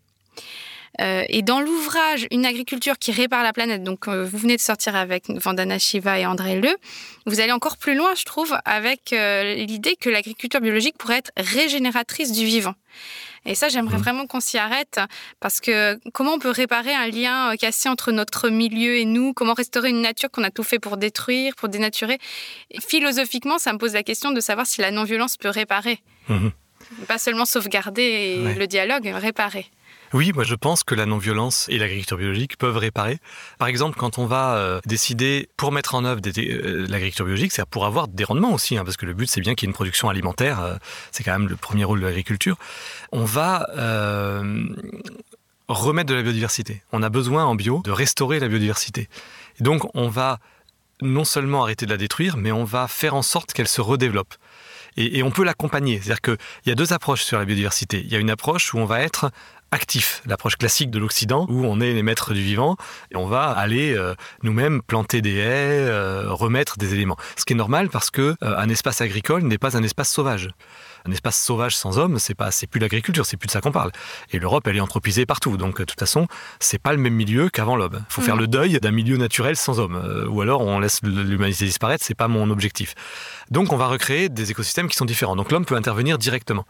Euh, 1.01 1.25
et 1.29 1.43
dans 1.43 1.61
l'ouvrage 1.61 2.27
Une 2.31 2.45
agriculture 2.45 2.99
qui 2.99 3.13
répare 3.13 3.43
la 3.43 3.53
planète, 3.53 3.83
donc 3.83 4.09
euh, 4.09 4.25
vous 4.25 4.37
venez 4.37 4.57
de 4.57 4.61
sortir 4.61 4.95
avec 4.95 5.31
Vandana 5.31 5.79
Shiva 5.79 6.19
et 6.19 6.27
André 6.27 6.61
Le, 6.61 6.69
vous 7.25 7.41
allez 7.41 7.53
encore 7.53 7.79
plus 7.79 7.95
loin, 7.95 8.15
je 8.15 8.25
trouve, 8.25 8.55
avec 8.67 9.13
euh, 9.13 9.55
l'idée 9.55 9.97
que 9.97 10.11
l'agriculture 10.11 10.61
biologique 10.61 10.99
pourrait 10.99 11.19
être 11.19 11.33
régénératrice 11.37 12.33
du 12.33 12.45
vivant. 12.45 12.75
Et 13.47 13.55
ça, 13.55 13.69
j'aimerais 13.69 13.97
mmh. 13.97 14.03
vraiment 14.03 14.27
qu'on 14.27 14.41
s'y 14.41 14.59
arrête 14.59 15.01
parce 15.41 15.61
que 15.61 15.99
comment 16.13 16.35
on 16.35 16.39
peut 16.39 16.51
réparer 16.51 16.95
un 16.95 17.09
lien 17.09 17.57
cassé 17.57 17.89
entre 17.89 18.13
notre 18.13 18.51
milieu 18.51 18.97
et 18.97 19.05
nous? 19.05 19.33
Comment 19.33 19.55
restaurer 19.55 19.89
une 19.89 20.03
nature 20.03 20.31
qu'on 20.31 20.45
a 20.45 20.51
tout 20.51 20.63
fait 20.63 20.79
pour 20.79 20.97
détruire, 20.97 21.57
pour 21.57 21.69
dénaturer? 21.69 22.19
Philosophiquement, 22.81 23.59
ça 23.59 23.73
me 23.73 23.79
pose 23.79 23.95
la 23.95 24.05
question 24.05 24.31
de 24.31 24.41
savoir 24.41 24.67
si 24.67 24.81
la 24.81 24.91
non-violence 24.91 25.39
peut 25.39 25.49
réparer. 25.49 26.01
Mmh. 26.29 26.49
Pas 27.09 27.19
seulement 27.19 27.47
sauvegarder 27.47 28.55
le 28.57 28.67
dialogue, 28.67 29.07
réparer. 29.07 29.67
Oui, 30.13 30.33
moi 30.35 30.45
je 30.45 30.55
pense 30.55 30.85
que 30.85 30.95
la 30.95 31.07
non-violence 31.07 31.67
et 31.71 31.79
l'agriculture 31.79 32.19
biologique 32.19 32.59
peuvent 32.59 32.77
réparer. 32.77 33.19
Par 33.59 33.69
exemple, 33.69 33.99
quand 33.99 34.19
on 34.19 34.27
va 34.27 34.57
euh, 34.57 34.81
décider 34.85 35.49
pour 35.57 35.73
mettre 35.73 35.95
en 35.95 36.05
œuvre 36.05 36.21
euh, 36.27 36.87
l'agriculture 36.89 37.25
biologique, 37.25 37.53
c'est 37.53 37.65
pour 37.65 37.87
avoir 37.87 38.09
des 38.09 38.25
rendements 38.25 38.53
aussi, 38.53 38.77
hein, 38.77 38.85
parce 38.85 38.99
que 38.99 39.07
le 39.07 39.15
but 39.15 39.31
c'est 39.31 39.41
bien 39.41 39.55
qu'il 39.55 39.67
y 39.67 39.69
ait 39.69 39.71
une 39.71 39.75
production 39.75 40.11
alimentaire, 40.11 40.61
euh, 40.61 40.75
c'est 41.13 41.25
quand 41.25 41.33
même 41.33 41.49
le 41.49 41.57
premier 41.57 41.85
rôle 41.85 42.01
de 42.01 42.07
l'agriculture. 42.07 42.57
On 43.11 43.25
va 43.25 43.67
remettre 45.69 46.11
de 46.11 46.15
la 46.15 46.23
biodiversité. 46.23 46.83
On 46.93 47.03
a 47.03 47.09
besoin 47.09 47.47
en 47.47 47.55
bio 47.55 47.81
de 47.85 47.91
restaurer 47.91 48.39
la 48.39 48.49
biodiversité. 48.49 49.09
Et 49.59 49.65
donc 49.65 49.83
on 49.95 50.09
va 50.09 50.39
non 51.01 51.25
seulement 51.25 51.63
arrêter 51.63 51.87
de 51.87 51.91
la 51.91 51.97
détruire, 51.97 52.37
mais 52.37 52.53
on 52.53 52.65
va 52.65 52.87
faire 52.87 53.15
en 53.15 53.23
sorte 53.23 53.55
qu'elle 53.55 53.69
se 53.69 53.81
redéveloppe. 53.81 54.35
Et, 54.99 55.19
et, 55.19 55.23
on 55.23 55.31
peut 55.31 55.43
l'accompagner. 55.43 55.97
C'est-à-dire 55.97 56.21
qu'il 56.21 56.37
y 56.67 56.71
a 56.71 56.75
deux 56.75 56.93
approches 56.93 57.23
sur 57.23 57.39
la 57.39 57.47
biodiversité. 57.47 58.03
Il 58.05 58.13
y 58.13 58.15
a 58.15 58.19
une 58.19 58.29
approche 58.29 58.75
où 58.75 58.79
on 58.79 58.85
va 58.85 59.01
être 59.01 59.31
actif, 59.73 60.23
l'approche 60.27 60.57
classique 60.57 60.91
de 60.91 60.99
l'Occident, 60.99 61.47
où 61.49 61.65
on 61.65 61.81
est 61.81 61.93
les 61.95 62.03
maîtres 62.03 62.35
du 62.35 62.43
vivant 62.43 62.77
et 63.11 63.17
on 63.17 63.27
va 63.27 63.45
aller 63.51 63.95
euh, 63.95 64.15
nous-mêmes 64.43 64.83
planter 64.83 65.23
des 65.23 65.37
haies, 65.37 65.89
euh, 65.89 66.27
remettre 66.29 66.77
des 66.77 66.93
éléments. 66.95 67.17
Ce 67.37 67.45
qui 67.45 67.55
est 67.55 67.57
normal 67.57 67.89
parce 67.89 68.11
que 68.11 68.37
euh, 68.43 68.57
un 68.59 68.69
espace 68.69 69.01
agricole 69.01 69.43
n'est 69.43 69.59
pas 69.59 69.77
un 69.77 69.83
espace 69.83 70.13
sauvage. 70.13 70.51
Un 71.07 71.11
espace 71.11 71.43
sauvage 71.43 71.75
sans 71.75 71.99
homme, 71.99 72.19
c'est 72.19 72.35
pas, 72.35 72.53
c'est 72.53 72.69
plus 72.69 72.79
l'agriculture, 72.79 73.27
c'est 73.27 73.37
plus 73.37 73.47
de 73.47 73.53
ça 73.53 73.61
qu'on 73.61 73.73
parle. 73.73 73.91
Et 74.31 74.39
l'Europe, 74.39 74.67
elle 74.69 74.77
est 74.77 74.81
anthropisée 74.81 75.27
partout, 75.27 75.57
donc 75.57 75.79
de 75.79 75.85
toute 75.85 75.99
façon, 75.99 76.29
c'est 76.61 76.79
pas 76.79 76.93
le 76.93 76.99
même 76.99 77.15
milieu 77.15 77.49
qu'avant 77.49 77.75
l'homme. 77.75 78.05
Il 78.09 78.13
faut 78.13 78.23
faire 78.23 78.37
mm. 78.37 78.41
le 78.41 78.47
deuil 78.47 78.79
d'un 78.81 78.93
milieu 78.93 79.17
naturel 79.17 79.57
sans 79.57 79.81
homme, 79.81 80.29
ou 80.31 80.43
alors 80.43 80.61
on 80.61 80.79
laisse 80.79 81.01
l'humanité 81.03 81.65
disparaître. 81.65 82.05
C'est 82.05 82.15
pas 82.15 82.29
mon 82.29 82.51
objectif. 82.51 82.95
Donc 83.51 83.73
on 83.73 83.77
va 83.77 83.87
recréer 83.87 84.29
des 84.29 84.51
écosystèmes 84.51 84.89
qui 84.89 84.97
sont 84.97 85.07
différents. 85.07 85.35
Donc 85.35 85.51
l'homme 85.51 85.65
peut 85.65 85.77
intervenir 85.77 86.19
directement. 86.19 86.67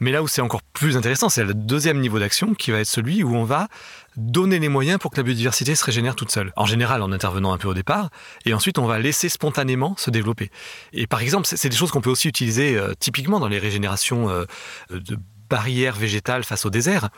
Mais 0.00 0.12
là 0.12 0.22
où 0.22 0.28
c'est 0.28 0.40
encore 0.40 0.62
plus 0.62 0.96
intéressant, 0.96 1.28
c'est 1.28 1.44
le 1.44 1.54
deuxième 1.54 2.00
niveau 2.00 2.18
d'action 2.18 2.54
qui 2.54 2.70
va 2.70 2.80
être 2.80 2.86
celui 2.86 3.22
où 3.22 3.34
on 3.34 3.44
va 3.44 3.68
donner 4.16 4.58
les 4.58 4.68
moyens 4.68 4.98
pour 4.98 5.10
que 5.10 5.16
la 5.16 5.22
biodiversité 5.22 5.74
se 5.74 5.84
régénère 5.84 6.16
toute 6.16 6.30
seule. 6.30 6.52
En 6.56 6.66
général, 6.66 7.02
en 7.02 7.12
intervenant 7.12 7.52
un 7.52 7.58
peu 7.58 7.68
au 7.68 7.74
départ, 7.74 8.10
et 8.44 8.54
ensuite 8.54 8.78
on 8.78 8.86
va 8.86 8.98
laisser 8.98 9.28
spontanément 9.28 9.96
se 9.96 10.10
développer. 10.10 10.50
Et 10.92 11.06
par 11.06 11.20
exemple, 11.20 11.46
c'est 11.50 11.68
des 11.68 11.76
choses 11.76 11.90
qu'on 11.90 12.00
peut 12.00 12.10
aussi 12.10 12.28
utiliser 12.28 12.76
euh, 12.76 12.94
typiquement 12.98 13.40
dans 13.40 13.48
les 13.48 13.58
régénérations 13.58 14.28
euh, 14.28 14.44
de 14.90 15.18
barrières 15.48 15.96
végétales 15.96 16.44
face 16.44 16.66
au 16.66 16.70
désert. 16.70 17.08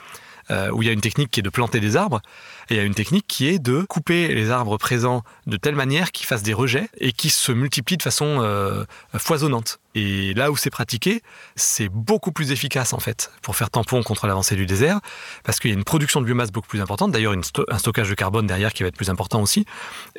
Euh, 0.50 0.70
où 0.70 0.82
il 0.82 0.86
y 0.86 0.88
a 0.88 0.92
une 0.92 1.00
technique 1.00 1.30
qui 1.30 1.40
est 1.40 1.44
de 1.44 1.50
planter 1.50 1.78
des 1.78 1.96
arbres, 1.96 2.20
et 2.68 2.74
il 2.74 2.76
y 2.76 2.80
a 2.80 2.82
une 2.82 2.94
technique 2.94 3.26
qui 3.28 3.46
est 3.46 3.60
de 3.60 3.82
couper 3.82 4.34
les 4.34 4.50
arbres 4.50 4.78
présents 4.78 5.22
de 5.46 5.56
telle 5.56 5.76
manière 5.76 6.10
qu'ils 6.10 6.26
fassent 6.26 6.42
des 6.42 6.54
rejets 6.54 6.88
et 6.98 7.12
qui 7.12 7.30
se 7.30 7.52
multiplient 7.52 7.98
de 7.98 8.02
façon 8.02 8.40
euh, 8.40 8.84
foisonnante. 9.16 9.78
Et 9.94 10.34
là 10.34 10.50
où 10.50 10.56
c'est 10.56 10.70
pratiqué, 10.70 11.22
c'est 11.54 11.88
beaucoup 11.88 12.32
plus 12.32 12.50
efficace 12.50 12.92
en 12.92 12.98
fait 12.98 13.30
pour 13.42 13.54
faire 13.54 13.70
tampon 13.70 14.02
contre 14.02 14.26
l'avancée 14.26 14.56
du 14.56 14.66
désert, 14.66 15.00
parce 15.44 15.60
qu'il 15.60 15.70
y 15.70 15.74
a 15.74 15.76
une 15.76 15.84
production 15.84 16.20
de 16.20 16.26
biomasse 16.26 16.50
beaucoup 16.50 16.68
plus 16.68 16.80
importante, 16.80 17.12
d'ailleurs 17.12 17.34
un 17.68 17.78
stockage 17.78 18.08
de 18.08 18.14
carbone 18.14 18.46
derrière 18.46 18.72
qui 18.72 18.82
va 18.82 18.88
être 18.88 18.96
plus 18.96 19.10
important 19.10 19.40
aussi. 19.40 19.66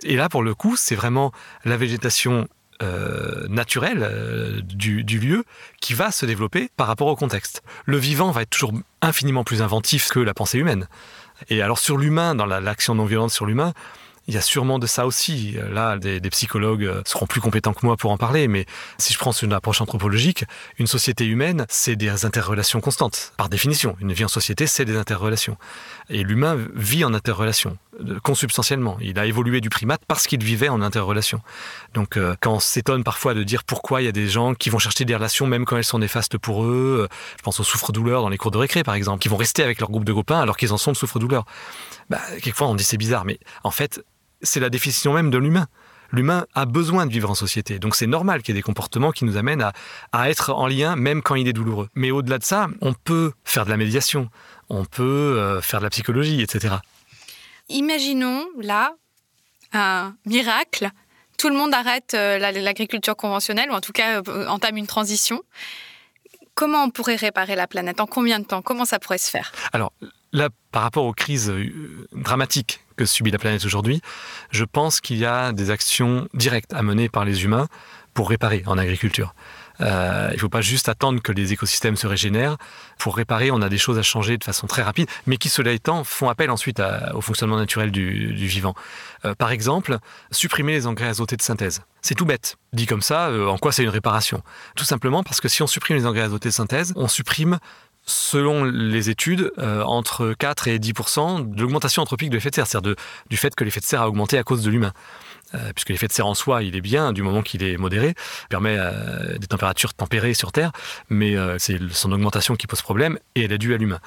Et 0.03 0.15
là, 0.15 0.29
pour 0.29 0.43
le 0.43 0.55
coup, 0.55 0.75
c'est 0.77 0.95
vraiment 0.95 1.33
la 1.65 1.75
végétation 1.75 2.47
euh, 2.81 3.47
naturel 3.49 3.99
euh, 4.01 4.61
du, 4.63 5.03
lieu 5.19 5.43
qui 5.81 5.93
va 5.93 6.11
se 6.11 6.25
développer 6.25 6.69
par 6.77 6.87
rapport 6.87 7.07
au 7.07 7.15
contexte. 7.15 7.61
Le 7.85 7.97
vivant 7.97 8.31
va 8.31 8.41
être 8.43 8.49
toujours 8.49 8.73
infiniment 9.01 9.43
plus 9.43 9.61
inventif 9.61 10.09
que 10.09 10.19
la 10.19 10.33
pensée 10.33 10.57
humaine. 10.57 10.87
Et 11.49 11.61
alors 11.61 11.79
sur 11.79 11.97
l'humain, 11.97 12.35
dans 12.35 12.45
l'action 12.45 12.95
non 12.95 13.05
violente 13.05 13.31
sur 13.31 13.45
l'humain, 13.45 13.73
il 14.27 14.35
y 14.35 14.37
a 14.37 14.41
sûrement 14.41 14.79
de 14.79 14.87
ça 14.87 15.05
aussi. 15.05 15.57
Là, 15.71 15.97
des, 15.97 16.21
psychologues 16.29 16.85
euh, 16.85 17.01
seront 17.05 17.25
plus 17.25 17.41
compétents 17.41 17.73
que 17.73 17.85
moi 17.85 17.97
pour 17.97 18.11
en 18.11 18.17
parler, 18.17 18.47
mais 18.47 18.65
si 18.97 19.13
je 19.13 19.19
prends 19.19 19.31
une 19.31 19.51
approche 19.51 19.81
anthropologique, 19.81 20.45
une 20.77 20.87
société 20.87 21.25
humaine, 21.25 21.65
c'est 21.69 21.95
des 21.95 22.25
interrelations 22.25 22.81
constantes. 22.81 23.33
Par 23.37 23.49
définition, 23.49 23.97
une 23.99 24.13
vie 24.13 24.23
en 24.23 24.29
société, 24.29 24.67
c'est 24.67 24.85
des 24.85 24.95
interrelations. 24.95 25.57
Et 26.09 26.23
l'humain 26.23 26.57
vit 26.75 27.03
en 27.03 27.13
interrelation, 27.13 27.77
consubstantiellement. 28.23 28.97
Il 29.01 29.17
a 29.17 29.25
évolué 29.25 29.59
du 29.59 29.69
primate 29.69 30.01
parce 30.07 30.27
qu'il 30.27 30.43
vivait 30.43 30.69
en 30.69 30.81
interrelation. 30.81 31.41
Donc, 31.93 32.15
euh, 32.15 32.35
quand 32.39 32.53
on 32.53 32.59
s'étonne 32.59 33.03
parfois 33.03 33.33
de 33.33 33.43
dire 33.43 33.63
pourquoi 33.63 34.01
il 34.01 34.05
y 34.05 34.07
a 34.07 34.13
des 34.13 34.27
gens 34.27 34.53
qui 34.53 34.69
vont 34.69 34.79
chercher 34.79 35.03
des 35.03 35.15
relations 35.15 35.45
même 35.45 35.65
quand 35.65 35.77
elles 35.77 35.83
sont 35.83 35.99
néfastes 35.99 36.37
pour 36.37 36.63
eux, 36.63 37.07
euh, 37.09 37.15
je 37.37 37.43
pense 37.43 37.59
aux 37.59 37.63
souffres-douleurs 37.63 38.21
dans 38.21 38.29
les 38.29 38.37
cours 38.37 38.51
de 38.51 38.57
récré, 38.57 38.83
par 38.83 38.95
exemple, 38.95 39.21
qui 39.21 39.27
vont 39.27 39.37
rester 39.37 39.63
avec 39.63 39.79
leur 39.79 39.89
groupe 39.89 40.05
de 40.05 40.13
copains 40.13 40.39
alors 40.39 40.55
qu'ils 40.55 40.71
en 40.71 40.77
sont 40.77 40.91
de 40.91 40.97
souffre-douleurs. 40.97 41.45
Bah, 42.09 42.21
quelquefois, 42.41 42.67
on 42.67 42.75
dit 42.75 42.83
c'est 42.83 42.97
bizarre, 42.97 43.25
mais 43.25 43.39
en 43.63 43.71
fait, 43.71 44.03
c'est 44.41 44.59
la 44.59 44.69
définition 44.69 45.13
même 45.13 45.29
de 45.29 45.37
l'humain. 45.37 45.67
L'humain 46.11 46.45
a 46.53 46.65
besoin 46.65 47.05
de 47.05 47.11
vivre 47.11 47.29
en 47.29 47.35
société. 47.35 47.79
Donc 47.79 47.95
c'est 47.95 48.07
normal 48.07 48.41
qu'il 48.41 48.53
y 48.53 48.57
ait 48.57 48.59
des 48.59 48.63
comportements 48.63 49.11
qui 49.11 49.23
nous 49.23 49.37
amènent 49.37 49.65
à, 50.11 50.29
être 50.29 50.51
en 50.51 50.67
lien 50.67 50.95
même 50.95 51.21
quand 51.21 51.35
il 51.35 51.47
est 51.47 51.53
douloureux. 51.53 51.89
Mais 51.95 52.11
au-delà 52.11 52.37
de 52.37 52.43
ça, 52.43 52.67
on 52.81 52.93
peut 52.93 53.31
faire 53.45 53.65
de 53.65 53.69
la 53.69 53.77
médiation, 53.77 54.29
on 54.69 54.83
peut 54.83 55.03
euh, 55.03 55.61
faire 55.61 55.79
de 55.79 55.85
la 55.85 55.89
psychologie, 55.89 56.41
etc. 56.41 56.75
Imaginons 57.69 58.45
là 58.59 58.95
un 59.73 60.15
miracle. 60.25 60.89
Tout 61.41 61.49
le 61.49 61.55
monde 61.55 61.73
arrête 61.73 62.13
euh, 62.13 62.37
l'agriculture 62.37 63.15
conventionnelle, 63.15 63.71
ou 63.71 63.73
en 63.73 63.81
tout 63.81 63.93
cas 63.93 64.21
euh, 64.27 64.45
entame 64.45 64.77
une 64.77 64.85
transition. 64.85 65.41
Comment 66.53 66.83
on 66.83 66.91
pourrait 66.91 67.15
réparer 67.15 67.55
la 67.55 67.65
planète? 67.65 67.99
En 67.99 68.05
combien 68.05 68.39
de 68.39 68.45
temps? 68.45 68.61
Comment 68.61 68.85
ça 68.85 68.99
pourrait 68.99 69.17
se 69.17 69.31
faire? 69.31 69.51
Alors, 69.73 69.91
Là, 70.33 70.47
par 70.71 70.83
rapport 70.83 71.03
aux 71.03 71.11
crises 71.11 71.49
euh, 71.49 72.07
dramatiques 72.13 72.79
que 72.95 73.05
subit 73.05 73.31
la 73.31 73.37
planète 73.37 73.65
aujourd'hui, 73.65 74.01
je 74.51 74.63
pense 74.63 75.01
qu'il 75.01 75.17
y 75.17 75.25
a 75.25 75.51
des 75.51 75.71
actions 75.71 76.29
directes 76.33 76.73
à 76.73 76.83
mener 76.83 77.09
par 77.09 77.25
les 77.25 77.43
humains 77.43 77.67
pour 78.13 78.29
réparer 78.29 78.63
en 78.65 78.77
agriculture. 78.77 79.33
Il 79.79 80.33
ne 80.33 80.37
faut 80.37 80.49
pas 80.49 80.61
juste 80.61 80.89
attendre 80.89 81.21
que 81.23 81.31
les 81.31 81.53
écosystèmes 81.53 81.95
se 81.95 82.05
régénèrent. 82.05 82.57
Pour 82.99 83.17
réparer, 83.17 83.49
on 83.49 83.63
a 83.63 83.69
des 83.69 83.79
choses 83.79 83.97
à 83.97 84.03
changer 84.03 84.37
de 84.37 84.43
façon 84.43 84.67
très 84.67 84.83
rapide, 84.83 85.07
mais 85.25 85.37
qui, 85.37 85.49
cela 85.49 85.71
étant, 85.71 86.03
font 86.03 86.29
appel 86.29 86.51
ensuite 86.51 86.79
au 87.15 87.21
fonctionnement 87.21 87.57
naturel 87.57 87.89
du, 87.89 88.31
vivant. 88.35 88.75
Euh, 89.25 89.35
par 89.35 89.51
exemple, 89.51 89.97
supprimer 90.31 90.73
les 90.73 90.87
engrais 90.87 91.07
azotés 91.07 91.37
de 91.37 91.41
synthèse. 91.41 91.81
C'est 92.01 92.15
tout 92.15 92.25
bête. 92.25 92.57
Dit 92.73 92.85
comme 92.85 93.01
ça, 93.01 93.27
euh, 93.27 93.47
en 93.47 93.57
quoi 93.57 93.71
c'est 93.71 93.83
une 93.83 93.89
réparation? 93.89 94.41
Tout 94.75 94.85
simplement 94.85 95.23
parce 95.23 95.41
que 95.41 95.47
si 95.47 95.61
on 95.61 95.67
supprime 95.67 95.97
les 95.97 96.05
engrais 96.05 96.23
azotés 96.23 96.49
de 96.49 96.53
synthèse, 96.53 96.93
on 96.95 97.07
supprime 97.07 97.59
selon 98.03 98.63
les 98.63 99.11
études, 99.11 99.53
entre 99.59 100.33
4 100.33 100.67
et 100.67 100.79
10 100.79 100.91
de 100.91 101.61
l'augmentation 101.61 102.01
anthropique 102.01 102.31
de 102.31 102.33
l'effet 102.33 102.49
de 102.49 102.55
serre, 102.55 102.65
c'est-à-dire 102.65 102.95
du 103.29 103.37
fait 103.37 103.53
que 103.53 103.63
l'effet 103.63 103.79
de 103.79 103.85
serre 103.85 104.01
a 104.01 104.07
augmenté 104.07 104.39
à 104.39 104.43
cause 104.43 104.63
de 104.63 104.71
l'humain. 104.71 104.91
Euh, 105.53 105.71
puisque 105.73 105.89
l'effet 105.89 106.07
de 106.07 106.13
serre 106.13 106.27
en 106.27 106.33
soi, 106.33 106.63
il 106.63 106.75
est 106.75 106.81
bien 106.81 107.11
du 107.11 107.23
moment 107.23 107.41
qu'il 107.41 107.61
est 107.63 107.77
modéré, 107.77 108.15
permet 108.49 108.77
euh, 108.77 109.37
des 109.37 109.47
températures 109.47 109.93
tempérées 109.93 110.33
sur 110.33 110.51
Terre, 110.51 110.71
mais 111.09 111.35
euh, 111.35 111.57
c'est 111.59 111.77
son 111.91 112.11
augmentation 112.11 112.55
qui 112.55 112.67
pose 112.67 112.81
problème 112.81 113.19
et 113.35 113.43
elle 113.43 113.51
est 113.51 113.57
due 113.57 113.73
à 113.73 113.77
l'humain. 113.77 113.99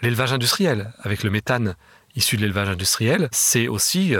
L'élevage 0.00 0.32
industriel, 0.32 0.92
avec 1.02 1.22
le 1.22 1.30
méthane 1.30 1.76
issu 2.16 2.36
de 2.36 2.42
l'élevage 2.42 2.68
industriel, 2.68 3.28
c'est 3.30 3.68
aussi 3.68 4.14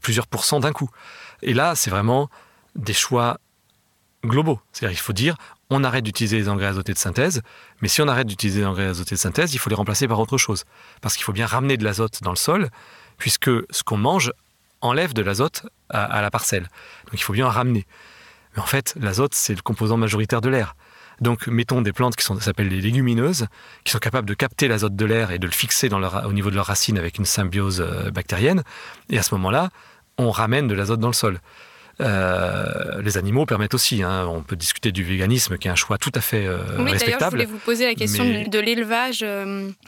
plusieurs 0.00 0.26
pourcents 0.26 0.60
d'un 0.60 0.72
coup. 0.72 0.90
Et 1.42 1.54
là, 1.54 1.74
c'est 1.74 1.90
vraiment 1.90 2.30
des 2.74 2.92
choix 2.92 3.38
globaux. 4.24 4.60
C'est-à-dire 4.72 4.96
qu'il 4.96 5.04
faut 5.04 5.12
dire, 5.12 5.36
on 5.70 5.84
arrête 5.84 6.04
d'utiliser 6.04 6.38
les 6.38 6.48
engrais 6.48 6.66
azotés 6.66 6.92
de 6.92 6.98
synthèse, 6.98 7.42
mais 7.80 7.88
si 7.88 8.00
on 8.02 8.08
arrête 8.08 8.26
d'utiliser 8.26 8.60
les 8.60 8.66
engrais 8.66 8.86
azotés 8.86 9.14
de 9.14 9.20
synthèse, 9.20 9.54
il 9.54 9.58
faut 9.58 9.70
les 9.70 9.76
remplacer 9.76 10.06
par 10.06 10.20
autre 10.20 10.38
chose. 10.38 10.64
Parce 11.00 11.14
qu'il 11.14 11.24
faut 11.24 11.32
bien 11.32 11.46
ramener 11.46 11.76
de 11.76 11.84
l'azote 11.84 12.22
dans 12.22 12.30
le 12.30 12.36
sol, 12.36 12.70
puisque 13.18 13.50
ce 13.70 13.82
qu'on 13.82 13.96
mange 13.96 14.32
enlève 14.80 15.12
de 15.12 15.22
l'azote 15.22 15.66
à, 15.88 16.20
la 16.22 16.30
parcelle. 16.30 16.64
Donc 17.06 17.14
il 17.14 17.22
faut 17.22 17.32
bien 17.32 17.46
en 17.46 17.50
ramener. 17.50 17.86
Mais 18.54 18.62
en 18.62 18.66
fait, 18.66 18.94
l'azote, 19.00 19.34
c'est 19.34 19.54
le 19.54 19.62
composant 19.62 19.96
majoritaire 19.96 20.40
de 20.40 20.48
l'air. 20.48 20.76
Donc, 21.20 21.46
mettons 21.46 21.82
des 21.82 21.92
plantes 21.92 22.16
qui 22.16 22.24
s'appellent 22.24 22.68
les 22.68 22.80
légumineuses, 22.80 23.46
qui 23.84 23.92
sont 23.92 23.98
capables 23.98 24.28
de 24.28 24.34
capter 24.34 24.68
l'azote 24.68 24.96
de 24.96 25.04
l'air 25.04 25.30
et 25.30 25.38
de 25.38 25.46
le 25.46 25.52
fixer 25.52 25.88
dans 25.88 25.98
leur, 25.98 26.26
au 26.26 26.32
niveau 26.32 26.50
de 26.50 26.56
leurs 26.56 26.66
racines 26.66 26.98
avec 26.98 27.18
une 27.18 27.24
symbiose 27.24 27.80
euh, 27.80 28.10
bactérienne. 28.10 28.62
Et 29.10 29.18
à 29.18 29.22
ce 29.22 29.34
moment-là, 29.34 29.70
on 30.18 30.30
ramène 30.30 30.68
de 30.68 30.74
l'azote 30.74 31.00
dans 31.00 31.08
le 31.08 31.14
sol. 31.14 31.38
Euh, 32.00 33.02
les 33.02 33.18
animaux 33.18 33.46
permettent 33.46 33.74
aussi. 33.74 34.02
Hein. 34.02 34.26
On 34.26 34.42
peut 34.42 34.56
discuter 34.56 34.92
du 34.92 35.04
véganisme, 35.04 35.58
qui 35.58 35.68
est 35.68 35.70
un 35.70 35.76
choix 35.76 35.98
tout 35.98 36.12
à 36.14 36.20
fait 36.20 36.46
euh, 36.46 36.58
oui, 36.78 36.90
respectable. 36.90 37.24
je 37.24 37.30
voulais 37.30 37.44
vous 37.44 37.58
poser 37.58 37.86
la 37.86 37.94
question 37.94 38.24
de 38.24 38.58
l'élevage 38.58 39.24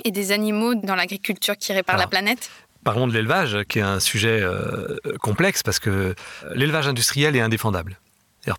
et 0.05 0.11
des 0.11 0.33
animaux 0.33 0.75
dans 0.75 0.95
l'agriculture 0.95 1.57
qui 1.57 1.72
répare 1.72 1.97
la 1.97 2.07
planète. 2.07 2.51
Parlons 2.85 3.07
de 3.07 3.14
l'élevage, 3.14 3.64
qui 3.66 3.79
est 3.79 3.83
un 3.83 3.99
sujet 3.99 4.41
euh, 4.43 4.99
complexe 5.18 5.62
parce 5.62 5.79
que 5.79 6.14
l'élevage 6.55 6.87
industriel 6.87 7.35
est 7.35 7.41
indéfendable. 7.41 7.99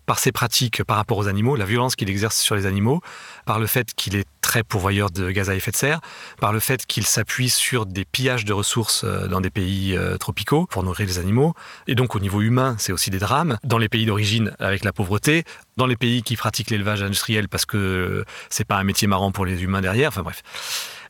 Par 0.04 0.18
ses 0.18 0.32
pratiques 0.32 0.82
par 0.84 0.96
rapport 0.96 1.18
aux 1.18 1.28
animaux, 1.28 1.56
la 1.56 1.64
violence 1.64 1.96
qu'il 1.96 2.10
exerce 2.10 2.38
sur 2.38 2.54
les 2.54 2.66
animaux, 2.66 3.00
par 3.44 3.58
le 3.58 3.66
fait 3.66 3.94
qu'il 3.94 4.16
est 4.16 4.26
très 4.40 4.62
pourvoyeur 4.62 5.10
de 5.10 5.30
gaz 5.30 5.50
à 5.50 5.54
effet 5.54 5.70
de 5.70 5.76
serre, 5.76 6.00
par 6.40 6.52
le 6.52 6.60
fait 6.60 6.86
qu'il 6.86 7.04
s'appuie 7.04 7.50
sur 7.50 7.84
des 7.84 8.04
pillages 8.04 8.44
de 8.44 8.52
ressources 8.52 9.02
euh, 9.04 9.26
dans 9.26 9.40
des 9.40 9.50
pays 9.50 9.96
euh, 9.96 10.16
tropicaux 10.18 10.66
pour 10.66 10.82
nourrir 10.82 11.06
les 11.06 11.18
animaux. 11.18 11.54
Et 11.86 11.94
donc 11.94 12.14
au 12.14 12.20
niveau 12.20 12.40
humain, 12.42 12.76
c'est 12.78 12.92
aussi 12.92 13.10
des 13.10 13.18
drames. 13.18 13.58
Dans 13.64 13.78
les 13.78 13.88
pays 13.88 14.06
d'origine, 14.06 14.54
avec 14.58 14.84
la 14.84 14.92
pauvreté, 14.92 15.44
dans 15.76 15.86
les 15.86 15.96
pays 15.96 16.22
qui 16.22 16.36
pratiquent 16.36 16.70
l'élevage 16.70 17.02
industriel 17.02 17.48
parce 17.48 17.66
que 17.66 18.24
c'est 18.50 18.64
pas 18.64 18.76
un 18.76 18.84
métier 18.84 19.08
marrant 19.08 19.32
pour 19.32 19.44
les 19.44 19.62
humains 19.62 19.80
derrière, 19.80 20.08
enfin 20.08 20.22
bref. 20.22 20.42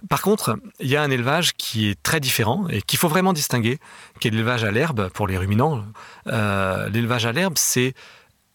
Par 0.09 0.23
contre, 0.23 0.59
il 0.81 0.89
y 0.89 0.97
a 0.97 1.03
un 1.03 1.11
élevage 1.11 1.55
qui 1.55 1.89
est 1.89 2.01
très 2.03 2.21
différent 2.21 2.67
et 2.69 2.83
qu'il 2.83 2.99
faut 2.99 3.09
vraiment 3.09 3.33
distinguer, 3.33 3.79
qui 4.21 4.29
est 4.29 4.31
l'élevage 4.31 4.65
à 4.65 4.71
l'herbe 4.71 5.09
pour 5.11 5.27
les 5.27 5.39
ruminants. 5.39 5.85
Euh, 6.27 6.89
l'élevage 6.89 7.27
à 7.27 7.33
l'herbe, 7.33 7.55
c'est 7.57 7.95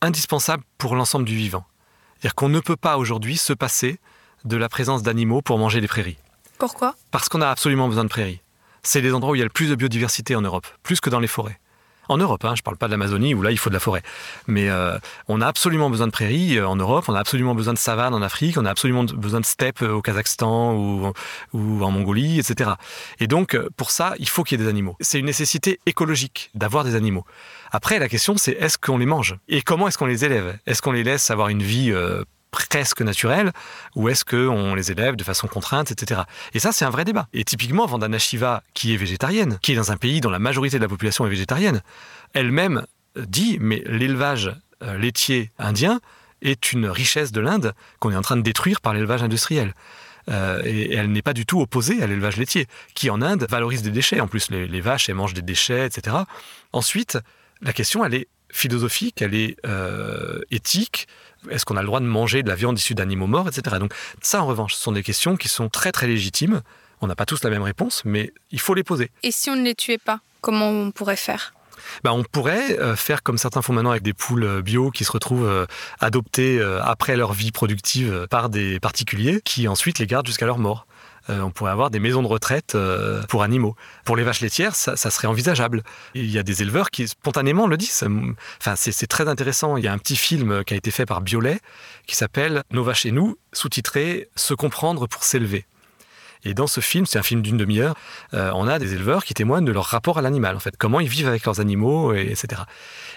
indispensable 0.02 0.64
pour 0.78 0.95
l'ensemble 0.95 1.26
du 1.26 1.36
vivant. 1.36 1.66
C'est-à-dire 2.14 2.36
qu'on 2.36 2.49
ne 2.49 2.60
peut 2.60 2.76
pas 2.76 2.97
aujourd'hui 2.97 3.38
se 3.38 3.54
passer 3.54 3.99
de 4.43 4.58
la 4.58 4.70
présence 4.70 5.04
d'animaux 5.04 5.41
pour 5.41 5.58
manger 5.58 5.82
des 5.82 5.88
prairies. 5.88 6.18
Pourquoi? 6.58 6.95
Parce 7.12 7.30
qu'on 7.30 7.41
a 7.41 7.49
absolument 7.49 7.88
besoin 7.88 8.04
de 8.04 8.10
prairies. 8.10 8.41
C'est 8.84 9.02
les 9.02 9.14
endroits 9.14 9.34
où 9.34 9.36
il 9.36 9.39
y 9.39 9.43
a 9.43 9.45
le 9.45 9.52
plus 9.52 9.70
de 9.70 9.76
biodiversité 9.76 10.36
en 10.36 10.41
Europe, 10.41 10.68
plus 10.84 10.99
que 10.99 11.10
dans 11.10 11.20
les 11.20 11.28
forêts 11.28 11.61
en 12.12 12.18
Europe. 12.18 12.43
Hein, 12.45 12.53
je 12.55 12.62
ne 12.62 12.64
parle 12.64 12.78
pas 12.78 12.88
de 12.88 12.91
l'Amazonie 12.91 13.34
où 13.34 13.41
là 13.41 13.51
il 13.51 13.57
faut 13.57 13.70
de 13.70 13.74
la 13.74 13.80
forêt. 13.80 14.03
Mais 14.47 14.70
euh, 14.70 14.97
on 15.28 15.41
a 15.41 15.47
absolument 15.47 15.89
besoin 15.89 16.07
de 16.07 16.12
prairies 16.12 16.57
euh, 16.57 16.68
en 16.68 16.76
Europe, 16.76 17.05
on 17.07 17.16
a 17.16 17.20
absolument 17.20 17.55
besoin 17.55 17.74
de 17.74 17.80
savanes 17.80 18.14
en 18.14 18.22
Afrique, 18.22 18.57
on 18.57 18.66
a 18.66 18.70
absolument 18.70 19.03
besoin 19.03 19.39
de 19.39 19.45
steppes 19.45 19.82
euh, 19.82 19.93
au 19.93 20.01
Kazakhstan 20.01 20.76
ou, 20.76 21.12
ou 21.53 21.84
en 21.84 21.91
Mongolie, 21.91 22.39
etc. 22.39 22.72
Et 23.20 23.28
donc 23.28 23.57
pour 23.78 23.91
ça, 23.91 24.14
il 24.20 24.28
faut 24.28 24.43
qu'il 24.43 24.59
y 24.59 24.62
ait 24.62 24.66
des 24.66 24.70
animaux. 24.70 24.95
C'est 24.99 25.20
une 25.20 25.26
nécessité 25.26 25.80
écologique 25.86 26.51
d'avoir 26.55 26.84
des 26.84 26.95
animaux. 26.95 27.26
Après, 27.72 27.99
la 27.99 28.09
question 28.09 28.36
c'est 28.38 28.51
est-ce 28.51 28.78
qu'on 28.78 28.97
les 28.97 29.05
mange? 29.05 29.36
Et 29.47 29.62
comment 29.62 29.88
est-ce 29.88 29.97
qu'on 29.97 30.05
les 30.05 30.26
élève? 30.26 30.57
Est-ce 30.66 30.82
qu'on 30.82 30.91
les 30.91 31.03
laisse 31.03 31.32
avoir 31.32 31.49
une 31.49 31.64
vie 31.64 31.93
presque 32.52 33.02
naturel 33.02 33.52
ou 33.95 34.10
est-ce 34.10 34.26
qu'on 34.26 34.76
les 34.76 34.91
élève 34.91 35.16
de 35.16 35.24
façon 35.24 35.47
contrainte, 35.47 35.91
etc. 35.91 36.22
Et 36.54 36.60
ça, 36.60 36.72
c'est 36.72 36.86
un 36.86 36.89
vrai 36.89 37.06
débat. 37.06 37.28
Et 37.34 37.43
typiquement, 37.43 37.86
Vandana 37.86 38.20
Shiva, 38.20 38.62
qui 38.74 38.93
est 38.93 38.97
végétarienne, 38.97 39.58
qui 39.62 39.72
est 39.72 39.76
dans 39.76 39.91
un 39.91 39.97
pays 39.97 40.22
dont 40.22 40.30
la 40.30 40.39
majorité 40.39 40.78
de 40.78 40.84
la 40.84 40.89
population 40.89 41.26
est 41.26 41.30
végétarienne, 41.30 41.82
elle-même 42.34 42.86
dit, 43.16 43.58
mais 43.60 43.82
l'élevage 43.86 44.52
euh, 44.84 44.97
laitier 44.97 45.52
indien 45.60 45.99
est 46.41 46.72
une 46.72 46.88
richesse 46.88 47.32
de 47.32 47.41
l'Inde 47.41 47.74
qu'on 47.99 48.12
est 48.12 48.16
en 48.16 48.22
train 48.22 48.38
de 48.38 48.41
détruire 48.41 48.82
par 48.82 48.93
l'élevage 48.93 49.24
industriel. 49.24 49.74
Euh, 50.30 50.62
et, 50.66 50.93
elle 50.93 51.12
n'est 51.12 51.22
pas 51.22 51.34
du 51.34 51.45
tout 51.45 51.62
opposée 51.62 52.02
à 52.02 52.08
l'élevage 52.08 52.38
laitier, 52.38 52.68
qui 52.93 53.10
en 53.10 53.22
Inde 53.22 53.47
valorise 53.49 53.82
des 53.82 53.91
déchets. 53.91 54.20
En 54.20 54.28
plus, 54.28 54.49
les, 54.49 54.82
vaches, 54.82 55.10
elles 55.10 55.16
mangent 55.16 55.34
des 55.34 55.41
déchets, 55.41 55.86
etc. 55.86 56.18
Ensuite, 56.74 57.18
la 57.62 57.74
question, 57.74 58.04
elle 58.06 58.14
est 58.14 58.28
philosophique, 58.49 59.22
elle 59.22 59.36
est 59.36 59.56
euh, 59.66 60.41
éthique. 60.52 61.08
Est-ce 61.50 61.66
qu'on 61.66 61.78
a 61.78 61.82
le 61.82 61.88
droit 61.88 62.00
de 62.00 62.06
manger 62.06 62.44
de 62.44 62.50
la 62.50 62.56
viande 62.56 62.78
issue 62.78 62.96
d'animaux 62.96 63.28
morts, 63.28 63.48
etc. 63.48 63.78
Donc 63.80 63.94
ça, 64.22 64.42
en 64.42 64.46
revanche, 64.46 64.76
ce 64.76 64.82
sont 64.82 64.92
des 64.92 65.04
questions 65.04 65.38
qui 65.38 65.50
sont 65.50 65.70
très 65.70 65.92
très 65.92 66.08
légitimes. 66.08 66.62
On 67.02 67.08
n'a 67.08 67.16
pas 67.16 67.26
tous 67.26 67.44
la 67.44 67.50
même 67.50 67.64
réponse, 67.64 68.04
mais 68.06 68.32
il 68.52 68.60
faut 68.60 68.74
les 68.74 68.84
poser. 68.84 69.10
Et 69.24 69.32
si 69.32 69.50
on 69.50 69.56
ne 69.56 69.64
les 69.64 69.76
tuait 69.76 69.98
pas, 69.98 70.20
comment 70.42 70.70
on 70.70 70.92
pourrait 70.92 71.16
faire? 71.16 71.54
Ben, 72.04 72.12
on 72.12 72.24
pourrait 72.24 72.80
euh, 72.80 72.96
faire 72.96 73.24
comme 73.24 73.39
certains 73.39 73.64
font 73.64 73.74
maintenant 73.74 73.89
avec 73.89 74.04
des 74.04 74.14
poules 74.14 74.44
euh, 74.44 74.62
bio 74.62 74.92
qui 74.92 75.04
se 75.04 75.12
retrouvent 75.12 75.68
adoptées 76.00 76.62
après 76.84 77.16
leur 77.16 77.34
vie 77.34 77.52
productive 77.52 78.28
par 78.30 78.50
des 78.50 78.80
particuliers 78.80 79.42
qui 79.44 79.68
ensuite 79.68 79.98
les 79.98 80.06
gardent 80.06 80.28
jusqu'à 80.28 80.46
leur 80.46 80.60
mort. 80.60 80.86
Euh, 81.30 81.41
on 81.41 81.51
pourrait 81.51 81.72
avoir 81.72 81.91
des 81.91 81.99
maisons 81.99 82.24
de 82.24 82.28
retraite 82.28 82.74
euh, 82.76 83.22
pour 83.24 83.43
animaux. 83.43 83.76
Pour 84.05 84.15
les 84.15 84.24
vaches 84.24 84.41
laitières, 84.41 84.76
ça, 84.76 84.95
serait 84.95 85.28
envisageable. 85.28 85.84
Il 86.15 86.30
y 86.30 86.39
a 86.39 86.43
des 86.43 86.61
éleveurs 86.61 86.89
qui 86.89 87.07
spontanément 87.07 87.67
le 87.67 87.78
disent. 87.78 88.03
Enfin, 88.59 88.76
c'est 88.76 89.07
très 89.07 89.28
intéressant. 89.28 89.78
Il 89.78 89.84
y 89.84 89.88
a 89.88 89.93
un 89.93 89.97
petit 89.97 90.15
film 90.15 90.63
qui 90.63 90.74
a 90.74 90.78
été 90.78 90.91
fait 90.91 91.05
par 91.05 91.22
Biolay 91.22 91.59
qui 92.07 92.15
s'appelle 92.15 92.63
Nos 92.72 92.84
vaches 92.84 93.05
et 93.05 93.11
nous, 93.11 93.38
sous-titré 93.53 94.30
Se 94.36 94.53
comprendre 94.53 95.07
pour 95.07 95.24
s'élever. 95.24 95.65
Et 96.43 96.55
dans 96.55 96.65
ce 96.65 96.82
film, 96.82 97.05
c'est 97.05 97.19
un 97.19 97.24
film 97.24 97.43
d'une 97.43 97.57
demi-heure, 97.57 97.95
euh, 98.34 98.49
on 98.55 98.67
a 98.67 98.80
des 98.80 98.95
éleveurs 98.95 99.24
qui 99.24 99.36
témoignent 99.36 99.65
de 99.65 99.72
leur 99.72 99.86
rapport 99.86 100.17
à 100.17 100.24
l'animal, 100.24 100.55
en 100.55 100.59
fait, 100.59 100.76
comment 100.76 100.99
ils 100.99 101.07
vivent 101.07 101.28
avec 101.28 101.45
leurs 101.45 101.59
animaux, 101.59 102.15
etc. 102.15 102.63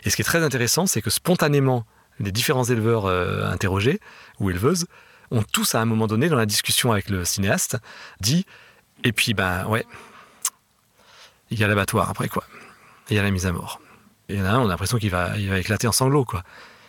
Et 0.05 0.11
ce 0.11 0.17
qui 0.17 0.21
est 0.21 0.27
très 0.27 0.43
intéressant, 0.43 0.87
c'est 0.87 1.01
que 1.01 1.09
spontanément, 1.09 1.87
les 2.21 2.33
différents 2.33 2.65
éleveurs 2.65 3.07
interrogés 3.07 3.99
ou 4.41 4.51
éleveuses 4.51 4.87
ont 5.31 5.43
tous 5.43 5.75
à 5.75 5.81
un 5.81 5.85
moment 5.85 6.07
donné 6.07 6.29
dans 6.29 6.37
la 6.37 6.47
discussion 6.47 6.93
avec 6.93 7.09
le 7.09 7.25
cinéaste 7.25 7.77
dit 8.21 8.47
et 9.03 9.13
puis 9.13 9.35
ben 9.35 9.67
ouais 9.67 9.87
il 11.51 11.59
y 11.59 11.65
a 11.65 11.69
l'abattoir 11.69 12.11
après 12.11 12.29
quoi. 12.29 12.45
Il 13.11 13.17
y 13.17 13.19
a 13.19 13.23
la 13.23 13.31
mise 13.31 13.47
à 13.47 13.53
mort. 13.53 13.81
Et 14.29 14.35
il 14.35 14.41
y 14.41 14.43
en 14.43 14.47
a 14.47 14.51
un 14.51 14.61
on 14.61 14.67
a 14.67 14.69
l'impression 14.69 14.99
qu'il 14.99 15.11
va, 15.11 15.37
il 15.37 15.49
va 15.49 15.59
éclater 15.59 15.87
en 15.87 15.93
sanglots 15.93 16.25
quoi. 16.25 16.43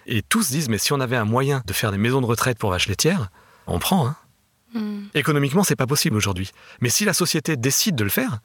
Et 0.05 0.21
tous 0.21 0.49
disent 0.49 0.69
mais 0.69 0.77
si 0.77 0.93
on 0.93 0.99
avait 0.99 1.17
un 1.17 1.25
moyen 1.25 1.61
de 1.65 1.73
faire 1.73 1.91
des 1.91 1.97
maisons 1.97 2.21
de 2.21 2.25
retraite 2.25 2.57
pour 2.57 2.71
vaches 2.71 2.87
laitières 2.87 3.29
on 3.67 3.79
prend 3.79 4.07
hein. 4.07 4.15
Hmm. 4.73 5.05
économiquement 5.13 5.63
c'est 5.63 5.75
pas 5.75 5.87
possible 5.87 6.15
aujourd'hui. 6.15 6.51
Mais 6.81 6.89
si 6.89 7.05
la 7.05 7.13
société 7.13 7.57
décide 7.57 7.95
de 7.95 8.03
le 8.03 8.09
faire 8.09 8.39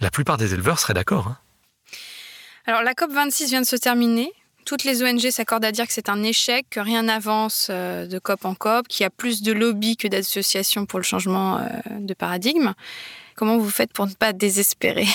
la 0.00 0.10
plupart 0.10 0.36
des 0.36 0.54
éleveurs 0.54 0.78
seraient 0.78 0.94
d'accord 0.94 1.28
hein. 1.28 1.38
alors 2.66 2.82
la 2.82 2.94
COP 2.94 3.12
26 3.12 3.50
vient 3.50 3.60
de 3.60 3.66
se 3.66 3.76
terminer 3.76 4.32
toutes 4.64 4.84
les 4.84 5.02
ONG 5.02 5.30
s'accordent 5.30 5.64
à 5.64 5.72
dire 5.72 5.86
que 5.86 5.92
c'est 5.92 6.08
un 6.08 6.22
échec, 6.22 6.66
que 6.70 6.80
rien 6.80 7.04
n'avance 7.04 7.68
euh, 7.70 8.06
de 8.06 8.18
COP 8.18 8.44
en 8.44 8.54
COP, 8.54 8.88
qu'il 8.88 9.04
y 9.04 9.06
a 9.06 9.10
plus 9.10 9.42
de 9.42 9.52
lobbies 9.52 9.96
que 9.96 10.08
d'associations 10.08 10.86
pour 10.86 10.98
le 10.98 11.04
changement 11.04 11.58
euh, 11.58 11.68
de 12.00 12.14
paradigme. 12.14 12.72
Comment 13.36 13.58
vous 13.58 13.70
faites 13.70 13.92
pour 13.92 14.06
ne 14.06 14.12
pas 14.12 14.32
désespérer? 14.32 15.06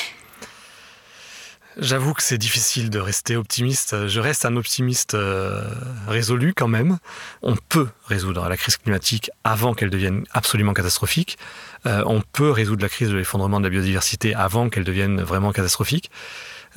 J'avoue 1.78 2.14
que 2.14 2.22
c'est 2.22 2.38
difficile 2.38 2.89
de 2.89 3.00
rester 3.00 3.38
optimiste. 3.38 4.08
Je 4.08 4.20
reste 4.20 4.43
un 4.43 4.58
optimiste 4.58 5.14
euh, 5.14 5.64
résolu 6.08 6.54
quand 6.54 6.68
même. 6.68 6.97
On 7.41 7.56
peut 7.56 7.88
résoudre 8.06 8.50
la 8.50 8.58
crise 8.58 8.76
climatique 8.76 9.32
avant 9.45 9.74
qu'elle 9.74 9.89
devienne 9.89 10.26
absolument 10.32 10.74
catastrophique. 10.74 11.38
on 11.86 12.22
peut 12.34 12.52
résoudre 12.52 12.82
la 12.84 12.89
crise 12.89 13.10
de 13.10 13.16
l'effondrement 13.16 13.60
de 13.60 13.66
la 13.66 13.70
biodiversité 13.70 14.36
avant 14.36 14.70
qu'elle 14.70 14.84
devienne 14.84 15.22
vraiment 15.22 15.54
catastrophique. 15.54 16.12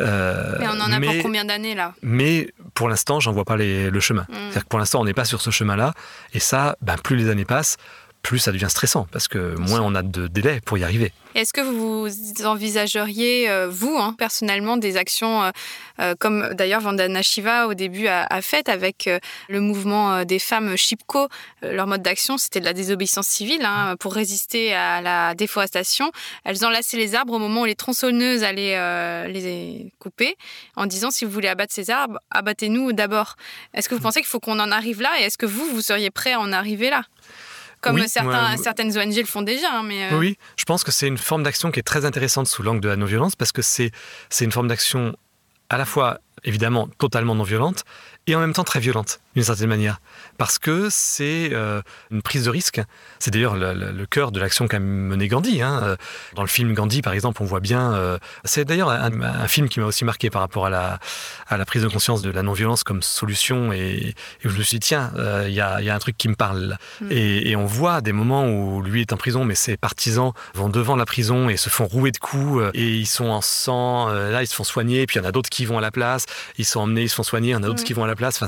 Euh, 0.02 0.56
mais 0.58 0.66
on 0.68 0.80
en 0.80 0.92
a 0.92 1.00
pour 1.00 1.14
combien 1.22 1.44
d'années 1.44 1.74
là? 1.74 1.94
Mais 2.02 2.52
pour 2.74 2.88
l'instant, 2.88 3.20
j'en 3.20 3.32
vois 3.32 3.44
pas 3.44 3.56
le 3.56 4.00
chemin. 4.00 4.22
Mm. 4.22 4.34
C'est-à-dire 4.34 4.62
que 4.64 4.68
pour 4.68 4.78
l'instant, 4.78 5.00
on 5.00 5.04
n'est 5.04 5.14
pas 5.14 5.24
sur 5.24 5.40
ce 5.40 5.50
chemin-là. 5.50 5.94
Et 6.34 6.40
ça, 6.40 6.76
ben, 6.82 6.96
plus 6.96 7.16
les 7.16 7.28
années 7.30 7.44
passent, 7.44 7.76
plus 8.22 8.38
ça 8.38 8.52
devient 8.52 8.70
stressant 8.70 9.06
parce 9.10 9.28
que 9.28 9.56
moins 9.58 9.80
on 9.80 9.94
a 9.94 10.02
de 10.02 10.26
délai 10.26 10.60
pour 10.60 10.78
y 10.78 10.84
arriver. 10.84 11.12
Est-ce 11.34 11.54
que 11.54 11.62
vous 11.62 12.08
envisageriez, 12.44 13.48
euh, 13.48 13.66
vous, 13.66 13.96
hein, 13.96 14.14
personnellement, 14.18 14.76
des 14.76 14.98
actions 14.98 15.44
euh, 15.44 15.50
euh, 15.98 16.14
comme 16.18 16.52
d'ailleurs 16.52 16.82
Vandana 16.82 17.22
Shiva 17.22 17.68
au 17.68 17.74
début 17.74 18.06
a, 18.06 18.42
fait 18.42 18.68
avec 18.68 19.08
le 19.48 19.60
mouvement 19.60 20.24
des 20.24 20.38
femmes 20.38 20.76
Chipko 20.76 21.28
Leur 21.62 21.86
mode 21.86 22.02
d'action, 22.02 22.38
c'était 22.38 22.60
de 22.60 22.64
la 22.64 22.72
désobéissance 22.72 23.28
civile 23.28 23.64
hein, 23.64 23.96
pour 23.98 24.14
résister 24.14 24.74
à 24.74 25.00
la 25.00 25.34
déforestation. 25.34 26.10
Elles 26.44 26.64
enlaçaient 26.64 26.96
les 26.96 27.14
arbres 27.14 27.34
au 27.34 27.38
moment 27.38 27.62
où 27.62 27.64
les 27.64 27.74
tronçonneuses 27.74 28.42
allaient 28.42 29.28
les 29.28 29.92
couper 29.98 30.36
en 30.76 30.86
disant 30.86 31.10
si 31.10 31.24
vous 31.24 31.30
voulez 31.30 31.48
abattre 31.48 31.72
ces 31.72 31.90
arbres, 31.90 32.18
abattez-nous 32.30 32.92
d'abord. 32.92 33.36
Est-ce 33.74 33.88
que 33.88 33.94
vous 33.94 34.02
pensez 34.02 34.20
qu'il 34.20 34.28
faut 34.28 34.40
qu'on 34.40 34.60
en 34.60 34.70
arrive 34.70 35.00
là 35.00 35.10
et 35.20 35.24
est-ce 35.24 35.38
que 35.38 35.46
vous, 35.46 35.66
vous 35.66 35.82
seriez 35.82 36.10
prêt 36.10 36.32
à 36.32 36.40
en 36.40 36.52
arriver 36.52 36.90
là? 36.90 37.04
Comme 37.82 38.06
certains, 38.06 38.56
certaines 38.56 38.96
ONG 38.96 39.16
le 39.16 39.24
font 39.24 39.42
déjà. 39.42 39.72
Hein, 39.72 39.82
mais 39.82 40.14
Oui, 40.14 40.38
je 40.56 40.64
pense 40.64 40.84
que 40.84 40.92
c'est 40.92 41.08
une 41.08 41.18
forme 41.18 41.42
d'action 41.42 41.70
qui 41.70 41.80
est 41.80 41.84
très 41.84 42.04
intéressante 42.04 42.46
sous 42.46 42.62
l'angle 42.62 42.80
de 42.80 42.88
la 42.88 42.96
non-violence 42.96 43.36
parce 43.36 43.52
que 43.52 43.62
c'est 43.62 43.90
une 44.40 44.52
forme 44.52 44.68
d'action 44.68 45.14
à 45.68 45.78
la 45.78 45.84
fois 45.84 46.18
évidemment 46.44 46.88
totalement 46.98 47.34
non 47.34 47.44
violente 47.44 47.84
et 48.26 48.34
en 48.34 48.40
même 48.40 48.52
temps 48.52 48.64
très 48.64 48.80
violente 48.80 49.20
d'une 49.34 49.44
certaine 49.44 49.68
manière 49.68 49.98
parce 50.38 50.58
que 50.58 50.88
c'est 50.90 51.50
euh, 51.52 51.82
une 52.10 52.22
prise 52.22 52.44
de 52.44 52.50
risque. 52.50 52.80
C'est 53.18 53.30
d'ailleurs 53.30 53.54
le, 53.56 54.06
cœur 54.06 54.32
de 54.32 54.40
l'action 54.40 54.66
qu'a 54.66 54.80
mené 54.80 55.28
Gandhi. 55.28 55.62
Hein. 55.62 55.96
Dans 56.34 56.42
le 56.42 56.48
film 56.48 56.74
Gandhi, 56.74 57.02
par 57.02 57.12
exemple, 57.12 57.42
on 57.42 57.46
voit 57.46 57.60
bien. 57.60 57.94
Euh, 57.94 58.18
c'est 58.44 58.64
d'ailleurs 58.64 58.90
un, 58.90 59.46
film 59.46 59.68
qui 59.68 59.80
m'a 59.80 59.86
aussi 59.86 60.04
marqué 60.04 60.30
par 60.30 60.40
rapport 60.40 60.66
à 60.66 60.70
la, 60.70 60.98
à 61.48 61.56
la 61.56 61.64
prise 61.64 61.82
de 61.82 61.88
conscience 61.88 62.22
de 62.22 62.30
la 62.30 62.42
non-violence 62.42 62.84
comme 62.84 63.02
solution 63.02 63.72
et, 63.72 64.14
je 64.40 64.48
me 64.48 64.62
suis 64.62 64.78
dit 64.78 64.88
tiens, 64.88 65.12
euh, 65.16 65.44
il 65.46 65.54
y, 65.54 65.60
a, 65.60 65.80
y, 65.80 65.90
a, 65.90 65.94
un 65.94 65.98
truc 65.98 66.16
qui 66.16 66.28
me 66.28 66.34
parle. 66.34 66.78
Mm. 67.00 67.06
Et, 67.10 67.50
et, 67.50 67.56
on 67.56 67.66
voit 67.66 68.00
des 68.00 68.12
moments 68.12 68.48
où 68.48 68.82
lui 68.82 69.02
est 69.02 69.12
en 69.12 69.16
prison, 69.16 69.44
mais 69.44 69.54
ses 69.54 69.76
partisans 69.76 70.32
vont 70.54 70.68
devant 70.68 70.96
la 70.96 71.06
prison 71.06 71.48
et 71.48 71.56
se 71.56 71.68
font 71.68 71.86
rouer 71.86 72.10
de 72.10 72.18
coups 72.18 72.64
et 72.74 72.88
ils 72.88 73.06
sont 73.06 73.26
en 73.26 73.40
sang. 73.40 74.08
là, 74.08 74.42
ils 74.42 74.46
se 74.46 74.54
font 74.54 74.64
soigner, 74.64 75.06
puis 75.06 75.18
il 75.18 75.22
y 75.22 75.24
en 75.24 75.28
a 75.28 75.32
d'autres 75.32 75.50
qui 75.50 75.64
vont 75.64 75.78
à 75.78 75.80
la 75.80 75.90
place. 75.90 76.26
Ils 76.58 76.64
sont 76.64 76.80
emmenés, 76.80 77.02
ils 77.02 77.08
se 77.08 77.14
font 77.14 77.22
soigner. 77.22 77.50
Il 77.50 77.52
y 77.52 77.56
en 77.56 77.62
a 77.62 77.66
d'autres 77.66 77.82
mm. 77.82 77.86
qui 77.86 77.92
vont 77.92 78.04
à 78.04 78.08
la 78.08 78.11
place. 78.14 78.42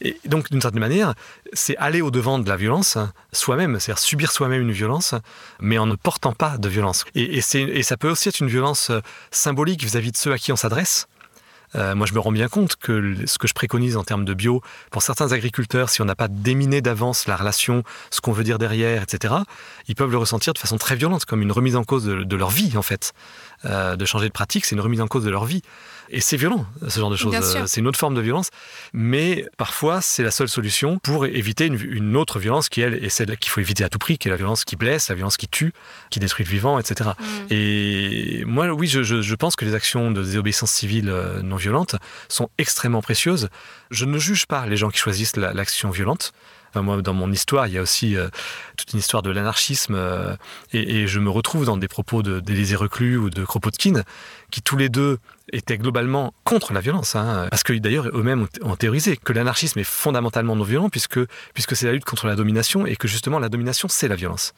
Et 0.00 0.16
donc 0.26 0.50
d'une 0.50 0.60
certaine 0.60 0.80
manière 0.80 1.14
c'est 1.52 1.76
aller 1.76 2.00
au-devant 2.00 2.38
de 2.38 2.48
la 2.48 2.56
violence 2.56 2.98
soi-même, 3.32 3.78
c'est-à-dire 3.80 4.02
subir 4.02 4.32
soi-même 4.32 4.62
une 4.62 4.72
violence, 4.72 5.14
mais 5.60 5.78
en 5.78 5.86
ne 5.86 5.94
portant 5.94 6.32
pas 6.32 6.58
de 6.58 6.68
violence. 6.68 7.04
Et, 7.14 7.40
ça 7.40 7.96
peut 7.96 8.10
aussi 8.10 8.28
être 8.28 8.40
une 8.40 8.48
violence 8.48 8.90
euh, 8.90 9.00
symbolique 9.30 9.82
vis-à-vis 9.82 10.12
de 10.12 10.16
ceux 10.16 10.32
à 10.32 10.38
qui 10.38 10.52
on 10.52 10.56
s'adresse. 10.56 11.06
Euh, 11.74 11.94
moi, 11.94 12.06
je 12.06 12.14
me 12.14 12.20
rends 12.20 12.32
bien 12.32 12.48
compte 12.48 12.76
que 12.76 13.14
ce 13.26 13.38
que 13.38 13.46
je 13.48 13.54
préconise 13.54 13.96
en 13.96 14.04
termes 14.04 14.24
de 14.24 14.34
bio, 14.34 14.62
pour 14.90 15.02
certains 15.02 15.32
agriculteurs, 15.32 15.90
si 15.90 16.00
on 16.00 16.04
n'a 16.04 16.14
pas 16.14 16.28
déminé 16.28 16.80
d'avance 16.80 17.26
la 17.26 17.36
relation, 17.36 17.82
ce 18.10 18.20
qu'on 18.20 18.32
veut 18.32 18.44
dire 18.44 18.58
derrière, 18.58 19.02
etc., 19.02 19.34
ils 19.88 19.94
peuvent 19.94 20.10
le 20.10 20.18
ressentir 20.18 20.52
de 20.52 20.58
façon 20.58 20.78
très 20.78 20.96
violente, 20.96 21.24
comme 21.24 21.42
une 21.42 21.52
remise 21.52 21.76
en 21.76 21.84
cause 21.84 22.04
de, 22.04 22.36
leur 22.36 22.50
vie, 22.50 22.76
en 22.76 22.82
fait. 22.82 23.12
Euh, 23.64 23.96
de 23.96 24.04
changer 24.04 24.28
de 24.28 24.32
pratique, 24.32 24.64
c'est 24.64 24.74
une 24.74 24.80
remise 24.80 25.00
en 25.00 25.08
cause 25.08 25.24
de 25.24 25.30
leur 25.30 25.44
vie. 25.44 25.62
Et 26.08 26.20
c'est 26.20 26.36
violent, 26.36 26.66
ce 26.86 27.00
genre 27.00 27.10
de 27.10 27.16
choses. 27.16 27.34
C'est 27.66 27.80
une 27.80 27.86
autre 27.86 27.98
forme 27.98 28.14
de 28.14 28.20
violence. 28.20 28.50
Mais 28.92 29.46
parfois, 29.56 30.00
c'est 30.00 30.22
la 30.22 30.30
seule 30.30 30.48
solution 30.48 30.98
pour 30.98 31.26
éviter 31.26 31.66
une, 31.66 32.16
autre 32.16 32.38
violence 32.38 32.68
qui, 32.68 32.80
elle, 32.80 33.04
est 33.04 33.08
celle 33.08 33.36
qu'il 33.36 33.50
faut 33.50 33.60
éviter 33.60 33.84
à 33.84 33.88
tout 33.88 33.98
prix, 33.98 34.18
qui 34.18 34.28
est 34.28 34.30
la 34.30 34.36
violence 34.36 34.64
qui 34.64 34.76
blesse, 34.76 35.08
la 35.08 35.14
violence 35.14 35.36
qui 35.36 35.48
tue, 35.48 35.72
qui 36.10 36.20
détruit 36.20 36.44
le 36.44 36.50
vivant, 36.50 36.78
etc. 36.78 37.10
Mm. 37.18 37.24
Et 37.50 38.44
moi, 38.46 38.68
oui, 38.72 38.86
je, 38.86 39.34
pense 39.34 39.56
que 39.56 39.64
les 39.64 39.74
actions 39.74 40.10
de 40.10 40.22
désobéissance 40.22 40.70
civile 40.70 41.10
euh, 41.10 41.42
non 41.42 41.56
violente 41.56 41.96
sont 42.28 42.48
extrêmement 42.58 43.02
précieuses. 43.02 43.48
Je 43.90 44.04
ne 44.04 44.18
juge 44.18 44.46
pas 44.46 44.66
les 44.66 44.76
gens 44.76 44.90
qui 44.90 44.98
choisissent 44.98 45.36
l'action 45.36 45.90
violente 45.90 46.32
moi, 46.82 47.02
dans 47.02 47.14
mon 47.14 47.32
histoire, 47.32 47.66
il 47.66 47.74
y 47.74 47.78
a 47.78 47.82
aussi 47.82 48.16
euh, 48.16 48.28
toute 48.76 48.92
une 48.92 48.98
histoire 48.98 49.22
de 49.22 49.30
l'anarchisme, 49.30 49.94
euh, 49.94 50.36
et, 50.72 51.06
je 51.06 51.18
me 51.20 51.30
retrouve 51.30 51.64
dans 51.64 51.76
des 51.76 51.88
propos 51.88 52.22
d'Élysée 52.22 52.76
Reclus 52.76 53.16
ou 53.16 53.30
de 53.30 53.44
Kropotkin, 53.44 54.02
qui 54.50 54.62
tous 54.62 54.76
les 54.76 54.88
deux 54.88 55.18
étaient 55.52 55.78
globalement 55.78 56.34
contre 56.44 56.72
la 56.72 56.80
violence, 56.80 57.14
hein. 57.14 57.46
parce 57.50 57.62
que 57.62 57.72
d'ailleurs 57.72 58.08
eux-mêmes 58.08 58.48
ont 58.62 58.74
théorisé 58.74 59.16
que 59.16 59.32
l'anarchisme 59.32 59.78
est 59.78 59.84
fondamentalement 59.84 60.56
non 60.56 60.64
violent, 60.64 60.88
puisque, 60.88 61.20
puisque 61.54 61.76
c'est 61.76 61.86
la 61.86 61.92
lutte 61.92 62.04
contre 62.04 62.26
la 62.26 62.34
domination, 62.34 62.84
et 62.86 62.96
que 62.96 63.06
justement 63.06 63.38
la 63.38 63.48
domination, 63.48 63.88
c'est 63.88 64.08
la 64.08 64.16
violence. 64.16 64.54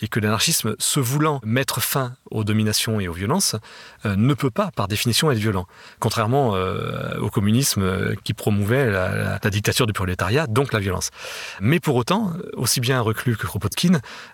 Et 0.00 0.08
que 0.08 0.20
l'anarchisme, 0.20 0.74
se 0.78 1.00
voulant 1.00 1.40
mettre 1.44 1.80
fin 1.80 2.14
aux 2.30 2.44
dominations 2.44 2.98
et 2.98 3.08
aux 3.08 3.12
violences, 3.12 3.56
euh, 4.04 4.16
ne 4.16 4.34
peut 4.34 4.50
pas, 4.50 4.70
par 4.74 4.88
définition, 4.88 5.30
être 5.30 5.38
violent. 5.38 5.66
Contrairement 6.00 6.54
au 7.20 7.30
communisme 7.30 8.14
qui 8.24 8.34
promouvait 8.34 8.90
la, 8.90 9.38
la, 9.42 9.50
dictature 9.50 9.86
du 9.86 9.92
prolétariat, 9.92 10.46
donc 10.46 10.72
la 10.72 10.80
violence. 10.80 11.10
Mais 11.60 11.80
pour 11.80 11.96
autant, 11.96 12.32
aussi 12.54 12.80
bien 12.80 13.00
Reclus 13.00 13.36
que 13.36 13.46
Kropotkin 13.46 13.61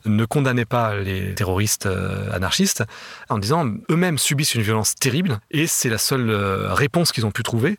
ne 0.04 0.24
condamnaient 0.24 0.64
pas 0.64 0.96
les 0.96 1.34
terroristes 1.34 1.86
euh, 1.86 2.32
anarchistes 2.32 2.84
en 3.28 3.38
disant 3.38 3.70
eux-mêmes 3.90 4.18
subissent 4.18 4.54
une 4.54 4.62
violence 4.62 4.94
terrible 4.94 5.40
et 5.50 5.66
c'est 5.66 5.88
la 5.88 5.98
seule 5.98 6.30
euh, 6.30 6.72
réponse 6.74 7.12
qu'ils 7.12 7.26
ont 7.26 7.30
pu 7.30 7.42
trouver. 7.42 7.78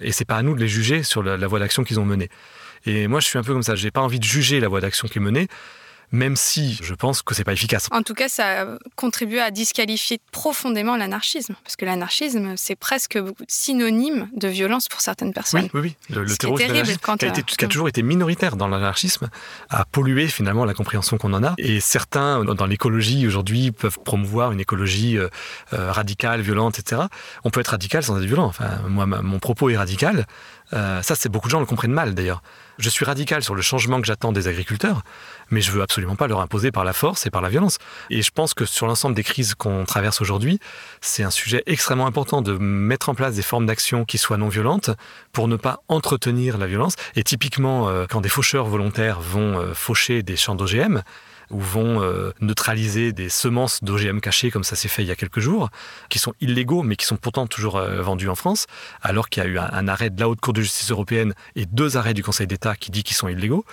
Et 0.00 0.12
c'est 0.12 0.24
pas 0.24 0.36
à 0.36 0.42
nous 0.42 0.54
de 0.54 0.60
les 0.60 0.68
juger 0.68 1.02
sur 1.02 1.22
la, 1.22 1.36
la 1.36 1.46
voie 1.46 1.60
d'action 1.60 1.84
qu'ils 1.84 2.00
ont 2.00 2.04
menée. 2.04 2.28
Et 2.86 3.06
moi, 3.08 3.20
je 3.20 3.26
suis 3.26 3.38
un 3.38 3.42
peu 3.42 3.52
comme 3.52 3.62
ça. 3.62 3.76
J'ai 3.76 3.90
pas 3.90 4.00
envie 4.00 4.18
de 4.18 4.24
juger 4.24 4.60
la 4.60 4.68
voie 4.68 4.80
d'action 4.80 5.08
qui 5.08 5.18
est 5.18 5.22
menée 5.22 5.48
même 6.12 6.36
si 6.36 6.78
je 6.82 6.94
pense 6.94 7.22
que 7.22 7.34
c'est 7.34 7.44
pas 7.44 7.52
efficace. 7.52 7.88
En 7.90 8.02
tout 8.02 8.14
cas, 8.14 8.28
ça 8.28 8.62
a 8.62 8.66
contribué 8.96 9.40
à 9.40 9.50
disqualifier 9.50 10.20
profondément 10.32 10.96
l'anarchisme, 10.96 11.54
parce 11.62 11.76
que 11.76 11.84
l'anarchisme, 11.84 12.54
c'est 12.56 12.76
presque 12.76 13.18
synonyme 13.48 14.28
de 14.34 14.48
violence 14.48 14.88
pour 14.88 15.00
certaines 15.00 15.32
personnes. 15.32 15.68
Oui, 15.74 15.80
oui, 15.82 15.96
oui. 16.10 16.16
Le, 16.16 16.36
terrorisme 16.36 16.68
qui, 17.18 17.26
a 17.26 17.30
qui 17.30 17.64
a 17.64 17.68
toujours 17.68 17.88
été 17.88 18.02
minoritaire 18.02 18.56
dans 18.56 18.68
l'anarchisme, 18.68 19.28
a 19.70 19.84
pollué 19.84 20.28
finalement 20.28 20.64
la 20.64 20.74
compréhension 20.74 21.18
qu'on 21.18 21.32
en 21.32 21.44
a. 21.44 21.54
Et 21.58 21.80
certains, 21.80 22.44
dans 22.44 22.66
l'écologie 22.66 23.26
aujourd'hui, 23.26 23.72
peuvent 23.72 23.98
promouvoir 24.04 24.52
une 24.52 24.60
écologie 24.60 25.18
euh, 25.18 25.28
euh, 25.72 25.92
radicale, 25.92 26.40
violente, 26.40 26.78
etc. 26.78 27.02
On 27.44 27.50
peut 27.50 27.60
être 27.60 27.68
radical 27.68 28.02
sans 28.02 28.16
être 28.18 28.24
violent. 28.24 28.46
Enfin, 28.46 28.80
moi, 28.88 29.06
mon 29.06 29.38
propos 29.38 29.70
est 29.70 29.76
radical. 29.76 30.26
Euh, 30.72 31.02
ça, 31.02 31.14
c'est 31.14 31.28
beaucoup 31.28 31.48
de 31.48 31.50
gens 31.50 31.60
le 31.60 31.66
comprennent 31.66 31.92
mal 31.92 32.14
d'ailleurs. 32.14 32.42
Je 32.78 32.90
suis 32.90 33.04
radical 33.04 33.42
sur 33.42 33.54
le 33.54 33.62
changement 33.62 34.00
que 34.00 34.06
j'attends 34.06 34.32
des 34.32 34.48
agriculteurs, 34.48 35.02
mais 35.50 35.60
je 35.60 35.70
veux 35.70 35.82
absolument 35.82 36.16
pas 36.16 36.26
leur 36.26 36.40
imposer 36.40 36.72
par 36.72 36.84
la 36.84 36.92
force 36.92 37.24
et 37.26 37.30
par 37.30 37.40
la 37.40 37.48
violence. 37.48 37.78
Et 38.10 38.22
je 38.22 38.30
pense 38.30 38.52
que 38.52 38.64
sur 38.64 38.86
l'ensemble 38.86 39.14
des 39.14 39.22
crises 39.22 39.54
qu'on 39.54 39.84
traverse 39.84 40.20
aujourd'hui, 40.20 40.58
c'est 41.00 41.22
un 41.22 41.30
sujet 41.30 41.62
extrêmement 41.66 42.06
important 42.06 42.42
de 42.42 42.56
mettre 42.58 43.08
en 43.08 43.14
place 43.14 43.36
des 43.36 43.42
formes 43.42 43.66
d'action 43.66 44.04
qui 44.04 44.18
soient 44.18 44.38
non 44.38 44.48
violentes 44.48 44.90
pour 45.32 45.46
ne 45.46 45.56
pas 45.56 45.82
entretenir 45.88 46.58
la 46.58 46.66
violence. 46.66 46.96
Et 47.14 47.22
typiquement, 47.22 47.88
euh, 47.88 48.06
quand 48.08 48.20
des 48.20 48.28
faucheurs 48.28 48.66
volontaires 48.66 49.20
vont 49.20 49.58
euh, 49.58 49.74
faucher 49.74 50.22
des 50.22 50.36
champs 50.36 50.56
d'OGM, 50.56 51.02
ou 51.54 51.60
vont 51.60 52.02
euh, 52.02 52.32
neutraliser 52.40 53.12
des 53.12 53.28
semences 53.28 53.82
d'OGM 53.82 54.20
cachées, 54.20 54.50
comme 54.50 54.64
ça 54.64 54.74
s'est 54.74 54.88
fait 54.88 55.02
il 55.02 55.08
y 55.08 55.12
a 55.12 55.16
quelques 55.16 55.38
jours, 55.38 55.70
qui 56.08 56.18
sont 56.18 56.34
illégaux, 56.40 56.82
mais 56.82 56.96
qui 56.96 57.06
sont 57.06 57.16
pourtant 57.16 57.46
toujours 57.46 57.76
euh, 57.76 58.02
vendus 58.02 58.28
en 58.28 58.34
France, 58.34 58.66
alors 59.02 59.28
qu'il 59.28 59.42
y 59.42 59.46
a 59.46 59.48
eu 59.48 59.58
un, 59.58 59.88
arrêt 59.88 60.10
de 60.10 60.18
la 60.18 60.28
Haute 60.28 60.40
Cour 60.40 60.52
de 60.52 60.60
justice 60.60 60.90
européenne 60.90 61.32
et 61.54 61.64
deux 61.66 61.96
arrêts 61.96 62.14
du 62.14 62.24
Conseil 62.24 62.48
d'État 62.48 62.74
qui 62.74 62.90
dit 62.90 63.04
qu'ils 63.04 63.16
sont 63.16 63.28
illégaux. 63.28 63.64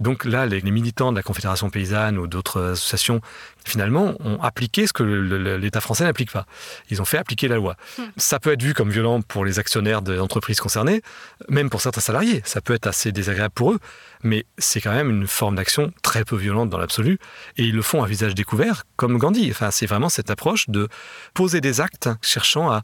Donc 0.00 0.24
là, 0.24 0.46
les, 0.46 0.62
militants 0.62 1.12
de 1.12 1.16
la 1.16 1.22
Confédération 1.22 1.70
paysanne 1.70 2.18
ou 2.18 2.26
d'autres 2.26 2.72
associations, 2.72 3.20
finalement, 3.64 4.14
ont 4.20 4.40
appliqué 4.42 4.86
ce 4.86 4.92
que 4.92 5.02
l'État 5.02 5.80
français 5.80 6.04
n'applique 6.04 6.32
pas. 6.32 6.46
Ils 6.90 7.00
ont 7.02 7.04
fait 7.04 7.18
appliquer 7.18 7.48
la 7.48 7.56
loi. 7.56 7.76
Hmm. 7.98 8.04
Ça 8.16 8.40
peut 8.40 8.52
être 8.52 8.62
vu 8.62 8.74
comme 8.74 8.90
violent 8.90 9.20
pour 9.22 9.44
les 9.44 9.58
actionnaires 9.58 10.02
des 10.02 10.18
entreprises 10.18 10.60
concernées, 10.60 11.02
même 11.48 11.70
pour 11.70 11.80
certains 11.80 12.00
salariés. 12.00 12.42
Ça 12.44 12.60
peut 12.60 12.74
être 12.74 12.86
assez 12.86 13.12
désagréable 13.12 13.52
pour 13.54 13.72
eux 13.72 13.78
mais 14.22 14.44
c'est 14.58 14.80
quand 14.80 14.92
même 14.92 15.10
une 15.10 15.26
forme 15.26 15.56
d'action 15.56 15.92
très 16.02 16.24
peu 16.24 16.36
violente 16.36 16.70
dans 16.70 16.78
l'absolu, 16.78 17.18
et 17.56 17.64
ils 17.64 17.74
le 17.74 17.82
font 17.82 18.02
à 18.02 18.06
visage 18.06 18.34
découvert, 18.34 18.84
comme 18.96 19.18
Gandhi. 19.18 19.50
Enfin, 19.50 19.70
c'est 19.70 19.86
vraiment 19.86 20.08
cette 20.08 20.30
approche 20.30 20.68
de 20.68 20.88
poser 21.34 21.60
des 21.60 21.80
actes 21.80 22.08
cherchant 22.22 22.70
à, 22.70 22.82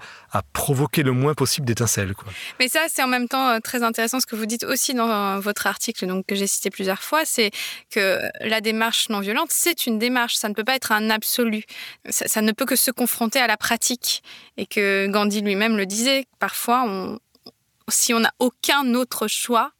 provoquer 0.53 1.03
le 1.03 1.13
moins 1.13 1.35
possible 1.35 1.67
d'étincelles. 1.67 2.15
Mais 2.61 2.69
ça, 2.69 2.87
c'est 2.89 3.03
en 3.03 3.07
même 3.09 3.27
temps 3.27 3.49
euh, 3.49 3.59
très 3.59 3.83
intéressant 3.83 4.21
ce 4.21 4.27
que 4.27 4.37
vous 4.37 4.45
dites 4.45 4.65
aussi 4.65 4.93
dans 4.93 5.41
votre 5.41 5.67
article, 5.67 6.07
donc 6.07 6.27
que 6.27 6.35
j'ai 6.35 6.47
cité 6.47 6.69
plusieurs 6.71 7.03
fois, 7.03 7.06
c'est 7.25 7.51
que 7.91 8.21
la 8.41 8.61
démarche 8.61 9.09
non 9.09 9.21
violente, 9.21 9.49
c'est 9.51 9.87
une 9.87 9.99
démarche, 9.99 10.35
ça 10.35 10.49
ne 10.49 10.55
peut 10.55 10.65
pas 10.65 10.77
être 10.77 10.93
un 10.93 11.11
absolu, 11.11 11.65
ça, 12.09 12.43
ne 12.43 12.53
peut 12.53 12.65
que 12.65 12.77
se 12.77 12.91
confronter 12.91 13.39
à 13.39 13.47
la 13.47 13.57
pratique, 13.57 14.23
et 14.57 14.67
que 14.67 15.07
Gandhi 15.07 15.41
lui-même 15.41 15.77
le 15.77 15.87
disait, 15.87 16.27
parfois 16.39 16.85
on, 16.87 17.19
si 17.89 18.15
on 18.15 18.21
n'a 18.21 18.33
aucun 18.39 18.95
autre 18.95 19.29
choix, 19.29 19.73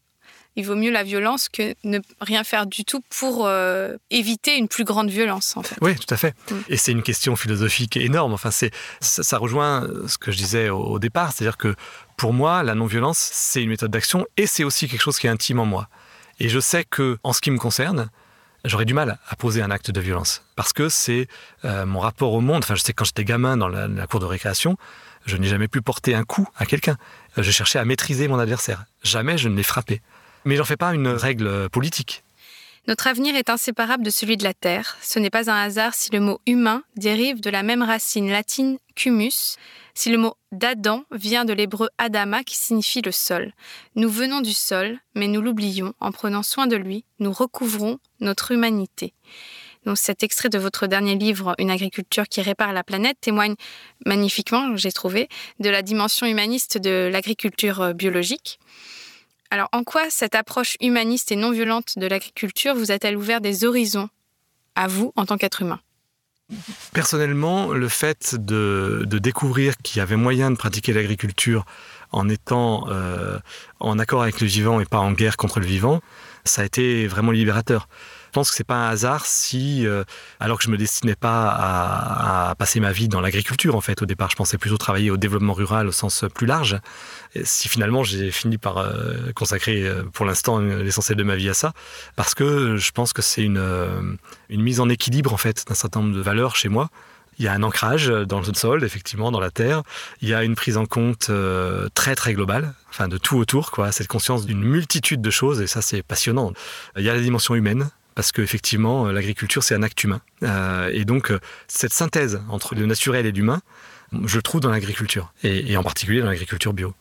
il 0.57 0.65
vaut 0.65 0.75
mieux 0.75 0.91
la 0.91 1.03
violence 1.03 1.51
que 1.51 1.75
ne 1.85 1.99
rien 2.21 2.43
faire 2.43 2.67
du 2.67 2.85
tout 2.85 3.03
pour 3.11 3.47
euh, 3.47 3.97
éviter 4.11 4.57
une 4.57 4.69
plus 4.69 4.85
grande 4.85 5.11
violence. 5.11 5.55
En 5.57 5.63
fait. 5.63 5.77
Oui, 5.83 5.95
tout 5.97 6.13
à 6.13 6.17
fait. 6.17 6.35
Mm. 6.51 6.55
Et 6.69 6.77
c'est 6.79 6.93
une 6.93 7.03
question 7.03 7.37
philosophique 7.37 7.97
énorme. 7.99 8.33
Enfin, 8.33 8.51
c'est 8.51 8.71
ça, 9.01 9.37
rejoint 9.37 9.87
ce 10.09 10.17
que 10.17 10.33
je 10.33 10.39
disais 10.39 10.71
au, 10.71 10.99
départ, 10.99 11.33
c'est-à-dire 11.33 11.59
que 11.59 11.75
pour 12.17 12.33
moi, 12.33 12.63
la 12.63 12.75
non-violence, 12.75 13.19
c'est 13.19 13.63
une 13.63 13.69
méthode 13.69 13.91
d'action 13.91 14.27
et 14.39 14.47
c'est 14.47 14.65
aussi 14.65 14.89
quelque 14.89 15.03
chose 15.03 15.19
qui 15.19 15.27
est 15.27 15.31
intime 15.31 15.61
en 15.61 15.67
moi. 15.67 15.89
Et 16.41 16.49
je 16.49 16.61
sais 16.61 16.85
que, 16.85 17.19
en 17.23 17.33
ce 17.33 17.41
qui 17.41 17.51
me 17.51 17.59
concerne, 17.59 18.11
j'aurais 18.65 18.85
du 18.85 18.95
mal 18.95 19.19
à 19.29 19.37
poser 19.37 19.63
un 19.63 19.71
acte 19.71 19.91
de 19.91 20.01
violence 20.01 20.43
parce 20.55 20.73
que 20.73 20.89
c'est 20.89 21.29
euh, 21.65 21.87
mon 21.87 22.01
rapport 22.01 22.33
au 22.33 22.41
monde. 22.41 22.63
Enfin, 22.65 22.75
je 22.75 22.83
sais 22.83 22.93
que 22.93 22.99
quand 22.99 23.05
j'étais 23.05 23.25
gamin 23.25 23.57
dans 23.57 23.69
la, 23.69 23.89
la 23.89 24.07
cour 24.07 24.21
de 24.21 24.27
récréation, 24.27 24.77
je 25.25 25.37
n'ai 25.37 25.49
jamais 25.49 25.69
pu 25.69 25.81
porter 25.83 26.15
un 26.15 26.25
coup 26.25 26.49
à 26.57 26.67
quelqu'un. 26.67 26.97
Je 27.37 27.51
cherchais 27.51 27.79
à 27.79 27.85
maîtriser 27.85 28.29
mon 28.29 28.39
adversaire. 28.39 28.85
Jamais 29.03 29.39
je 29.39 29.49
ne 29.49 29.57
l'ai 29.57 29.63
frappé. 29.63 30.03
Mais 30.45 30.57
j'en 30.57 30.65
fais 30.65 30.77
pas 30.77 30.95
une 30.95 31.09
règle 31.09 31.69
politique. 31.71 32.23
Notre 32.89 33.09
avenir 33.09 33.35
est 33.35 33.51
inséparable 33.51 34.05
de 34.05 34.11
celui 34.11 34.37
de 34.37 34.45
la 34.45 34.55
Terre. 34.55 34.97
Ce 35.03 35.19
n'est 35.19 35.31
pas 35.31 35.51
un 35.51 35.61
hasard 35.61 35.95
si 35.95 36.11
le 36.13 36.21
mot 36.21 36.41
humain 36.47 36.85
dérive 36.97 37.41
de 37.41 37.51
la 37.51 37.65
même 37.65 37.83
racine 37.83 38.31
latine 38.31 38.79
qu'humus, 38.95 39.57
si 39.95 40.11
le 40.11 40.19
mot 40.19 40.35
d'Adam 40.53 41.05
vient 41.11 41.45
de 41.45 41.53
l'hébreu 41.53 41.89
Adama 41.99 42.45
qui 42.45 42.57
signifie 42.57 43.03
le 43.03 43.11
sol. 43.11 43.53
Nous 43.97 44.09
venons 44.09 44.41
du 44.41 44.53
sol, 44.53 45.01
mais 45.17 45.27
nous 45.27 45.43
l'oublions. 45.43 45.95
En 45.99 46.13
prenant 46.13 46.45
soin 46.45 46.69
de 46.69 46.77
lui, 46.77 47.05
nous 47.19 47.33
recouvrons 47.33 47.99
notre 48.21 48.53
humanité. 48.53 49.15
Donc 49.85 49.99
cet 49.99 50.23
extrait 50.23 50.49
de 50.49 50.59
votre 50.59 50.87
dernier 50.87 51.17
livre, 51.17 51.55
Une 51.59 51.71
agriculture 51.71 52.29
qui 52.29 52.41
répare 52.41 52.73
la 52.73 52.85
planète, 52.85 53.19
témoigne 53.21 53.57
magnifiquement, 54.05 54.77
j'ai 54.77 54.93
trouvé, 54.93 55.29
de 55.59 55.71
la 55.71 55.83
dimension 55.83 56.27
humaniste 56.27 56.79
de 56.79 57.09
l'agriculture 57.11 57.81
euh, 57.81 57.93
biologique. 57.93 58.61
Alors 59.51 59.69
en 59.73 59.85
quoi 59.85 60.11
cette 60.11 60.35
approche 60.35 60.77
humaniste 60.81 61.33
et 61.33 61.37
non 61.37 61.51
violente 61.51 61.95
de 61.97 62.07
l'agriculture 62.07 62.75
vous 62.75 62.91
a-t-elle 62.91 63.17
ouvert 63.17 63.41
des 63.41 63.65
horizons 63.65 64.09
à 64.75 64.89
vous 64.89 65.13
en 65.17 65.27
tant 65.27 65.37
qu'être 65.37 65.63
humain? 65.63 65.81
Personnellement, 66.93 67.73
le 67.73 67.89
fait 67.89 68.37
de, 68.37 69.05
découvrir 69.05 69.77
qu'il 69.79 69.99
y 69.99 70.01
avait 70.01 70.17
moyen 70.17 70.51
de 70.51 70.57
pratiquer 70.57 70.93
l'agriculture 70.93 71.65
en 72.13 72.29
étant 72.29 72.87
euh, 72.89 73.39
en 73.81 73.99
accord 73.99 74.23
avec 74.23 74.41
le 74.41 74.47
vivant 74.47 74.81
et 74.81 74.85
pas 74.85 74.99
en 74.99 75.11
guerre 75.13 75.37
contre 75.37 75.59
le 75.59 75.67
vivant, 75.67 76.01
ça 76.45 76.63
a 76.63 76.65
été 76.65 77.09
vraiment 77.09 77.33
libérateur. 77.33 77.89
Je 78.37 78.41
pense 78.41 78.51
que 78.51 78.57
c'est 78.57 78.65
pas 78.65 78.89
un 78.89 78.91
hasard 78.91 79.25
si, 79.25 79.87
euh, 79.87 80.05
alors 80.41 80.59
que 80.59 80.65
je 80.65 80.69
me 80.69 80.77
destinais 80.77 81.15
pas 81.15 81.49
à, 81.49 82.55
passer 82.57 82.81
ma 82.81 82.93
vie 82.93 83.09
dans 83.09 83.23
l'agriculture 83.23 83.75
en 83.75 83.81
fait, 83.81 84.03
au 84.03 84.05
départ, 84.05 84.29
je 84.29 84.37
pensais 84.37 84.59
plutôt 84.59 84.77
travailler 84.77 85.11
au 85.11 85.17
développement 85.17 85.55
rural 85.55 85.87
au 85.87 85.91
sens 85.91 86.23
plus 86.35 86.47
large. 86.47 86.79
si 87.45 87.71
finalement 87.71 88.05
j'ai 88.05 88.31
fini 88.31 88.59
par 88.59 88.77
euh, 88.77 89.33
consacrer 89.35 89.87
euh, 89.87 90.03
pour 90.13 90.27
l'instant 90.27 90.59
l'essentiel 90.59 91.17
de 91.17 91.23
ma 91.23 91.35
vie 91.35 91.49
à 91.49 91.55
ça, 91.55 91.73
parce 92.15 92.35
que 92.35 92.77
je 92.77 92.91
pense 92.91 93.15
que 93.15 93.23
c'est 93.23 93.43
une, 93.43 94.19
une 94.51 94.61
mise 94.61 94.81
en 94.81 94.91
équilibre 94.91 95.33
en 95.33 95.39
fait 95.39 95.65
d'un 95.67 95.75
certain 95.75 96.01
nombre 96.01 96.15
de 96.15 96.21
valeurs 96.21 96.57
chez 96.57 96.69
moi. 96.69 96.91
Il 97.39 97.47
y 97.47 97.49
a 97.49 97.55
un 97.55 97.63
ancrage 97.63 98.09
dans 98.09 98.41
le 98.41 98.53
sol, 98.53 98.85
effectivement, 98.85 99.31
dans 99.31 99.41
la 99.41 99.51
terre. 99.51 99.83
Il 100.21 100.29
y 100.29 100.35
a 100.35 100.45
une 100.45 100.57
prise 100.57 100.77
en 100.77 100.85
compte 100.85 101.31
très 101.95 102.15
très 102.15 102.35
globale, 102.35 102.75
enfin 102.91 103.09
de 103.09 103.17
tout 103.17 103.39
autour, 103.39 103.71
quoi. 103.71 103.93
Cette 103.93 104.09
conscience 104.09 104.45
d'une 104.45 104.63
multitude 104.63 105.23
de 105.23 105.31
choses, 105.31 105.63
et 105.63 105.67
ça 105.67 105.81
c'est 105.81 106.03
passionnant. 106.03 106.53
Il 106.99 107.03
y 107.03 107.09
a 107.09 107.15
la 107.15 107.21
dimension 107.21 107.55
humaine, 107.55 107.89
parce 108.17 108.33
qu'effectivement, 108.33 109.07
euh, 109.07 109.13
l'agriculture, 109.13 109.63
c'est 109.63 109.77
un 109.77 109.83
acte 109.85 110.03
humain. 110.03 110.21
Euh, 110.43 110.91
et 110.93 111.05
donc, 111.05 111.31
euh, 111.31 111.39
cette 111.69 111.93
synthèse 111.93 112.41
entre 112.49 112.75
le 112.75 112.87
naturel 112.87 113.27
et 113.27 113.31
l'humain, 113.31 113.61
je 114.25 114.37
le 114.37 114.43
trouve 114.43 114.61
dans 114.61 114.71
l'agriculture, 114.71 115.33
et, 115.45 115.77
en 115.77 115.83
particulier 115.83 116.21
dans 116.21 116.27
l'agriculture 116.27 116.73
bio. 116.73 116.95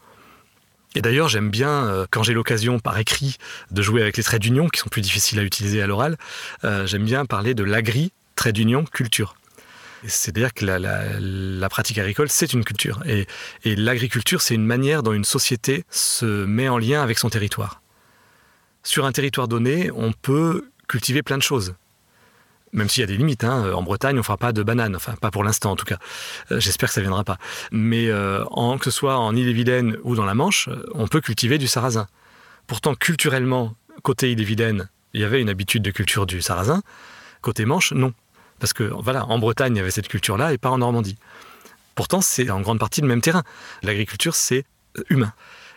Et 0.93 1.01
d'ailleurs, 1.01 1.29
j'aime 1.29 1.49
bien, 1.49 2.05
quand 2.09 2.23
j'ai 2.23 2.33
l'occasion 2.33 2.79
par 2.79 2.97
écrit 2.97 3.35
de 3.69 3.81
jouer 3.81 4.01
avec 4.01 4.17
les 4.17 4.23
traits 4.23 4.41
d'union, 4.41 4.69
qui 4.69 4.79
sont 4.79 4.89
plus 4.89 5.01
difficiles 5.01 5.37
à 5.39 5.43
utiliser 5.43 5.81
à 5.81 5.87
l'oral, 5.87 6.17
j'aime 6.63 7.03
bien 7.03 7.25
parler 7.25 7.53
de 7.53 7.63
l'agri, 7.63 8.11
trait 8.35 8.53
d'union, 8.53 8.85
culture. 8.85 9.35
C'est-à-dire 10.07 10.53
que 10.53 10.65
la, 10.65 11.69
pratique 11.69 11.97
agricole, 11.99 12.29
c'est 12.29 12.53
une 12.53 12.63
culture. 12.63 13.03
et 13.05 13.27
l'agriculture, 13.75 14.41
c'est 14.41 14.55
une 14.55 14.65
manière 14.65 15.03
dont 15.03 15.13
une 15.13 15.25
société 15.25 15.83
se 15.91 16.45
met 16.45 16.69
en 16.69 16.79
lien 16.79 17.03
avec 17.03 17.19
son 17.19 17.29
territoire. 17.29 17.81
Sur 18.85 19.05
un 19.05 19.11
territoire 19.11 19.47
donné, 19.47 19.91
on 19.95 20.11
peut 20.11 20.69
cultiver 20.87 21.23
plein 21.23 21.37
de 21.37 21.43
choses. 21.43 21.75
Même 22.73 22.89
s'il 22.89 23.01
y 23.01 23.03
a 23.03 23.07
des 23.07 23.15
limites. 23.15 23.43
Hein. 23.43 23.71
En 23.73 23.83
Bretagne, 23.83 24.15
on 24.15 24.19
ne 24.19 24.23
fera 24.23 24.37
pas 24.37 24.51
de 24.51 24.61
bananes. 24.61 24.95
Enfin, 24.95 25.13
pas 25.13 25.31
pour 25.31 25.43
l'instant, 25.43 25.71
en 25.71 25.75
tout 25.75 25.85
cas. 25.85 25.97
Euh, 26.51 26.59
j'espère 26.59 26.89
que 26.89 26.95
ça 26.95 27.01
ne 27.01 27.05
viendra 27.05 27.23
pas. 27.23 27.37
Mais 27.71 28.09
euh, 28.09 28.43
en, 28.51 28.77
que 28.77 28.85
ce 28.85 28.91
soit 28.91 29.17
en 29.17 29.35
Ille-et-Vilaine 29.35 29.97
ou 30.03 30.15
dans 30.15 30.25
la 30.25 30.33
Manche, 30.33 30.67
euh, 30.67 30.85
on 30.93 31.07
peut 31.07 31.21
cultiver 31.21 31.57
du 31.57 31.67
sarrasin. 31.67 32.07
Pourtant, 32.67 32.93
culturellement, 32.95 33.73
côté 34.03 34.31
Ille-et-Vilaine, 34.31 34.89
il 35.13 35.21
y 35.21 35.23
avait 35.23 35.41
une 35.41 35.49
habitude 35.49 35.83
de 35.83 35.91
culture 35.91 36.25
du 36.25 36.41
sarrasin. 36.41 36.81
Côté 37.41 37.63
Manche, 37.65 37.93
non. 37.93 38.13
Parce 38.59 38.73
que, 38.73 38.83
voilà, 38.83 39.25
en 39.27 39.39
Bretagne, 39.39 39.75
il 39.75 39.77
y 39.77 39.81
avait 39.81 39.91
cette 39.91 40.09
culture-là 40.09 40.51
et 40.51 40.57
pas 40.57 40.69
en 40.69 40.79
Normandie. 40.79 41.17
Pourtant, 41.93 42.19
c'est 42.19 42.49
en 42.49 42.59
grande 42.59 42.79
partie 42.79 42.99
le 42.99 43.07
même 43.07 43.21
terrain. 43.21 43.43
L'agriculture, 43.83 44.35
c'est 44.35 44.65
humain. 45.09 45.33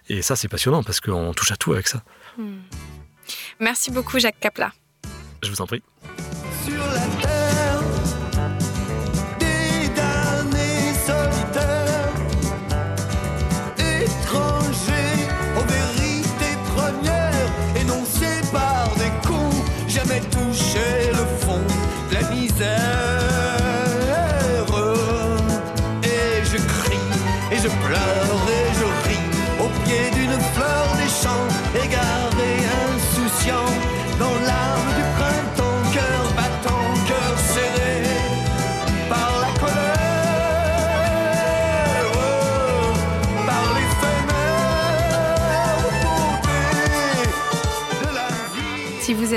Et 0.09 0.23
ça, 0.23 0.35
c'est 0.35 0.49
passionnant 0.49 0.83
parce 0.83 1.01
qu'on 1.01 1.33
touche 1.33 1.53
à 1.53 1.57
tout 1.57 1.73
avec 1.73 1.87
ça. 1.87 2.03
Hmm. 2.37 2.59
Merci 3.61 3.91
beaucoup, 3.91 4.19
Jacques 4.19 4.41
Capla. 4.41 4.73
Je 5.43 5.51
vous 5.51 5.61
en 5.61 5.67
prie. 5.67 5.83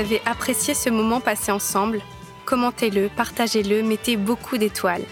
Avez 0.02 0.20
apprécié 0.26 0.74
ce 0.74 0.90
moment 0.90 1.20
passé 1.20 1.52
ensemble, 1.52 2.02
commentez-le, 2.44 3.08
partagez-le, 3.08 3.84
mettez 3.84 4.16
beaucoup 4.16 4.58
d'étoiles. 4.58 5.04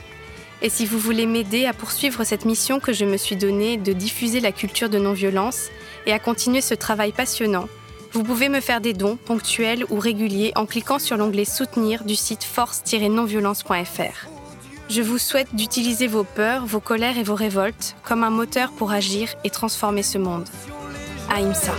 Et 0.62 0.68
si 0.68 0.84
vous 0.84 0.98
voulez 0.98 1.26
m'aider 1.26 1.64
à 1.64 1.72
poursuivre 1.72 2.24
cette 2.24 2.44
mission 2.44 2.80
que 2.80 2.92
je 2.92 3.04
me 3.04 3.16
suis 3.16 3.36
donnée 3.36 3.76
de 3.76 3.92
diffuser 3.92 4.40
la 4.40 4.50
culture 4.50 4.90
de 4.90 4.98
non-violence 4.98 5.68
et 6.06 6.12
à 6.12 6.18
continuer 6.18 6.60
ce 6.60 6.74
travail 6.74 7.12
passionnant, 7.12 7.68
vous 8.12 8.24
pouvez 8.24 8.48
me 8.48 8.60
faire 8.60 8.80
des 8.80 8.92
dons 8.92 9.16
ponctuels 9.16 9.84
ou 9.90 10.00
réguliers 10.00 10.52
en 10.56 10.66
cliquant 10.66 10.98
sur 10.98 11.16
l'onglet 11.16 11.44
Soutenir 11.44 12.02
du 12.02 12.16
site 12.16 12.42
force-nonviolence.fr. 12.42 14.28
Je 14.88 15.02
vous 15.02 15.18
souhaite 15.18 15.54
d'utiliser 15.54 16.08
vos 16.08 16.24
peurs, 16.24 16.66
vos 16.66 16.80
colères 16.80 17.16
et 17.16 17.22
vos 17.22 17.36
révoltes 17.36 17.94
comme 18.02 18.24
un 18.24 18.30
moteur 18.30 18.72
pour 18.72 18.90
agir 18.90 19.28
et 19.44 19.50
transformer 19.50 20.02
ce 20.02 20.18
monde. 20.18 20.48
Aïmsa. 21.32 21.74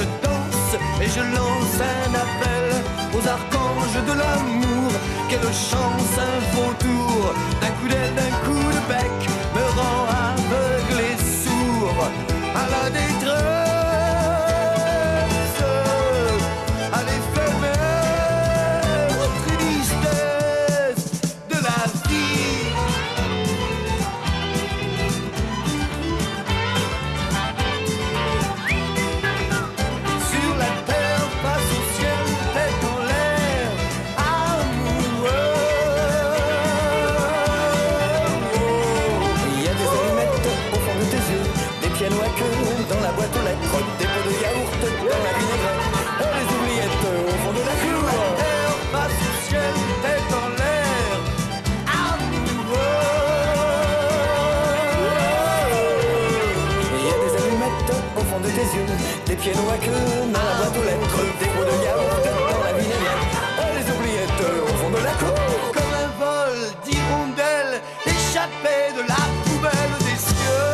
Je 0.00 0.04
danse 0.22 0.74
et 1.02 1.08
je 1.16 1.20
lance 1.36 1.76
un 1.80 2.14
appel 2.24 2.66
aux 3.14 3.24
archanges 3.36 4.00
de 4.08 4.12
l'amour. 4.20 4.92
Quelle 5.28 5.52
chance, 5.70 6.14
un 6.18 6.38
vautour, 6.54 7.34
d'un 7.60 7.72
coup 7.78 7.88
d'aile, 7.88 8.29
pieds 59.40 59.52
dans 59.54 59.62
la 59.62 59.76
boîte 60.56 60.76
aux 60.76 60.84
lettres, 60.84 61.22
des 61.40 61.46
gros 61.46 61.64
de 61.64 61.70
yaourt 61.84 62.24
dans 62.24 62.64
la 62.64 62.72
vinaigrette, 62.72 63.34
oh, 63.58 63.62
les 63.76 63.86
oubliettes 63.94 64.44
au 64.62 64.74
fond 64.76 64.90
de 64.90 65.02
la 65.02 65.12
cour, 65.12 65.72
comme 65.72 65.94
un 66.04 66.10
vol 66.20 66.56
d'hirondelles 66.84 67.80
échappé 68.06 68.76
de 68.96 69.02
la 69.08 69.22
poubelle 69.44 69.94
des 70.00 70.18
cieux. 70.18 70.70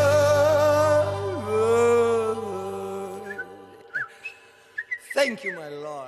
Thank 5.14 5.45
you, 5.45 5.53
my 5.53 5.71
lord. 5.83 6.06